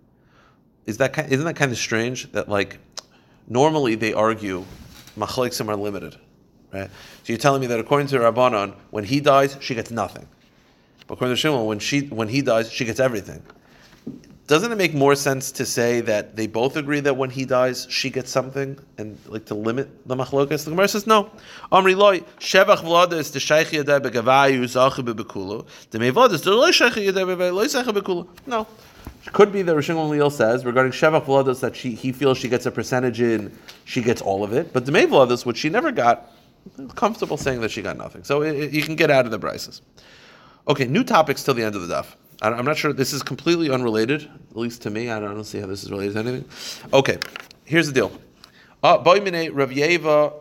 Is 0.87 0.97
that 0.99 1.17
isn't 1.31 1.47
that 1.47 1.55
kind 1.55 1.71
of 1.71 1.79
strange? 1.79 2.31
That 2.33 2.49
like 2.49 2.79
normally 3.47 3.95
they 3.95 4.13
argue 4.13 4.65
machleksim 5.17 5.69
are 5.69 5.77
limited, 5.77 6.17
right? 6.73 6.91
So 7.23 7.33
you're 7.33 7.39
telling 7.39 7.61
me 7.61 7.69
that 7.69 7.79
according 7.79 8.09
to 8.09 8.19
rabbanon, 8.19 8.75
when 8.91 9.05
he 9.05 9.21
dies, 9.21 9.57
she 9.61 9.77
gets 9.77 9.93
nothing. 9.93 10.27
But 11.07 11.15
according 11.15 11.37
to 11.37 11.41
Shimon, 11.41 11.65
when 11.67 11.79
she 11.79 12.09
when 12.09 12.27
he 12.27 12.43
dies, 12.43 12.73
she 12.73 12.85
gets 12.85 12.99
everything. 12.99 13.41
Doesn't 14.47 14.71
it 14.71 14.77
make 14.77 14.95
more 14.95 15.17
sense 15.17 15.51
to 15.53 15.67
say 15.67 16.01
that 16.03 16.37
they 16.37 16.47
both 16.47 16.77
agree 16.77 17.01
that 17.01 17.17
when 17.17 17.31
he 17.31 17.45
dies, 17.45 17.87
she 17.91 18.11
gets 18.11 18.31
something, 18.31 18.79
and 18.97 19.19
like 19.27 19.47
to 19.47 19.55
limit 19.55 20.07
the 20.07 20.15
machlokas? 20.15 20.65
The 20.65 20.71
Gemara 20.71 20.87
says 20.87 21.07
no. 21.07 21.31
Amri 21.73 21.97
loy 21.97 22.21
shevach 22.39 22.79
vladas 22.79 23.33
the 23.33 23.41
sheikh 23.41 23.69
yadai 23.69 24.01
begavayu 24.01 24.63
zachu 24.63 25.05
bebekulu. 25.05 25.67
The 25.91 25.99
mevadas 25.99 26.45
the 26.45 26.55
loy 26.55 26.71
sheikh 26.71 26.93
yadai 26.93 27.53
loy 27.53 27.65
zachu. 27.65 28.29
No. 28.47 28.69
It 29.27 29.33
could 29.33 29.51
be 29.51 29.63
that 29.63 29.75
Rishon 29.75 29.97
Gamliel 29.97 30.31
says 30.31 30.65
regarding 30.65 30.93
Shevach 30.93 31.25
Vlados 31.25 31.59
that 31.61 31.75
she 31.75 31.97
he 31.97 32.13
feels 32.13 32.39
she 32.39 32.49
gets 32.49 32.65
a 32.65 32.71
percentage 32.71 33.21
in, 33.21 33.57
she 33.85 34.01
gets 34.01 34.23
all 34.23 34.45
of 34.45 34.53
it. 34.53 34.73
But 34.73 34.87
the 34.87 34.93
May 34.93 35.07
Vlados, 35.07 35.45
which 35.45 35.57
she 35.57 35.69
never 35.69 35.91
got, 35.91 36.31
comfortable 36.95 37.37
saying 37.37 37.61
that 37.63 37.73
she 37.73 37.83
got 37.83 37.97
nothing. 37.97 38.23
So 38.23 38.43
it, 38.43 38.55
it, 38.55 38.73
you 38.73 38.83
can 38.83 38.95
get 38.95 39.11
out 39.11 39.25
of 39.25 39.33
the 39.33 39.39
prices. 39.41 39.83
Okay, 40.69 40.85
new 40.87 41.03
topics 41.03 41.43
till 41.43 41.55
the 41.55 41.65
end 41.65 41.75
of 41.75 41.89
the 41.89 41.93
daf. 41.93 42.07
I, 42.43 42.51
I'm 42.51 42.65
not 42.65 42.77
sure. 42.77 42.93
This 42.93 43.13
is 43.13 43.23
completely 43.23 43.71
unrelated, 43.71 44.29
at 44.51 44.57
least 44.57 44.83
to 44.83 44.91
me. 44.91 45.11
I 45.11 45.19
don't, 45.21 45.31
I 45.31 45.35
don't 45.35 45.45
see 45.45 45.59
how 45.61 45.67
this 45.67 45.83
is 45.85 45.91
related 45.91 46.15
to 46.15 46.19
anything. 46.21 46.89
Okay, 46.93 47.19
here's 47.65 47.87
the 47.87 47.93
deal. 47.93 48.13
Uh, 48.83 49.03
Boimine 49.03 49.51
Rav 49.53 49.71
Yeva 49.71 50.35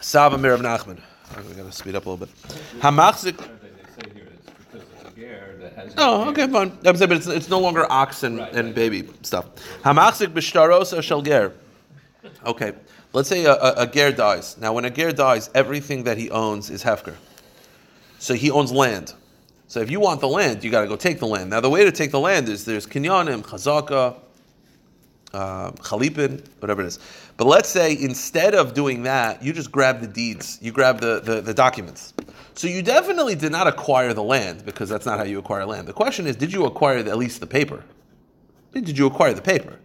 Sava 0.00 0.36
Mirav 0.36 0.60
Nachman. 0.60 1.00
I'm 1.36 1.44
going 1.54 1.66
to 1.66 1.72
speed 1.72 1.94
up 1.94 2.06
a 2.06 2.10
little 2.10 2.26
bit. 2.26 2.34
Hamachzik. 2.80 3.36
They 3.36 4.02
say 4.02 4.14
here 4.14 4.28
it's 4.32 4.50
because 4.72 4.82
of 5.04 5.14
the 5.14 5.20
ger 5.20 5.56
that 5.60 5.74
has. 5.74 5.94
Oh, 5.98 6.28
okay, 6.30 6.48
fine. 6.48 6.76
I'm 6.84 6.96
saying, 6.96 7.08
but 7.08 7.18
it's, 7.18 7.26
it's 7.26 7.48
no 7.48 7.60
longer 7.60 7.86
ox 7.90 8.22
and, 8.24 8.38
Right, 8.38 8.52
and 8.54 8.66
right. 8.68 8.74
baby 8.74 9.08
stuff. 9.22 9.46
Hamachzik 9.84 10.28
b'shtaros 10.28 11.00
shel 11.02 11.22
ger. 11.22 11.52
Okay, 12.46 12.72
let's 13.12 13.28
say 13.28 13.44
a, 13.44 13.52
a, 13.52 13.74
a 13.82 13.86
ger 13.86 14.10
dies. 14.10 14.56
Now, 14.58 14.72
when 14.72 14.84
a 14.84 14.90
ger 14.90 15.12
dies, 15.12 15.50
everything 15.54 16.04
that 16.04 16.16
he 16.18 16.30
owns 16.30 16.70
is 16.70 16.82
hefker. 16.82 17.14
So 18.18 18.34
he 18.34 18.50
owns 18.50 18.72
land. 18.72 19.14
So 19.70 19.78
if 19.78 19.88
you 19.88 20.00
want 20.00 20.20
the 20.20 20.26
land, 20.26 20.64
you 20.64 20.70
got 20.72 20.80
to 20.80 20.88
go 20.88 20.96
take 20.96 21.20
the 21.20 21.28
land. 21.28 21.50
Now, 21.50 21.60
the 21.60 21.70
way 21.70 21.84
to 21.84 21.92
take 21.92 22.10
the 22.10 22.18
land 22.18 22.48
is 22.48 22.64
there's 22.64 22.88
kinyanim, 22.88 23.42
chazaka, 23.42 24.16
uh, 25.32 25.70
chalipin, 25.70 26.44
whatever 26.58 26.82
it 26.82 26.88
is. 26.88 26.98
But 27.36 27.46
let's 27.46 27.68
say 27.68 27.96
instead 27.96 28.56
of 28.56 28.74
doing 28.74 29.04
that, 29.04 29.44
you 29.44 29.52
just 29.52 29.70
grab 29.70 30.00
the 30.00 30.08
deeds, 30.08 30.58
you 30.60 30.72
grab 30.72 30.98
the, 30.98 31.20
the, 31.20 31.40
the 31.40 31.54
documents. 31.54 32.14
So 32.54 32.66
you 32.66 32.82
definitely 32.82 33.36
did 33.36 33.52
not 33.52 33.68
acquire 33.68 34.12
the 34.12 34.24
land 34.24 34.64
because 34.64 34.88
that's 34.88 35.06
not 35.06 35.18
how 35.18 35.24
you 35.24 35.38
acquire 35.38 35.64
land. 35.64 35.86
The 35.86 35.92
question 35.92 36.26
is, 36.26 36.34
did 36.34 36.52
you 36.52 36.64
acquire 36.64 37.04
the, 37.04 37.12
at 37.12 37.16
least 37.16 37.38
the 37.38 37.46
paper? 37.46 37.84
Did 38.72 38.98
you 38.98 39.06
acquire 39.06 39.34
the 39.34 39.40
paper? 39.40 39.78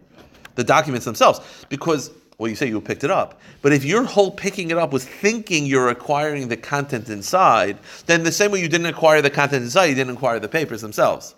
The 0.56 0.64
documents 0.64 1.04
themselves? 1.04 1.38
Because, 1.68 2.10
well, 2.38 2.50
you 2.50 2.56
say 2.56 2.66
you 2.66 2.80
picked 2.80 3.04
it 3.04 3.10
up. 3.10 3.40
But 3.62 3.72
if 3.72 3.84
your 3.84 4.04
whole 4.04 4.30
picking 4.30 4.70
it 4.70 4.76
up 4.76 4.92
was 4.92 5.04
thinking 5.04 5.64
you're 5.64 5.88
acquiring 5.88 6.48
the 6.48 6.56
content 6.56 7.08
inside, 7.08 7.78
then 8.06 8.24
the 8.24 8.32
same 8.32 8.50
way 8.50 8.60
you 8.60 8.68
didn't 8.68 8.86
acquire 8.86 9.22
the 9.22 9.30
content 9.30 9.64
inside, 9.64 9.86
you 9.86 9.94
didn't 9.94 10.14
acquire 10.14 10.38
the 10.38 10.48
papers 10.48 10.82
themselves. 10.82 11.34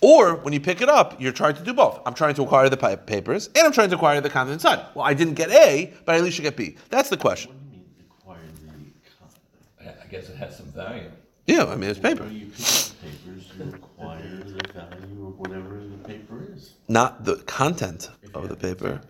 Or 0.00 0.36
when 0.36 0.52
you 0.52 0.60
pick 0.60 0.80
it 0.82 0.88
up, 0.88 1.20
you're 1.20 1.32
trying 1.32 1.56
to 1.56 1.64
do 1.64 1.72
both. 1.72 2.00
I'm 2.06 2.14
trying 2.14 2.34
to 2.34 2.42
acquire 2.42 2.68
the 2.68 2.76
papers 2.76 3.48
and 3.56 3.66
I'm 3.66 3.72
trying 3.72 3.88
to 3.90 3.96
acquire 3.96 4.20
the 4.20 4.30
content 4.30 4.54
inside. 4.54 4.84
Well, 4.94 5.04
I 5.04 5.14
didn't 5.14 5.34
get 5.34 5.50
A, 5.50 5.92
but 6.04 6.14
I 6.14 6.18
at 6.18 6.24
least 6.24 6.36
should 6.36 6.42
get 6.42 6.56
B. 6.56 6.76
That's 6.90 7.08
the 7.08 7.16
question. 7.16 7.50
What 7.50 7.58
do 7.58 7.76
you 7.76 7.82
mean 7.82 7.94
acquire 8.20 8.38
the 9.80 9.88
I 9.88 10.04
I 10.04 10.06
guess 10.08 10.28
it 10.28 10.36
has 10.36 10.56
some 10.56 10.66
value. 10.66 11.10
Yeah, 11.46 11.64
I 11.64 11.76
mean, 11.76 11.90
it's 11.90 11.98
paper. 11.98 12.24
When 12.24 12.34
you 12.34 12.46
pick 12.46 12.60
up 12.60 13.02
papers, 13.02 13.52
you 13.56 13.74
acquire 13.74 14.42
the 14.44 14.72
value 14.72 15.26
of 15.28 15.38
whatever 15.38 15.80
the 15.80 16.08
paper 16.08 16.46
is. 16.54 16.74
Not 16.88 17.24
the 17.24 17.36
content 17.36 18.10
of 18.44 18.48
the 18.48 18.56
paper. 18.56 19.00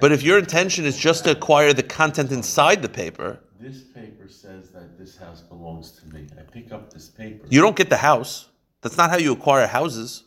But 0.00 0.12
if 0.12 0.22
your 0.22 0.38
intention 0.38 0.84
is 0.84 0.96
just 0.96 1.24
to 1.24 1.30
acquire 1.32 1.72
the 1.72 1.82
content 1.82 2.32
inside 2.32 2.82
the 2.82 2.88
paper, 2.88 3.38
This 3.60 3.82
paper 3.82 4.26
says 4.28 4.70
that 4.70 4.98
this 4.98 5.16
house 5.18 5.40
belongs 5.42 5.92
to 5.98 6.06
me. 6.14 6.26
I 6.38 6.42
pick 6.42 6.72
up 6.72 6.92
this 6.92 7.08
paper. 7.08 7.46
you 7.50 7.60
don't 7.60 7.76
get 7.76 7.90
the 7.90 7.98
house. 7.98 8.48
That's 8.82 8.96
not 8.96 9.10
how 9.10 9.18
you 9.18 9.32
acquire 9.32 9.66
houses. 9.66 10.24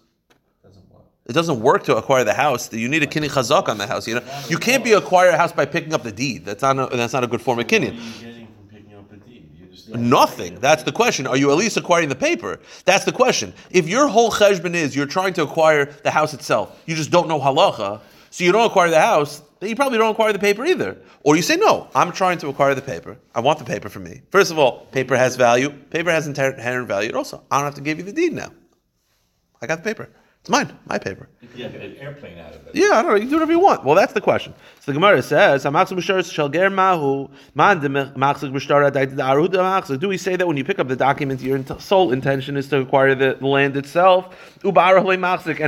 Doesn't 0.63 0.87
work. 0.93 1.03
It 1.25 1.33
doesn't 1.33 1.59
work 1.59 1.83
to 1.85 1.95
acquire 1.97 2.23
the 2.23 2.33
house. 2.35 2.71
You 2.71 2.87
need 2.87 3.01
a 3.01 3.07
kinyan 3.07 3.29
chazak 3.29 3.67
on 3.69 3.77
the 3.79 3.87
house. 3.87 4.07
You 4.07 4.15
know, 4.15 4.23
you 4.49 4.57
can't 4.59 4.83
be 4.83 4.91
acquire 4.93 5.29
a 5.29 5.37
house 5.37 5.51
by 5.51 5.65
picking 5.65 5.93
up 5.95 6.03
the 6.03 6.11
deed. 6.11 6.45
That's 6.45 6.61
not 6.61 6.77
a, 6.93 6.95
that's 6.95 7.13
not 7.13 7.23
a 7.23 7.27
good 7.27 7.41
form 7.41 7.57
of 7.59 7.65
kinyan. 7.65 7.95
getting 8.21 8.47
from 8.55 8.67
picking 8.69 8.93
up 8.95 9.11
a 9.11 9.15
deed? 9.15 9.49
You 9.59 9.65
just- 9.67 9.89
Nothing. 9.89 10.59
That's 10.59 10.83
the 10.83 10.91
question. 10.91 11.25
Are 11.25 11.37
you 11.37 11.49
at 11.49 11.57
least 11.57 11.75
acquiring 11.77 12.09
the 12.09 12.15
paper? 12.29 12.59
That's 12.85 13.05
the 13.05 13.11
question. 13.11 13.53
If 13.71 13.87
your 13.87 14.07
whole 14.07 14.29
cheshbon 14.31 14.75
is 14.75 14.95
you're 14.95 15.07
trying 15.07 15.33
to 15.33 15.41
acquire 15.43 15.85
the 16.03 16.11
house 16.11 16.35
itself, 16.35 16.79
you 16.85 16.95
just 16.95 17.09
don't 17.09 17.27
know 17.27 17.39
halacha, 17.39 18.01
so 18.33 18.43
you 18.43 18.51
don't 18.51 18.65
acquire 18.65 18.89
the 18.89 18.99
house, 18.99 19.43
then 19.59 19.69
you 19.69 19.75
probably 19.75 19.99
don't 19.99 20.09
acquire 20.09 20.33
the 20.33 20.39
paper 20.39 20.65
either. 20.65 20.97
Or 21.21 21.35
you 21.35 21.43
say, 21.43 21.55
no, 21.55 21.87
I'm 21.93 22.11
trying 22.11 22.39
to 22.39 22.47
acquire 22.47 22.73
the 22.73 22.81
paper. 22.81 23.19
I 23.35 23.41
want 23.41 23.59
the 23.59 23.63
paper 23.63 23.89
for 23.89 23.99
me. 23.99 24.23
First 24.31 24.49
of 24.49 24.57
all, 24.57 24.87
paper 24.87 25.15
has 25.15 25.35
value. 25.35 25.69
Paper 25.69 26.09
has 26.09 26.25
inherent 26.25 26.87
value. 26.87 27.15
Also, 27.15 27.43
I 27.51 27.57
don't 27.57 27.65
have 27.65 27.75
to 27.75 27.81
give 27.81 27.99
you 27.99 28.03
the 28.03 28.11
deed 28.11 28.33
now. 28.33 28.51
I 29.61 29.67
got 29.67 29.83
the 29.83 29.83
paper. 29.83 30.09
It's 30.43 30.49
mine, 30.49 30.77
my 30.87 30.99
paper. 30.99 31.29
You 31.41 31.47
can 31.47 31.71
get 31.71 31.81
an 31.81 31.95
airplane 31.95 32.37
out 32.37 32.53
of 32.53 32.67
it. 32.67 32.75
Yeah, 32.75 32.95
I 32.95 33.01
don't 33.01 33.11
know. 33.11 33.15
You 33.15 33.21
can 33.21 33.29
do 33.29 33.35
whatever 33.35 33.53
you 33.53 33.59
want. 33.59 33.85
Well, 33.85 33.95
that's 33.95 34.11
the 34.11 34.19
question. 34.19 34.53
So 34.81 34.91
the 34.91 34.95
Gemara 34.95 35.21
says, 35.21 35.63
"Hamaxik 35.63 35.97
b'shtar 35.97 36.29
shall 36.29 36.49
ger 36.49 36.69
mahu 36.69 37.29
man 37.55 37.79
de 37.79 37.87
maxik 37.87 38.51
b'shtar 38.51 38.91
adait 38.91 39.15
the 39.15 39.23
aru 39.23 39.47
de 39.47 39.59
maxik." 39.59 40.01
Do 40.01 40.09
we 40.09 40.17
say 40.17 40.35
that 40.35 40.45
when 40.45 40.57
you 40.57 40.65
pick 40.65 40.79
up 40.79 40.89
the 40.89 40.97
document, 40.97 41.39
your 41.39 41.63
sole 41.79 42.11
intention 42.11 42.57
is 42.57 42.67
to 42.67 42.81
acquire 42.81 43.15
the, 43.15 43.37
the 43.39 43.47
land 43.47 43.77
itself? 43.77 44.35
And 44.65 44.77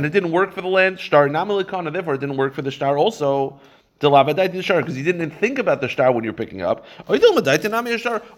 it 0.06 0.12
didn't 0.12 0.30
work 0.30 0.52
for 0.52 0.60
the 0.60 0.68
land. 0.68 0.98
Namilikana, 0.98 1.90
therefore 1.90 2.16
it 2.16 2.20
didn't 2.20 2.36
work 2.36 2.52
for 2.52 2.60
the 2.60 2.70
shtar 2.70 2.98
also. 2.98 3.58
Because 3.98 4.96
you 4.96 5.04
didn't 5.04 5.30
think 5.30 5.58
about 5.58 5.80
the 5.80 5.88
shtar 5.88 6.12
when 6.12 6.22
you're 6.22 6.34
picking 6.34 6.60
up. 6.60 6.84
Or 7.08 7.16
you 7.16 7.22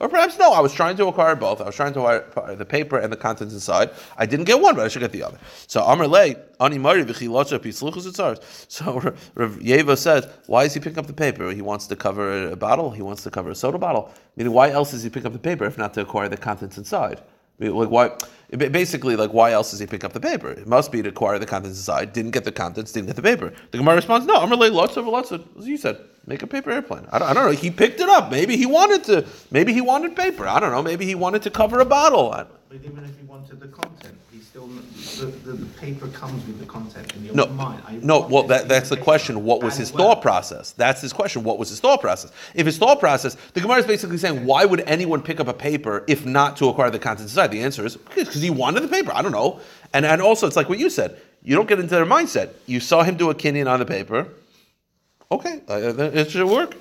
Or 0.00 0.09
perhaps 0.09 0.38
no, 0.38 0.52
I 0.52 0.61
was 0.61 0.72
trying 0.72 0.96
to 0.98 1.06
acquire 1.06 1.34
both. 1.34 1.61
I 1.61 1.64
was 1.64 1.74
trying 1.74 1.94
to 1.94 2.06
acquire 2.06 2.54
the 2.54 2.64
paper 2.64 2.98
and 2.98 3.12
the 3.12 3.16
contents 3.16 3.52
inside. 3.54 3.90
I 4.16 4.26
didn't 4.26 4.44
get 4.44 4.61
one, 4.61 4.76
but 4.76 4.84
I 4.84 4.88
should 4.88 5.00
get 5.00 5.11
the 5.11 5.24
other. 5.24 5.38
So 5.66 5.82
Amr 5.82 6.06
Lay, 6.06 6.36
Ani 6.61 6.78
Mari. 6.78 7.02
So 7.02 7.09
Rav 9.34 9.56
Yeva 9.56 9.98
says, 9.98 10.28
why 10.46 10.64
is 10.64 10.74
he 10.74 10.80
picking 10.80 10.98
up 10.98 11.06
the 11.06 11.12
paper? 11.12 11.50
He 11.50 11.62
wants 11.62 11.88
to 11.88 11.96
cover 11.96 12.50
a 12.50 12.56
bottle. 12.56 12.90
He 12.92 13.02
wants 13.02 13.24
to 13.24 13.30
cover 13.30 13.50
a 13.50 13.54
soda 13.54 13.78
bottle. 13.78 14.12
Meaning, 14.36 14.52
why 14.52 14.70
else 14.70 14.92
does 14.92 15.02
he 15.02 15.11
pick 15.11 15.24
up 15.24 15.32
the 15.32 15.38
paper 15.38 15.64
if 15.64 15.76
not 15.76 15.92
to 15.94 16.02
acquire 16.02 16.28
the 16.28 16.36
contents 16.36 16.78
inside? 16.78 17.20
Like 17.59 17.90
why? 17.90 18.16
Ba- 18.51 18.70
Basically, 18.70 19.16
like 19.16 19.32
why 19.32 19.53
else 19.53 19.70
does 19.70 19.80
he 19.80 19.86
pick 19.86 20.05
up 20.05 20.12
the 20.12 20.20
paper? 20.20 20.51
It 20.51 20.66
must 20.66 20.90
be 20.92 21.03
to 21.03 21.09
acquire 21.09 21.38
the 21.38 21.46
contents 21.46 21.78
inside. 21.78 22.12
Didn't 22.12 22.30
get 22.32 22.44
the 22.44 22.53
contents. 22.53 22.92
Didn't 22.92 23.07
get 23.09 23.16
the 23.16 23.22
paper. 23.22 23.53
The 23.70 23.78
Gemara 23.78 23.96
responds, 23.96 24.26
"No, 24.26 24.34
I'm 24.36 24.51
really 24.51 24.70
lots 24.70 24.96
of 24.96 25.07
lots 25.07 25.30
of." 25.32 25.44
As 25.59 25.66
you 25.66 25.76
said, 25.76 25.99
make 26.26 26.42
a 26.42 26.46
paper 26.46 26.70
airplane. 26.70 27.07
I 27.12 27.18
don't, 27.18 27.28
I 27.28 27.34
don't 27.34 27.44
know. 27.46 27.51
He 27.53 27.70
picked 27.70 28.01
it 28.01 28.09
up. 28.09 28.30
Maybe 28.30 28.57
he 28.57 28.66
wanted 28.66 29.05
to. 29.05 29.26
Maybe 29.51 29.72
he 29.72 29.80
wanted 29.80 30.16
paper. 30.16 30.46
I 30.46 30.61
don't 30.61 30.72
know. 30.72 30.82
Maybe 30.82 31.05
he 31.05 31.14
wanted 31.14 31.42
to 31.42 31.51
cover 31.51 31.80
a 31.80 31.84
bottle. 31.84 32.30
But 32.30 32.49
even 32.84 33.05
if 33.05 33.18
he 33.18 33.24
wanted 33.24 33.61
the 33.61 33.68
content, 33.68 34.16
he 34.66 35.02
still 35.02 35.26
the, 35.26 35.26
the, 35.26 35.52
the 35.56 35.66
paper 35.78 36.09
comes 36.09 36.46
with 36.46 36.59
the 36.59 36.66
content 36.66 37.14
in 37.16 37.24
your 37.24 37.34
No, 37.34 37.46
mind. 37.46 37.82
I 37.86 37.96
no. 38.02 38.26
Well, 38.26 38.44
that, 38.44 38.68
that's 38.68 38.88
the 38.88 38.96
paper 38.96 39.04
question. 39.04 39.44
What 39.44 39.62
was 39.62 39.76
his 39.76 39.92
well. 39.92 40.14
thought 40.14 40.22
process? 40.22 40.72
That's 40.72 41.00
his 41.00 41.12
question. 41.12 41.44
What 41.44 41.59
was 41.59 41.68
his 41.68 41.80
thought 41.80 42.00
process? 42.00 42.32
If 42.54 42.66
his 42.66 42.78
thought 42.78 43.00
process, 43.00 43.36
the 43.54 43.61
Gemara 43.61 43.78
is 43.78 43.86
basically 43.86 44.18
saying, 44.18 44.44
why 44.44 44.64
would 44.64 44.80
anyone 44.80 45.22
pick 45.22 45.40
up 45.40 45.48
a 45.48 45.54
paper 45.54 46.04
if 46.09 46.26
not 46.26 46.56
to 46.59 46.68
acquire 46.68 46.90
the 46.90 46.98
content 46.98 47.28
inside? 47.28 47.50
The 47.50 47.62
answer 47.62 47.84
is 47.86 47.96
because 47.96 48.34
he 48.42 48.50
wanted 48.50 48.82
the 48.82 48.88
paper. 48.88 49.12
I 49.14 49.22
don't 49.22 49.32
know. 49.32 49.61
And 49.92 50.04
and 50.04 50.20
also, 50.20 50.46
it's 50.46 50.56
like 50.56 50.68
what 50.68 50.78
you 50.78 50.90
said. 50.90 51.20
You 51.42 51.54
don't 51.54 51.68
get 51.68 51.78
into 51.78 51.94
their 51.94 52.06
mindset. 52.06 52.50
You 52.66 52.80
saw 52.80 53.02
him 53.02 53.16
do 53.16 53.30
a 53.30 53.34
kinyan 53.34 53.70
on 53.70 53.78
the 53.78 53.86
paper. 53.86 54.28
Okay, 55.30 55.61
uh, 55.68 55.74
it 55.74 56.30
should 56.30 56.46
work. 56.48 56.76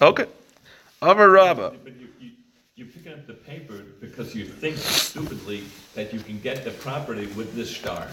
Okay. 0.00 0.26
Amar 1.02 1.28
Rabba. 1.30 1.74
But 2.80 2.86
you, 2.86 2.92
you, 2.92 2.92
you're 2.92 3.02
picking 3.02 3.12
up 3.12 3.26
the 3.26 3.34
paper 3.34 3.84
because 4.00 4.34
you 4.34 4.44
think 4.46 4.76
stupidly 4.76 5.64
that 5.94 6.12
you 6.12 6.20
can 6.20 6.40
get 6.40 6.64
the 6.64 6.70
property 6.70 7.26
with 7.28 7.54
this 7.54 7.68
shtar. 7.68 8.08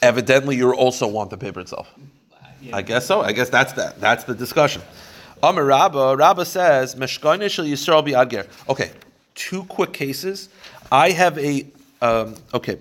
Evidently, 0.00 0.56
you 0.56 0.72
also 0.74 1.06
want 1.06 1.30
the 1.30 1.36
paper 1.36 1.60
itself. 1.60 1.88
Yeah. 2.60 2.76
I 2.76 2.82
guess 2.82 3.06
so. 3.06 3.22
I 3.22 3.32
guess 3.32 3.48
that's 3.48 3.72
that. 3.74 4.00
That's 4.00 4.24
the 4.24 4.34
discussion. 4.34 4.82
Amar 5.42 5.64
Rabba, 5.64 6.16
Rabba 6.16 6.44
says, 6.44 6.94
Meshkoine 6.94 7.50
shel 7.50 7.64
Yisrael 7.64 8.06
bi'adger. 8.06 8.46
Okay, 8.68 8.92
two 9.34 9.64
quick 9.64 9.92
cases. 9.92 10.48
I 10.92 11.10
have 11.10 11.36
a, 11.38 11.66
um, 12.00 12.36
okay, 12.54 12.78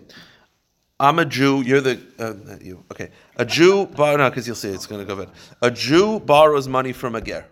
I'm 1.00 1.18
a 1.18 1.26
Jew, 1.26 1.64
you're 1.64 1.82
the, 1.82 2.00
uh, 2.20 2.34
not 2.46 2.62
you, 2.62 2.84
okay. 2.92 3.10
A 3.38 3.46
Jew, 3.46 3.88
bor- 3.88 4.18
no, 4.18 4.30
because 4.30 4.46
you'll 4.46 4.56
see 4.56 4.70
it's 4.70 4.86
going 4.86 5.02
to 5.02 5.16
go 5.16 5.26
bad. 5.26 5.34
A 5.64 5.72
Jew 5.72 6.20
borrows 6.20 6.68
money 6.68 6.94
from 6.94 7.16
a 7.16 7.22
ger. 7.22 7.46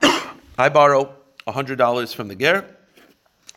I 0.58 0.68
borrow 0.68 1.16
$100 1.46 2.14
from 2.14 2.28
the 2.28 2.34
ger. 2.34 2.64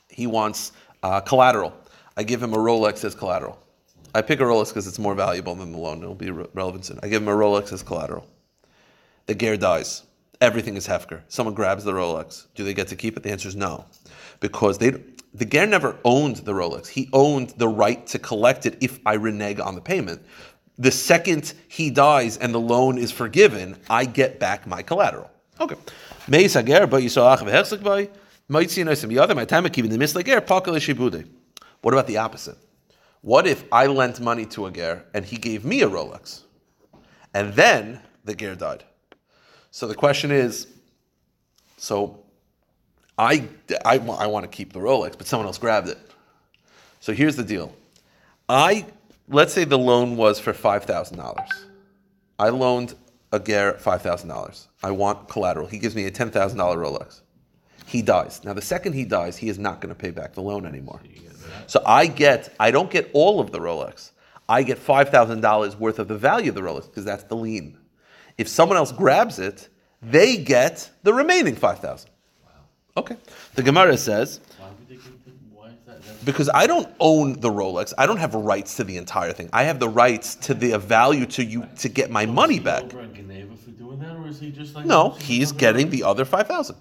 He 0.10 0.28
wants 0.28 0.72
uh, 1.02 1.22
collateral. 1.22 1.74
I 2.16 2.24
give 2.24 2.42
him 2.42 2.54
a 2.54 2.58
Rolex 2.58 3.04
as 3.04 3.16
collateral. 3.16 3.60
I 4.16 4.22
pick 4.22 4.40
a 4.40 4.44
Rolex 4.44 4.70
because 4.70 4.86
it's 4.86 5.00
more 5.00 5.16
valuable 5.16 5.56
than 5.56 5.72
the 5.72 5.78
loan. 5.78 6.02
It'll 6.02 6.14
be 6.14 6.30
re- 6.30 6.46
relevant 6.54 6.86
soon. 6.86 7.00
I 7.02 7.08
give 7.08 7.22
him 7.22 7.28
a 7.28 7.36
Rolex 7.36 7.74
as 7.74 7.82
collateral. 7.82 8.28
The 9.26 9.36
ger 9.36 9.58
dies. 9.58 10.04
Everything 10.40 10.76
is 10.76 10.88
hefker. 10.88 11.22
Someone 11.30 11.56
grabs 11.56 11.84
the 11.84 11.94
Rolex. 11.94 12.48
Do 12.54 12.64
they 12.64 12.74
get 12.74 12.90
to 12.90 12.96
keep 12.96 13.18
it? 13.18 13.24
The 13.24 13.32
answer 13.32 13.48
is 13.48 13.56
no, 13.56 13.86
because 14.40 14.78
they 14.78 14.92
the 15.34 15.46
ger 15.46 15.66
never 15.66 15.98
owned 16.04 16.38
the 16.38 16.52
Rolex. 16.52 16.88
He 16.88 17.10
owned 17.12 17.50
the 17.52 17.68
right 17.68 18.06
to 18.08 18.20
collect 18.20 18.66
it 18.66 18.78
if 18.82 19.00
I 19.06 19.14
renege 19.14 19.60
on 19.60 19.74
the 19.74 19.82
payment. 19.82 20.22
The 20.78 20.92
second 20.92 21.54
he 21.68 21.90
dies 21.90 22.38
and 22.38 22.54
the 22.54 22.60
loan 22.60 22.98
is 22.98 23.12
forgiven, 23.12 23.78
I 23.90 24.06
get 24.06 24.40
back 24.40 24.68
my 24.68 24.82
collateral. 24.82 25.30
Okay. 25.60 25.76
Meis 26.28 26.54
hager 26.54 26.88
ba 26.88 26.98
yisrael 26.98 27.38
achav 27.38 27.52
hechzik 27.52 27.84
bay. 27.84 28.10
Moitzi 28.50 28.84
noisim 28.84 29.12
yadam. 29.12 29.36
My 29.36 29.46
time 29.46 29.68
keeping 29.70 29.92
the 29.92 29.98
misle 29.98 30.24
ger 30.24 30.42
pakal 30.42 30.76
shibude. 30.76 31.28
What 31.82 31.94
about 31.94 32.08
the 32.08 32.18
opposite? 32.18 32.58
What 33.22 33.48
if 33.48 33.64
I 33.72 33.88
lent 33.88 34.20
money 34.20 34.46
to 34.48 34.66
a 34.66 34.72
ger 34.72 35.06
and 35.14 35.26
he 35.26 35.38
gave 35.38 35.64
me 35.64 35.82
a 35.82 35.90
Rolex, 35.90 36.42
and 37.34 37.54
then 37.54 38.02
the 38.26 38.36
ger 38.36 38.56
died? 38.56 38.84
So 39.72 39.88
the 39.88 39.96
question 39.96 40.32
is, 40.32 40.68
so 41.78 42.20
I, 43.18 43.48
I, 43.86 43.98
I 43.98 44.28
want 44.28 44.44
to 44.44 44.50
keep 44.50 44.74
the 44.74 44.80
Rolex, 44.80 45.18
but 45.18 45.28
someone 45.28 45.48
else 45.48 45.58
grabbed 45.58 45.90
it. 45.90 45.98
So 47.00 47.14
here's 47.14 47.36
the 47.36 47.44
deal. 47.44 47.74
I 48.48 48.86
let's 49.28 49.54
say 49.54 49.64
the 49.64 49.78
loan 49.78 50.16
was 50.16 50.40
for 50.40 50.54
five 50.54 50.84
thousand 50.86 51.18
dollars. 51.18 51.50
I 52.40 52.50
loaned 52.50 52.96
a 53.34 54.00
thousand 54.00 54.30
dollars. 54.30 54.68
I 54.84 54.92
want 54.92 55.28
collateral. 55.28 55.68
He 55.68 55.80
gives 55.80 55.96
me 55.96 56.06
a 56.06 56.12
ten 56.12 56.30
thousand 56.30 56.58
dollar 56.58 56.78
Rolex. 56.78 57.22
He 57.86 58.02
dies. 58.02 58.44
Now 58.44 58.54
the 58.54 58.62
second 58.62 58.94
he 58.94 59.06
dies, 59.06 59.38
he 59.38 59.50
is 59.50 59.60
not 59.60 59.82
going 59.82 59.94
to 59.94 60.00
pay 60.00 60.12
back 60.12 60.34
the 60.34 60.42
loan 60.42 60.66
anymore. 60.66 61.02
So 61.68 61.82
I 61.86 62.08
get 62.08 62.54
I 62.60 62.72
don't 62.72 62.92
get 62.92 63.10
all 63.14 63.40
of 63.40 63.52
the 63.52 63.60
Rolex. 63.60 64.12
I 64.48 64.64
get 64.64 64.78
five 64.78 65.10
thousand 65.10 65.42
dollars 65.42 65.76
worth 65.76 66.00
of 66.00 66.08
the 66.08 66.18
value 66.18 66.50
of 66.50 66.56
the 66.56 66.62
Rolex 66.62 66.86
because 66.86 67.06
that's 67.06 67.24
the 67.24 67.36
lien. 67.36 67.78
If 68.38 68.48
someone 68.48 68.78
else 68.78 68.92
grabs 68.92 69.40
it, 69.40 69.70
they 70.02 70.38
get 70.38 70.90
the 71.04 71.14
remaining 71.14 71.56
five 71.56 71.80
thousand. 71.80 72.10
Okay. 72.96 73.18
The 73.56 73.64
Gemara 73.64 73.98
says 73.98 74.40
because 76.26 76.50
I 76.54 76.68
don't 76.68 76.88
own 77.00 77.40
the 77.40 77.50
Rolex. 77.50 77.94
I 77.98 78.06
don't 78.06 78.18
have 78.18 78.34
rights 78.34 78.76
to 78.78 78.84
the 78.84 78.98
entire 78.98 79.34
thing. 79.34 79.50
I 79.54 79.64
have 79.64 79.80
the 79.80 79.90
rights 79.90 80.36
to 80.48 80.54
the 80.54 80.78
value 80.80 81.26
to 81.28 81.44
you 81.44 81.68
to 81.80 81.90
get 81.90 82.10
my 82.10 82.26
money 82.26 82.56
Is 82.56 82.60
he 82.60 82.64
back. 82.66 82.84
over 82.84 83.02
on 83.02 83.14
Geneva 83.14 83.56
for 83.56 83.72
doing 83.72 84.00
that, 84.00 84.16
or 84.16 84.28
is 84.28 84.40
he 84.40 84.52
just 84.52 84.76
like? 84.76 84.86
No, 84.86 85.10
he's 85.12 85.52
another- 85.52 85.60
getting 85.60 85.90
the 85.90 86.04
other 86.04 86.26
five 86.26 86.48
thousand. 86.48 86.78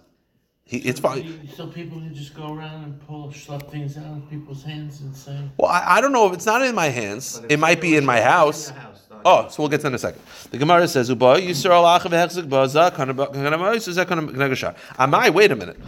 He, 0.65 0.79
it's 0.79 1.01
fine. 1.01 1.49
So 1.55 1.67
people 1.67 1.99
can 1.99 2.15
just 2.15 2.35
go 2.35 2.55
around 2.55 2.85
and 2.85 3.07
pull, 3.07 3.31
slap 3.33 3.69
things 3.71 3.99
out 3.99 4.05
of 4.17 4.31
people's 4.31 4.63
hands 4.63 5.01
and 5.03 5.15
say. 5.15 5.37
Well, 5.59 5.71
I, 5.71 5.97
I 5.97 6.01
don't 6.01 6.13
know 6.13 6.27
if 6.29 6.33
it's 6.33 6.47
not 6.47 6.63
in 6.63 6.75
my 6.75 6.87
hands. 6.89 7.43
It 7.49 7.59
might 7.59 7.81
be 7.81 7.97
in 7.97 8.07
my 8.07 8.21
house. 8.21 8.71
in 8.71 8.77
house, 8.77 8.99
Oh, 9.25 9.49
so 9.49 9.63
we'll 9.63 9.69
get 9.69 9.79
to 9.79 9.83
that 9.85 9.89
in 9.89 9.95
a 9.95 9.99
second. 9.99 10.23
The 10.51 10.59
Gemara 10.59 10.89
says, 10.89 11.09
"Uba 11.09 11.37
Yisrael 11.41 11.85
achav 11.85 12.11
hechzik 12.11 12.49
baza 12.49 12.91
kana 12.97 13.13
ba- 13.13 13.29
kana 13.29 13.59
ma 13.59 13.73
yisrael 13.73 13.95
zeh 14.05 14.07
kana 14.09 14.23
gnegashar." 14.23 14.75
Amai, 14.99 15.31
wait 15.33 15.53
a 15.53 15.57
minute. 15.57 15.79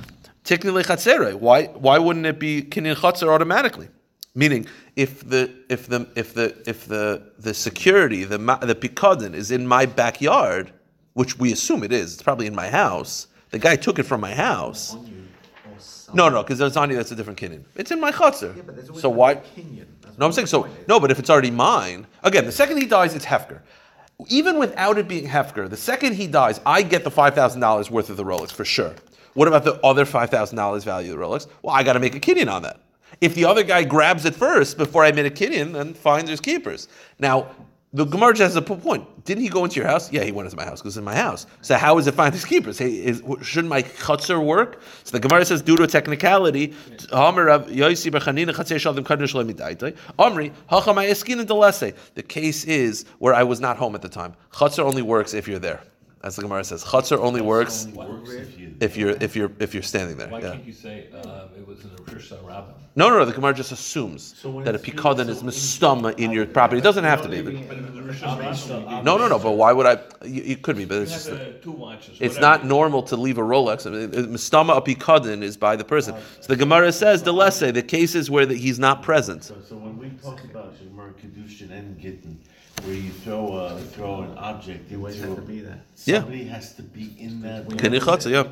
Tikni 0.45 0.71
lechatzere. 0.71 1.35
Why? 1.35 1.67
Why 1.67 1.99
wouldn't 1.99 2.27
it 2.27 2.39
be 2.39 2.63
kinyan 2.63 2.97
chatzer 2.97 3.29
automatically? 3.29 3.89
Meaning, 4.35 4.67
if 4.97 5.27
the 5.29 5.51
if 5.69 5.87
the 5.87 6.07
if 6.17 6.35
the 6.35 6.55
if 6.67 6.87
the 6.87 7.23
the 7.39 7.55
security 7.55 8.25
the 8.25 8.39
the 8.39 8.75
pikadon 8.75 9.33
is 9.35 9.51
in 9.51 9.67
my 9.67 9.87
backyard, 9.87 10.73
which 11.15 11.39
we 11.39 11.53
assume 11.53 11.83
it 11.83 11.93
is, 11.93 12.15
it's 12.15 12.23
probably 12.23 12.47
in 12.47 12.55
my 12.55 12.69
house. 12.69 13.29
The 13.51 13.59
guy 13.59 13.77
took 13.77 13.99
it 13.99 14.03
from 14.03 14.21
my 14.21 14.35
house. 14.35 14.95
On 14.95 15.07
you 15.07 15.25
or 15.71 16.15
No, 16.15 16.29
no, 16.29 16.43
because 16.43 16.59
there's 16.59 16.77
on 16.77 16.91
you. 16.91 16.97
That's 16.97 17.13
a 17.13 17.17
different 17.17 17.39
kinyan. 17.39 17.65
It's 17.77 17.91
in 17.91 18.01
my 18.01 18.13
chatzer. 18.13 18.55
Yeah, 18.55 18.63
but 18.67 18.75
there's 18.75 18.89
always 18.89 19.03
so 19.03 19.09
why? 19.09 19.35
be 19.35 19.41
a 19.41 19.65
kinyan. 19.65 19.87
That's 20.03 20.19
No, 20.19 20.27
I'm 20.27 20.33
saying 20.33 20.49
so. 20.49 20.69
No, 20.89 21.01
but 21.01 21.11
if 21.11 21.19
it's 21.19 21.31
already 21.31 21.53
mine, 21.53 22.07
again, 22.23 22.45
the 22.45 22.53
second 22.53 22.79
he 22.79 22.87
dies, 22.87 23.15
it's 23.15 23.25
Hefker. 23.25 23.61
Even 24.29 24.59
without 24.59 24.99
it 24.99 25.09
being 25.09 25.27
Hefker, 25.27 25.71
the 25.71 25.77
second 25.77 26.15
he 26.15 26.27
dies, 26.27 26.61
I 26.67 26.83
get 26.83 27.05
the 27.05 27.11
five 27.11 27.35
thousand 27.35 27.61
dollars 27.61 27.91
worth 27.91 28.11
of 28.11 28.17
the 28.17 28.25
Rolex 28.25 28.51
for 28.51 28.65
sure. 28.65 28.95
What 29.35 29.49
about 29.49 29.65
the 29.65 29.75
other 29.83 30.05
five 30.05 30.31
thousand 30.31 30.57
dollars 30.57 30.85
value 30.85 31.13
of 31.13 31.19
the 31.19 31.25
Rolex? 31.25 31.47
Well, 31.63 31.75
I 31.75 31.83
got 31.83 31.93
to 31.95 32.01
make 32.01 32.15
a 32.15 32.21
kinyan 32.21 32.51
on 32.51 32.63
that. 32.63 32.81
If 33.21 33.35
the 33.35 33.45
other 33.45 33.63
guy 33.63 33.85
grabs 33.85 34.25
it 34.25 34.35
first 34.35 34.77
before 34.77 35.05
I 35.05 35.13
made 35.13 35.27
a 35.27 35.31
kinyan, 35.31 35.73
then 35.73 35.95
fine, 35.95 36.27
there's 36.27 36.41
keepers. 36.41 36.89
Now, 37.19 37.51
the 37.95 38.05
Gemara 38.05 38.37
has 38.39 38.57
a 38.57 38.63
point. 38.63 39.25
Didn't 39.25 39.45
he 39.45 39.49
go 39.49 39.63
into 39.63 39.77
your 39.77 39.87
house? 39.87 40.13
Yeah, 40.13 40.25
he 40.25 40.33
went 40.33 40.47
into 40.47 40.57
my 40.57 40.65
house 40.65 40.81
because 40.81 40.95
it's 40.95 40.99
in 40.99 41.05
my 41.05 41.15
house. 41.15 41.47
So 41.63 41.77
how 41.77 41.97
is 41.99 42.09
it 42.09 42.15
finding 42.15 42.41
keepers? 42.41 42.77
Hey, 42.77 42.91
is, 42.91 43.23
shouldn't 43.41 43.69
my 43.69 43.83
chatzer 43.83 44.45
work? 44.45 44.83
So 45.05 45.13
the 45.17 45.21
Gemara 45.21 45.45
says, 45.45 45.63
due 45.63 45.77
to 45.77 45.85
a 45.85 45.87
technicality, 45.87 46.75
The 52.15 52.25
case 52.27 52.65
is 52.65 53.05
where 53.21 53.35
I 53.35 53.45
was 53.45 53.61
not 53.61 53.77
home 53.77 53.95
at 53.95 54.03
the 54.03 54.09
time. 54.09 54.35
Chatzer 54.53 54.81
only 54.81 55.03
works 55.03 55.33
if 55.33 55.47
you're 55.47 55.61
there. 55.61 55.81
As 56.25 56.37
the 56.37 56.43
Gemara 56.43 56.65
says, 56.65 56.83
chatzer 56.83 57.19
only 57.19 57.43
works 57.43 57.85
Only 57.85 57.99
works 57.99 58.31
if 58.31 58.59
you. 58.59 58.75
if 58.81 58.97
you're 58.97 59.17
if 59.21 59.37
you're 59.37 59.53
if 59.59 59.75
you're 59.75 59.83
standing 59.83 60.17
there. 60.17 60.29
Why 60.29 60.41
Yeah. 60.41 60.53
can't 60.53 60.65
you 60.65 60.73
say 60.73 61.09
uh, 61.13 61.49
it 61.59 61.67
was 61.69 61.85
in 61.85 61.91
the 61.95 62.03
Rosh 62.11 62.33
Hashanah? 62.33 62.65
No, 62.97 63.11
no, 63.11 63.19
no. 63.19 63.25
The 63.27 63.33
Gemara 63.35 63.53
just 63.53 63.73
assumes 63.73 64.35
So 64.41 64.49
when 64.51 64.65
that 64.65 64.75
a 64.75 64.79
it's 64.79 64.89
pikadon 64.89 65.27
so 65.27 65.33
is 65.33 65.41
in- 65.43 65.49
mistama 65.49 66.19
in 66.19 66.31
your 66.31 66.47
property. 66.47 66.79
It 66.79 66.83
doesn't 66.85 67.05
have 67.05 67.21
to 67.25 67.29
be. 67.29 67.43
but- 67.43 67.53
But 67.69 67.77
if 67.77 67.85
it's 67.85 67.95
the 67.95 68.03
Rosh 68.03 68.23
Hashanah, 68.23 69.05
No, 69.05 69.19
no, 69.19 69.29
no. 69.29 69.39
But 69.39 69.51
why 69.53 69.73
would 69.75 69.85
I? 69.85 69.99
You, 70.25 70.43
you 70.45 70.57
could 70.57 70.77
be, 70.79 70.87
but 70.87 70.97
it's 71.03 71.13
just. 71.13 71.29
have 71.29 71.39
uh, 71.39 71.45
two 71.61 71.73
watches. 71.73 72.17
It's 72.21 72.41
not 72.41 72.65
normal 72.65 73.03
to 73.03 73.17
leave 73.17 73.37
a 73.37 73.43
Rolex. 73.43 73.87
I 73.87 73.91
mean, 73.91 74.33
Mistama 74.33 74.73
apikadin 74.83 75.43
is 75.43 75.59
by 75.59 75.77
the 75.77 75.85
person. 75.85 76.15
So 76.41 76.49
the 76.55 76.57
Gemara 76.57 76.91
says, 76.93 77.23
the 77.23 77.35
lesse, 77.35 77.71
the 77.81 77.83
cases 77.83 78.31
where 78.31 78.47
that 78.47 78.57
he's 78.57 78.79
not 78.79 79.03
present. 79.03 79.45
So, 79.45 79.57
so 79.69 79.77
when 79.77 79.99
we 79.99 80.09
talk 80.23 80.43
about 80.45 80.73
Shemar 80.79 81.13
Kedushin 81.21 81.71
and 81.71 82.01
Gittin, 82.01 82.39
where 82.83 82.95
you 82.95 83.11
throw 83.11 83.57
a, 83.57 83.79
throw 83.79 84.23
an 84.23 84.37
object 84.39 84.91
You 84.91 84.99
always 84.99 85.21
have 85.21 85.37
to 85.37 85.41
be 85.41 85.61
there. 85.61 85.81
Yeah. 86.05 86.21
somebody 86.21 86.45
has 86.45 86.75
to 86.75 86.83
be 86.83 87.15
in 87.19 87.41
that. 87.43 87.67
Kenichatza, 87.69 88.31
yeah. 88.31 88.45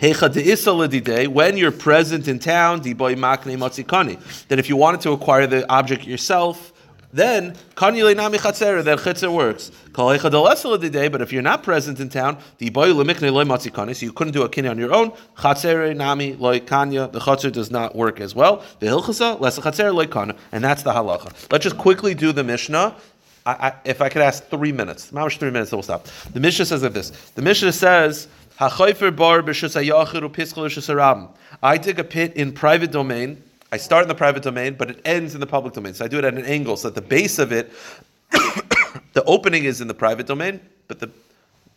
Heicha 0.00 0.28
de'isa 0.28 1.32
When 1.32 1.56
you're 1.56 1.72
present 1.72 2.28
in 2.28 2.38
town, 2.38 2.80
diboy 2.82 3.16
makne 3.16 3.56
matzikani. 3.56 4.46
Then 4.48 4.58
if 4.58 4.68
you 4.68 4.76
wanted 4.76 5.00
to 5.02 5.12
acquire 5.12 5.46
the 5.46 5.68
object 5.70 6.06
yourself, 6.06 6.72
then 7.12 7.54
kani 7.74 8.16
nami 8.16 8.38
chatzera, 8.38 8.82
then 8.82 8.96
chitzer 8.96 9.30
works. 9.30 9.70
Kol 9.92 10.16
heicha 10.16 11.12
But 11.12 11.20
if 11.20 11.32
you're 11.32 11.42
not 11.42 11.62
present 11.62 12.00
in 12.00 12.08
town, 12.08 12.38
diboy 12.58 12.92
lemikne 12.94 13.30
loy 13.30 13.44
matzikani, 13.44 13.94
so 13.94 14.06
you 14.06 14.12
couldn't 14.12 14.32
do 14.32 14.42
a 14.42 14.48
kini 14.48 14.68
on 14.68 14.78
your 14.78 14.94
own, 14.94 15.10
chatzera 15.36 15.94
nami 15.94 16.34
loy 16.34 16.60
kanya, 16.60 17.12
the 17.12 17.20
chatzer 17.20 17.52
does 17.52 17.70
not 17.70 17.94
work 17.94 18.20
as 18.20 18.34
well. 18.34 18.64
The 18.80 18.86
hilchasa, 18.86 19.40
lesa 19.40 19.60
chatzera 19.60 19.94
loy 19.94 20.06
kana. 20.06 20.36
And 20.52 20.64
that's 20.64 20.82
the 20.82 20.92
halacha. 20.92 21.50
Let's 21.50 21.64
just 21.64 21.76
quickly 21.76 22.14
do 22.14 22.32
the 22.32 22.44
Mishnah. 22.44 22.96
I, 23.44 23.50
I, 23.52 23.72
if 23.84 24.00
I 24.00 24.08
could 24.08 24.22
ask 24.22 24.44
three 24.44 24.72
minutes, 24.72 25.10
mamash 25.10 25.38
three 25.38 25.50
minutes, 25.50 25.72
we'll 25.72 25.82
stop. 25.82 26.06
The 26.32 26.40
Mishnah 26.40 26.66
says 26.66 26.82
like 26.82 26.92
this. 26.92 27.10
The 27.34 27.42
Mishnah 27.42 27.72
says, 27.72 28.28
"Hachayfer 28.58 29.14
bar 29.14 29.42
b'shus 29.42 29.80
hayachid 29.80 30.22
u'piskal 30.22 30.64
b'shus 30.66 30.94
harabim." 30.94 31.28
I 31.62 31.76
dig 31.76 31.98
a 31.98 32.04
pit 32.04 32.34
in 32.34 32.52
private 32.52 32.92
domain. 32.92 33.42
I 33.72 33.78
start 33.78 34.02
in 34.02 34.08
the 34.08 34.14
private 34.14 34.42
domain, 34.42 34.74
but 34.74 34.90
it 34.90 35.00
ends 35.04 35.34
in 35.34 35.40
the 35.40 35.46
public 35.46 35.74
domain. 35.74 35.94
So 35.94 36.04
I 36.04 36.08
do 36.08 36.18
it 36.18 36.24
at 36.24 36.34
an 36.34 36.44
angle, 36.44 36.76
so 36.76 36.90
that 36.90 36.94
the 36.94 37.06
base 37.06 37.38
of 37.38 37.52
it, 37.52 37.72
the 38.30 39.24
opening 39.26 39.64
is 39.64 39.80
in 39.80 39.88
the 39.88 39.94
private 39.94 40.26
domain, 40.26 40.60
but 40.88 41.00
the 41.00 41.10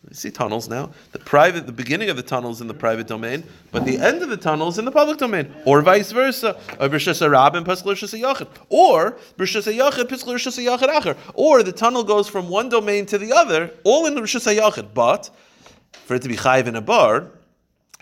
you 0.08 0.14
see 0.14 0.30
tunnels 0.30 0.68
now. 0.68 0.90
The 1.12 1.18
private, 1.18 1.66
the 1.66 1.72
beginning 1.72 2.10
of 2.10 2.16
the 2.16 2.22
tunnel 2.22 2.52
is 2.52 2.60
in 2.60 2.68
the 2.68 2.74
private 2.74 3.08
domain, 3.08 3.42
but 3.72 3.84
the 3.84 3.98
end 3.98 4.22
of 4.22 4.28
the 4.28 4.36
tunnel 4.36 4.68
is 4.68 4.78
in 4.78 4.84
the 4.84 4.92
public 4.92 5.18
domain, 5.18 5.52
or 5.64 5.82
vice 5.82 6.12
versa. 6.12 6.56
Or 6.78 6.88
or 11.34 11.62
the 11.62 11.72
tunnel 11.72 12.04
goes 12.04 12.28
from 12.28 12.48
one 12.48 12.68
domain 12.68 13.06
to 13.06 13.18
the 13.18 13.32
other, 13.32 13.70
all 13.84 14.06
in 14.06 14.14
the 14.14 14.20
b'shus. 14.20 14.94
But 14.94 15.30
for 15.90 16.14
it 16.14 16.22
to 16.22 16.28
be 16.28 16.36
chayiv 16.36 16.66
in 16.66 16.76
a 16.76 16.80
bar, 16.80 17.30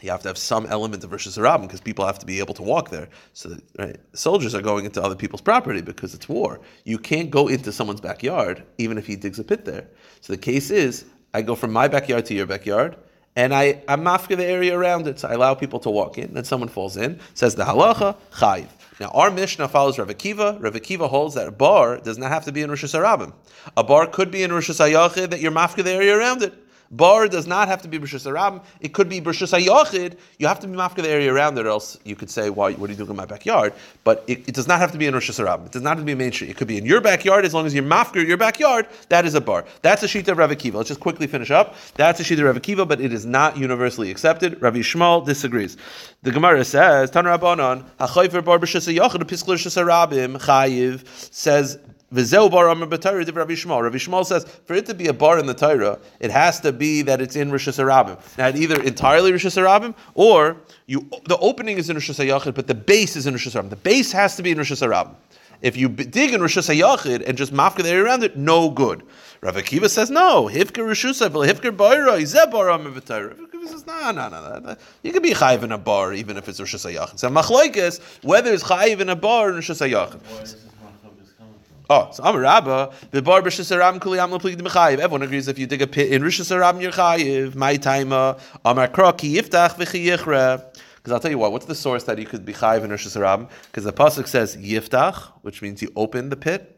you 0.02 0.10
have 0.10 0.20
to 0.22 0.28
have 0.28 0.36
some 0.36 0.66
element 0.66 1.02
of 1.02 1.12
Rosh 1.12 1.26
Hashanah 1.26 1.62
because 1.62 1.80
people 1.80 2.04
have 2.04 2.18
to 2.18 2.26
be 2.26 2.38
able 2.38 2.52
to 2.54 2.62
walk 2.62 2.90
there. 2.90 3.08
So 3.32 3.48
that, 3.48 3.62
right, 3.78 3.96
soldiers 4.12 4.54
are 4.54 4.60
going 4.60 4.84
into 4.84 5.02
other 5.02 5.16
people's 5.16 5.40
property 5.40 5.80
because 5.80 6.12
it's 6.12 6.28
war. 6.28 6.60
You 6.84 6.98
can't 6.98 7.30
go 7.30 7.48
into 7.48 7.72
someone's 7.72 8.02
backyard 8.02 8.62
even 8.76 8.98
if 8.98 9.06
he 9.06 9.16
digs 9.16 9.38
a 9.38 9.44
pit 9.44 9.64
there. 9.64 9.88
So 10.20 10.34
the 10.34 10.38
case 10.38 10.70
is, 10.70 11.06
I 11.34 11.42
go 11.42 11.54
from 11.56 11.72
my 11.72 11.88
backyard 11.88 12.24
to 12.26 12.34
your 12.34 12.46
backyard, 12.46 12.96
and 13.36 13.52
I 13.52 13.82
I'm 13.88 14.04
mafka 14.04 14.36
the 14.36 14.46
area 14.46 14.78
around 14.78 15.08
it. 15.08 15.18
So 15.18 15.28
I 15.28 15.32
allow 15.32 15.54
people 15.54 15.80
to 15.80 15.90
walk 15.90 16.16
in. 16.16 16.32
Then 16.32 16.44
someone 16.44 16.68
falls 16.68 16.96
in, 16.96 17.20
says 17.34 17.56
the 17.56 17.64
halacha 17.64 18.16
chayiv. 18.32 18.68
Now 19.00 19.08
our 19.08 19.30
Mishnah 19.30 19.68
follows 19.68 19.98
Rav 19.98 20.08
Akiva. 20.08 20.62
Rav 20.62 20.74
Akiva 20.74 21.08
holds 21.08 21.34
that 21.34 21.48
a 21.48 21.50
bar 21.50 21.98
does 21.98 22.16
not 22.16 22.30
have 22.30 22.44
to 22.44 22.52
be 22.52 22.62
in 22.62 22.70
Rosh 22.70 22.84
Hashanah. 22.84 23.32
A 23.76 23.82
bar 23.82 24.06
could 24.06 24.30
be 24.30 24.44
in 24.44 24.52
Rosh 24.52 24.70
Hashanah 24.70 25.30
that 25.30 25.40
you're 25.40 25.52
mafka 25.52 25.82
the 25.82 25.90
area 25.90 26.16
around 26.16 26.42
it. 26.42 26.54
Bar 26.96 27.28
does 27.28 27.46
not 27.46 27.66
have 27.68 27.82
to 27.82 27.88
be 27.88 27.98
B'Rishus 27.98 28.24
Harabim. 28.30 28.62
It 28.80 28.92
could 28.92 29.08
be 29.08 29.20
B'Rishus 29.20 29.58
HaYachid. 29.58 30.16
You 30.38 30.46
have 30.46 30.60
to 30.60 30.68
be 30.68 30.76
mafka 30.76 31.02
the 31.02 31.08
area 31.08 31.32
around 31.32 31.58
it, 31.58 31.66
or 31.66 31.70
else 31.70 31.98
you 32.04 32.14
could 32.14 32.30
say, 32.30 32.50
"Why? 32.50 32.72
What 32.72 32.88
are 32.88 32.92
you 32.92 32.96
doing 32.96 33.10
in 33.10 33.16
my 33.16 33.24
backyard?" 33.24 33.72
But 34.04 34.22
it, 34.28 34.48
it 34.48 34.54
does 34.54 34.68
not 34.68 34.78
have 34.78 34.92
to 34.92 34.98
be 34.98 35.06
in 35.06 35.14
Rishus 35.14 35.42
Harabim. 35.42 35.66
It 35.66 35.72
does 35.72 35.82
not 35.82 35.90
have 35.90 35.98
to 35.98 36.04
be 36.04 36.12
a 36.12 36.16
main 36.16 36.30
street. 36.30 36.50
It 36.50 36.56
could 36.56 36.68
be 36.68 36.78
in 36.78 36.86
your 36.86 37.00
backyard 37.00 37.44
as 37.44 37.52
long 37.52 37.66
as 37.66 37.74
you're 37.74 37.82
mafka 37.82 38.24
your 38.26 38.36
backyard. 38.36 38.86
That 39.08 39.24
is 39.24 39.34
a 39.34 39.40
bar. 39.40 39.64
That's 39.82 40.02
a 40.02 40.08
sheet 40.08 40.28
of 40.28 40.38
Rav 40.38 40.50
Akiva. 40.50 40.74
Let's 40.74 40.88
just 40.88 41.00
quickly 41.00 41.26
finish 41.26 41.50
up. 41.50 41.74
That's 41.96 42.20
a 42.20 42.24
sheet 42.24 42.38
of 42.38 42.44
Rav 42.44 42.56
Akiva, 42.56 42.86
but 42.86 43.00
it 43.00 43.12
is 43.12 43.26
not 43.26 43.56
universally 43.56 44.10
accepted. 44.10 44.60
Rav 44.62 44.74
Yishmael 44.74 45.26
disagrees. 45.26 45.76
The 46.22 46.30
Gemara 46.30 46.64
says, 46.64 47.10
"Tan 47.10 47.24
Rabbanon 47.24 47.84
Hachayfer 47.98 48.44
bar 48.44 48.58
B'Rishus 48.58 48.92
HaYachid 48.92 49.24
Piskul 49.24 49.54
Rishus 49.54 49.82
Harabim 49.82 50.38
Chayiv 50.38 51.04
says." 51.32 51.78
V'zeu 52.14 52.50
bar 52.50 52.68
amar 52.68 52.88
b'Torah 52.88 53.24
div 53.24 53.36
Rabbi 53.36 53.52
Yishmael. 53.52 53.82
Rabbi 53.82 53.96
Yishmael 53.96 54.24
says 54.24 54.44
for 54.64 54.74
it 54.74 54.86
to 54.86 54.94
be 54.94 55.08
a 55.08 55.12
bar 55.12 55.38
in 55.38 55.46
the 55.46 55.54
Torah, 55.54 55.98
it 56.20 56.30
has 56.30 56.60
to 56.60 56.72
be 56.72 57.02
that 57.02 57.20
it's 57.20 57.36
in 57.36 57.50
Rosh 57.50 57.68
Hashanah. 57.68 58.38
Now, 58.38 58.48
either 58.48 58.80
entirely 58.82 59.32
Rosh 59.32 59.46
Hashanah 59.46 59.94
or 60.14 60.56
you 60.86 61.08
the 61.26 61.36
opening 61.38 61.78
is 61.78 61.90
in 61.90 61.96
Rosh 61.96 62.10
Hashanah, 62.10 62.54
but 62.54 62.66
the 62.66 62.74
base 62.74 63.16
is 63.16 63.26
in 63.26 63.34
Rosh 63.34 63.48
Hashanah. 63.48 63.70
The 63.70 63.76
base 63.76 64.12
has 64.12 64.36
to 64.36 64.42
be 64.42 64.52
in 64.52 64.58
Rosh 64.58 64.72
Hashanah. 64.72 65.14
If 65.62 65.76
you 65.76 65.88
dig 65.88 66.34
in 66.34 66.40
Rosh 66.42 66.58
Hashanah 66.58 67.26
and 67.26 67.38
just 67.38 67.52
mafka 67.52 67.82
the 67.82 67.88
area 67.88 68.04
around 68.04 68.22
it, 68.22 68.36
no 68.36 68.70
good. 68.70 69.02
Rav 69.40 69.56
Akiva 69.56 69.88
says 69.88 70.10
no. 70.10 70.48
Hifker 70.48 70.84
Rishusah, 70.84 71.30
Hifker 71.30 71.70
Baira, 71.74 72.18
Izeh 72.20 72.50
bar 72.50 72.68
amar 72.70 72.92
b'Torah. 72.92 73.34
Akiva 73.38 73.68
says 73.68 73.86
no, 73.86 74.10
no, 74.10 74.28
no, 74.28 74.58
no. 74.58 74.76
You 75.02 75.12
can 75.12 75.22
be 75.22 75.32
chayiv 75.32 75.62
in 75.62 75.72
a 75.72 75.78
bar 75.78 76.12
even 76.12 76.36
if 76.36 76.48
it's 76.48 76.60
Rosh 76.60 76.74
Hashanah. 76.74 77.18
So 77.18 77.30
machlokes 77.30 78.00
whether 78.22 78.52
it's 78.52 78.64
chayiv 78.64 79.00
in 79.00 79.08
a 79.08 79.16
bar 79.16 79.50
or 79.50 79.52
Rosh 79.54 79.70
Hashanah. 79.70 80.20
Where 80.22 80.42
is 80.42 80.54
this 80.54 80.64
motherfucker 80.64 81.38
coming 81.38 81.54
from? 81.66 81.73
Oh, 81.90 82.08
so 82.12 82.24
I'm 82.24 82.34
a 82.34 82.38
rabba. 82.38 82.94
The 83.10 83.20
bar 83.20 83.42
b'rishus 83.42 83.68
haram 83.68 84.00
kuli 84.00 84.18
am 84.18 84.30
leplig 84.30 84.56
d'mechayiv. 84.56 85.00
Everyone 85.00 85.20
agrees 85.20 85.48
if 85.48 85.58
you 85.58 85.66
dig 85.66 85.82
a 85.82 85.86
pit 85.86 86.12
in 86.12 86.22
rishus 86.22 86.48
haram 86.48 86.80
you're 86.80 86.92
chayiv. 86.92 87.54
My 87.54 87.76
timer 87.76 88.16
uh, 88.16 88.38
amar 88.64 88.88
kraki 88.88 89.34
yiftach 89.34 89.76
v'chiyichre. 89.76 90.64
Because 90.96 91.12
I'll 91.12 91.20
tell 91.20 91.30
you 91.30 91.36
what. 91.36 91.52
What's 91.52 91.66
the 91.66 91.74
source 91.74 92.04
that 92.04 92.18
you 92.18 92.24
could 92.24 92.46
be 92.46 92.54
chayiv 92.54 92.84
in 92.84 92.90
rishus 92.90 93.14
haram? 93.14 93.48
Because 93.66 93.84
the 93.84 93.92
pasuk 93.92 94.26
says 94.28 94.56
yiftach, 94.56 95.32
which 95.42 95.60
means 95.60 95.82
you 95.82 95.92
open 95.94 96.30
the 96.30 96.36
pit. 96.36 96.73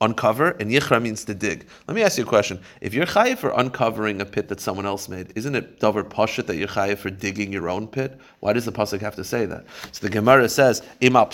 Uncover 0.00 0.50
and 0.60 0.70
yichra 0.70 1.02
means 1.02 1.24
to 1.24 1.34
dig. 1.34 1.66
Let 1.88 1.96
me 1.96 2.04
ask 2.04 2.18
you 2.18 2.24
a 2.24 2.26
question: 2.26 2.60
If 2.80 2.94
you're 2.94 3.04
chayiv 3.04 3.38
for 3.38 3.50
uncovering 3.50 4.20
a 4.20 4.24
pit 4.24 4.46
that 4.46 4.60
someone 4.60 4.86
else 4.86 5.08
made, 5.08 5.32
isn't 5.34 5.56
it 5.56 5.80
davar 5.80 6.04
pashut 6.04 6.46
that 6.46 6.54
you're 6.54 6.68
chayiv 6.68 6.98
for 6.98 7.10
digging 7.10 7.52
your 7.52 7.68
own 7.68 7.88
pit? 7.88 8.16
Why 8.38 8.52
does 8.52 8.64
the 8.64 8.70
pasuk 8.70 9.00
have 9.00 9.16
to 9.16 9.24
say 9.24 9.44
that? 9.46 9.64
So 9.90 10.06
the 10.06 10.12
Gemara 10.12 10.48
says. 10.48 10.82
If 11.00 11.16
I'm 11.16 11.26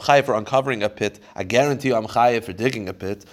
chayiv 0.00 0.24
for 0.24 0.34
uncovering 0.34 0.84
a 0.84 0.88
pit, 0.88 1.18
I 1.34 1.42
guarantee 1.42 1.88
you 1.88 1.96
I'm 1.96 2.06
chayiv 2.06 2.44
for 2.44 2.52
digging 2.52 2.88
a 2.88 2.92
pit. 2.92 3.24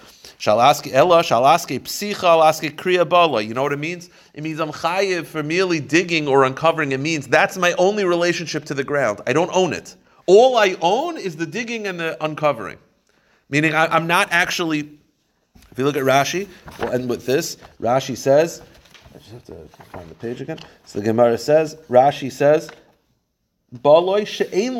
Ella, 0.44 0.74
psicha, 0.74 2.74
kriya. 2.74 3.46
You 3.46 3.54
know 3.54 3.62
what 3.62 3.72
it 3.72 3.78
means? 3.78 4.10
It 4.34 4.42
means 4.42 4.58
I'm 4.58 4.72
chayiv 4.72 5.26
for 5.26 5.44
merely 5.44 5.78
digging 5.78 6.26
or 6.26 6.42
uncovering. 6.42 6.90
It 6.90 6.98
means 6.98 7.28
that's 7.28 7.56
my 7.56 7.74
only 7.74 8.04
relationship 8.04 8.64
to 8.64 8.74
the 8.74 8.82
ground. 8.82 9.20
I 9.28 9.32
don't 9.32 9.54
own 9.54 9.72
it. 9.72 9.94
All 10.26 10.56
I 10.56 10.76
own 10.80 11.16
is 11.16 11.36
the 11.36 11.46
digging 11.46 11.86
and 11.86 12.00
the 12.00 12.16
uncovering. 12.24 12.78
Meaning, 13.50 13.74
I, 13.74 13.86
I'm 13.86 14.06
not 14.06 14.28
actually. 14.30 14.98
If 15.70 15.78
you 15.78 15.84
look 15.84 15.96
at 15.96 16.02
Rashi, 16.02 16.48
we'll 16.78 16.92
end 16.92 17.08
with 17.08 17.26
this. 17.26 17.56
Rashi 17.80 18.16
says, 18.16 18.62
I 19.14 19.18
just 19.18 19.30
have 19.30 19.44
to 19.44 19.54
find 19.92 20.08
the 20.08 20.14
page 20.14 20.40
again. 20.40 20.58
So 20.84 20.98
the 20.98 21.04
Gemara 21.04 21.38
says, 21.38 21.76
Rashi 21.88 22.30
says, 22.32 22.70
"Baloi 23.72 24.26
she'ein 24.26 24.74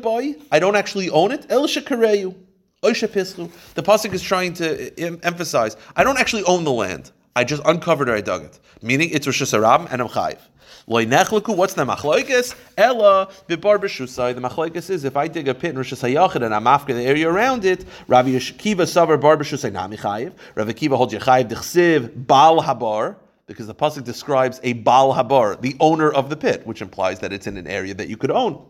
boy." 0.00 0.34
I 0.52 0.58
don't 0.58 0.76
actually 0.76 1.10
own 1.10 1.32
it. 1.32 1.46
El 1.48 1.66
shekareyu. 1.66 2.34
The 2.82 3.82
pasuk 3.82 4.12
is 4.12 4.22
trying 4.22 4.54
to 4.54 5.00
em- 5.00 5.20
emphasize, 5.22 5.76
I 5.94 6.02
don't 6.02 6.18
actually 6.18 6.42
own 6.44 6.64
the 6.64 6.72
land. 6.72 7.12
I 7.34 7.44
just 7.44 7.62
uncovered 7.64 8.08
it. 8.08 8.14
I 8.14 8.20
dug 8.20 8.44
it. 8.44 8.58
Meaning, 8.82 9.10
it's 9.10 9.26
Rosh 9.26 9.42
Hashanah 9.42 9.88
and 9.90 10.02
I'm 10.02 10.08
chayiv. 10.08 10.38
What's 10.84 11.74
the 11.74 11.84
machlokes? 11.84 12.54
Ella 12.76 13.28
bibar 13.48 13.78
b'shusai. 13.78 14.34
The 14.34 14.40
machlokes 14.40 14.90
is 14.90 15.04
if 15.04 15.16
I 15.16 15.28
dig 15.28 15.48
a 15.48 15.54
pit 15.54 15.70
in 15.70 15.76
Rosh 15.76 15.92
Hashanah 15.92 16.42
and 16.42 16.54
I'm 16.54 16.66
after 16.66 16.92
the 16.92 17.02
area 17.02 17.28
around 17.30 17.64
it. 17.64 17.86
Rabbi 18.08 18.30
Akiva 18.30 18.82
savar 18.82 19.20
bar 19.20 19.36
b'shusai 19.36 19.72
nami 19.72 19.96
chayiv. 19.96 20.32
Rabbi 20.56 20.72
Akiva 20.72 20.96
holds 20.96 21.14
yechayiv 21.14 21.48
d'chsiv 21.48 22.26
bal 22.26 22.62
habar. 22.62 23.16
Because 23.46 23.66
the 23.66 23.74
pasuk 23.74 24.04
describes 24.04 24.60
a 24.62 24.72
bal 24.72 25.14
habar, 25.14 25.60
the 25.60 25.76
owner 25.80 26.10
of 26.10 26.30
the 26.30 26.36
pit, 26.36 26.64
which 26.66 26.80
implies 26.80 27.18
that 27.18 27.32
it's 27.32 27.46
in 27.46 27.56
an 27.56 27.66
area 27.66 27.92
that 27.92 28.08
you 28.08 28.16
could 28.16 28.30
own. 28.30 28.64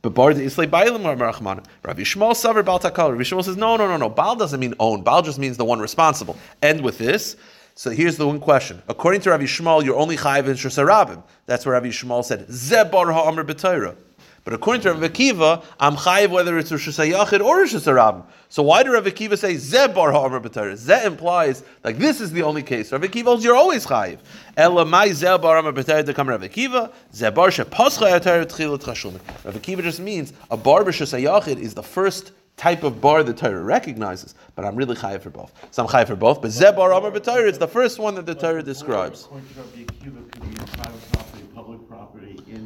But 0.00 0.14
bar 0.14 0.32
the 0.32 0.42
islay 0.42 0.66
bailim. 0.66 1.04
Rabbi 1.04 2.02
Yishmael 2.02 2.32
savar 2.32 2.64
bal 2.64 2.78
takal. 2.78 3.10
Rabbi 3.10 3.22
Yishmael 3.22 3.44
says 3.44 3.56
no, 3.56 3.76
no, 3.76 3.86
no, 3.86 3.96
no. 3.96 4.08
Bal 4.08 4.36
doesn't 4.36 4.58
mean 4.58 4.74
own. 4.80 5.02
Bal 5.02 5.22
just 5.22 5.38
means 5.38 5.56
the 5.56 5.64
one 5.64 5.80
responsible. 5.80 6.36
End 6.62 6.82
with 6.82 6.98
this. 6.98 7.36
So 7.74 7.90
here's 7.90 8.16
the 8.16 8.26
one 8.26 8.38
question. 8.38 8.82
According 8.88 9.22
to 9.22 9.30
Rabbi 9.30 9.44
Yishmael, 9.44 9.84
you're 9.84 9.96
only 9.96 10.16
chayiv 10.16 10.46
in 10.46 10.54
Shus 10.54 10.82
Harabim. 10.82 11.22
That's 11.46 11.64
where 11.64 11.72
Rabbi 11.74 11.88
Yishmael 11.88 12.24
said, 12.24 12.46
Zebar 12.48 13.12
ha'amr 13.12 13.44
b'Torah. 13.44 13.96
But 14.44 14.54
according 14.54 14.82
to 14.82 14.92
Rav 14.92 15.12
Akiva, 15.12 15.62
I'm 15.78 15.94
chayiv 15.94 16.30
whether 16.30 16.58
it's 16.58 16.72
Rosh 16.72 16.98
or 16.98 17.94
Rosh. 17.94 18.24
So 18.48 18.62
why 18.64 18.82
do 18.82 18.92
Rav 18.92 19.04
Akiva 19.04 19.38
say 19.38 19.56
Ze 19.56 19.86
bar 19.86 20.10
ha'amr 20.10 20.40
b'Torah? 20.42 20.76
Ze 20.76 21.06
implies 21.06 21.62
like 21.84 21.96
this 21.98 22.20
is 22.20 22.32
the 22.32 22.42
only 22.42 22.62
case. 22.64 22.90
Rav 22.90 23.02
Akiva 23.02 23.24
holds 23.26 23.44
you're 23.44 23.54
always 23.54 23.86
chayiv. 23.86 24.18
Ela 24.56 24.84
mai 24.84 25.12
Ze 25.12 25.38
bar 25.38 25.62
ha'amr 25.62 25.72
b'Torah 25.72 26.04
to 26.04 26.12
come 26.12 26.28
Rav 26.28 26.40
Akiva. 26.40 26.92
Ze 27.14 27.30
bar 27.30 27.52
she 27.52 27.62
pascha 27.62 28.10
ha'Torah 28.10 28.46
tchilat 28.46 28.80
chashumah. 28.80 29.44
Rav 29.44 29.54
Akiva 29.54 29.82
just 29.82 30.00
means 30.00 30.32
a 30.50 30.56
bar 30.56 30.82
Hashanah 30.82 31.58
is 31.58 31.74
the 31.74 31.82
first 31.84 32.32
type 32.62 32.84
of 32.84 33.00
bar 33.00 33.24
the 33.24 33.34
Torah 33.34 33.60
recognizes, 33.60 34.36
but 34.54 34.64
I'm 34.64 34.76
really 34.76 34.94
chayiv 34.94 35.20
for 35.20 35.30
both. 35.30 35.52
So 35.72 35.82
I'm 35.82 35.88
chayiv 35.88 36.06
for 36.06 36.14
both. 36.14 36.40
But 36.40 36.52
Ze 36.52 36.70
bar 36.70 36.92
ha'amr 36.92 37.10
b'Torah 37.12 37.48
is 37.48 37.58
the 37.58 37.66
first 37.66 37.98
one 37.98 38.14
that 38.14 38.24
the 38.24 38.36
Torah 38.36 38.62
describes. 38.62 39.26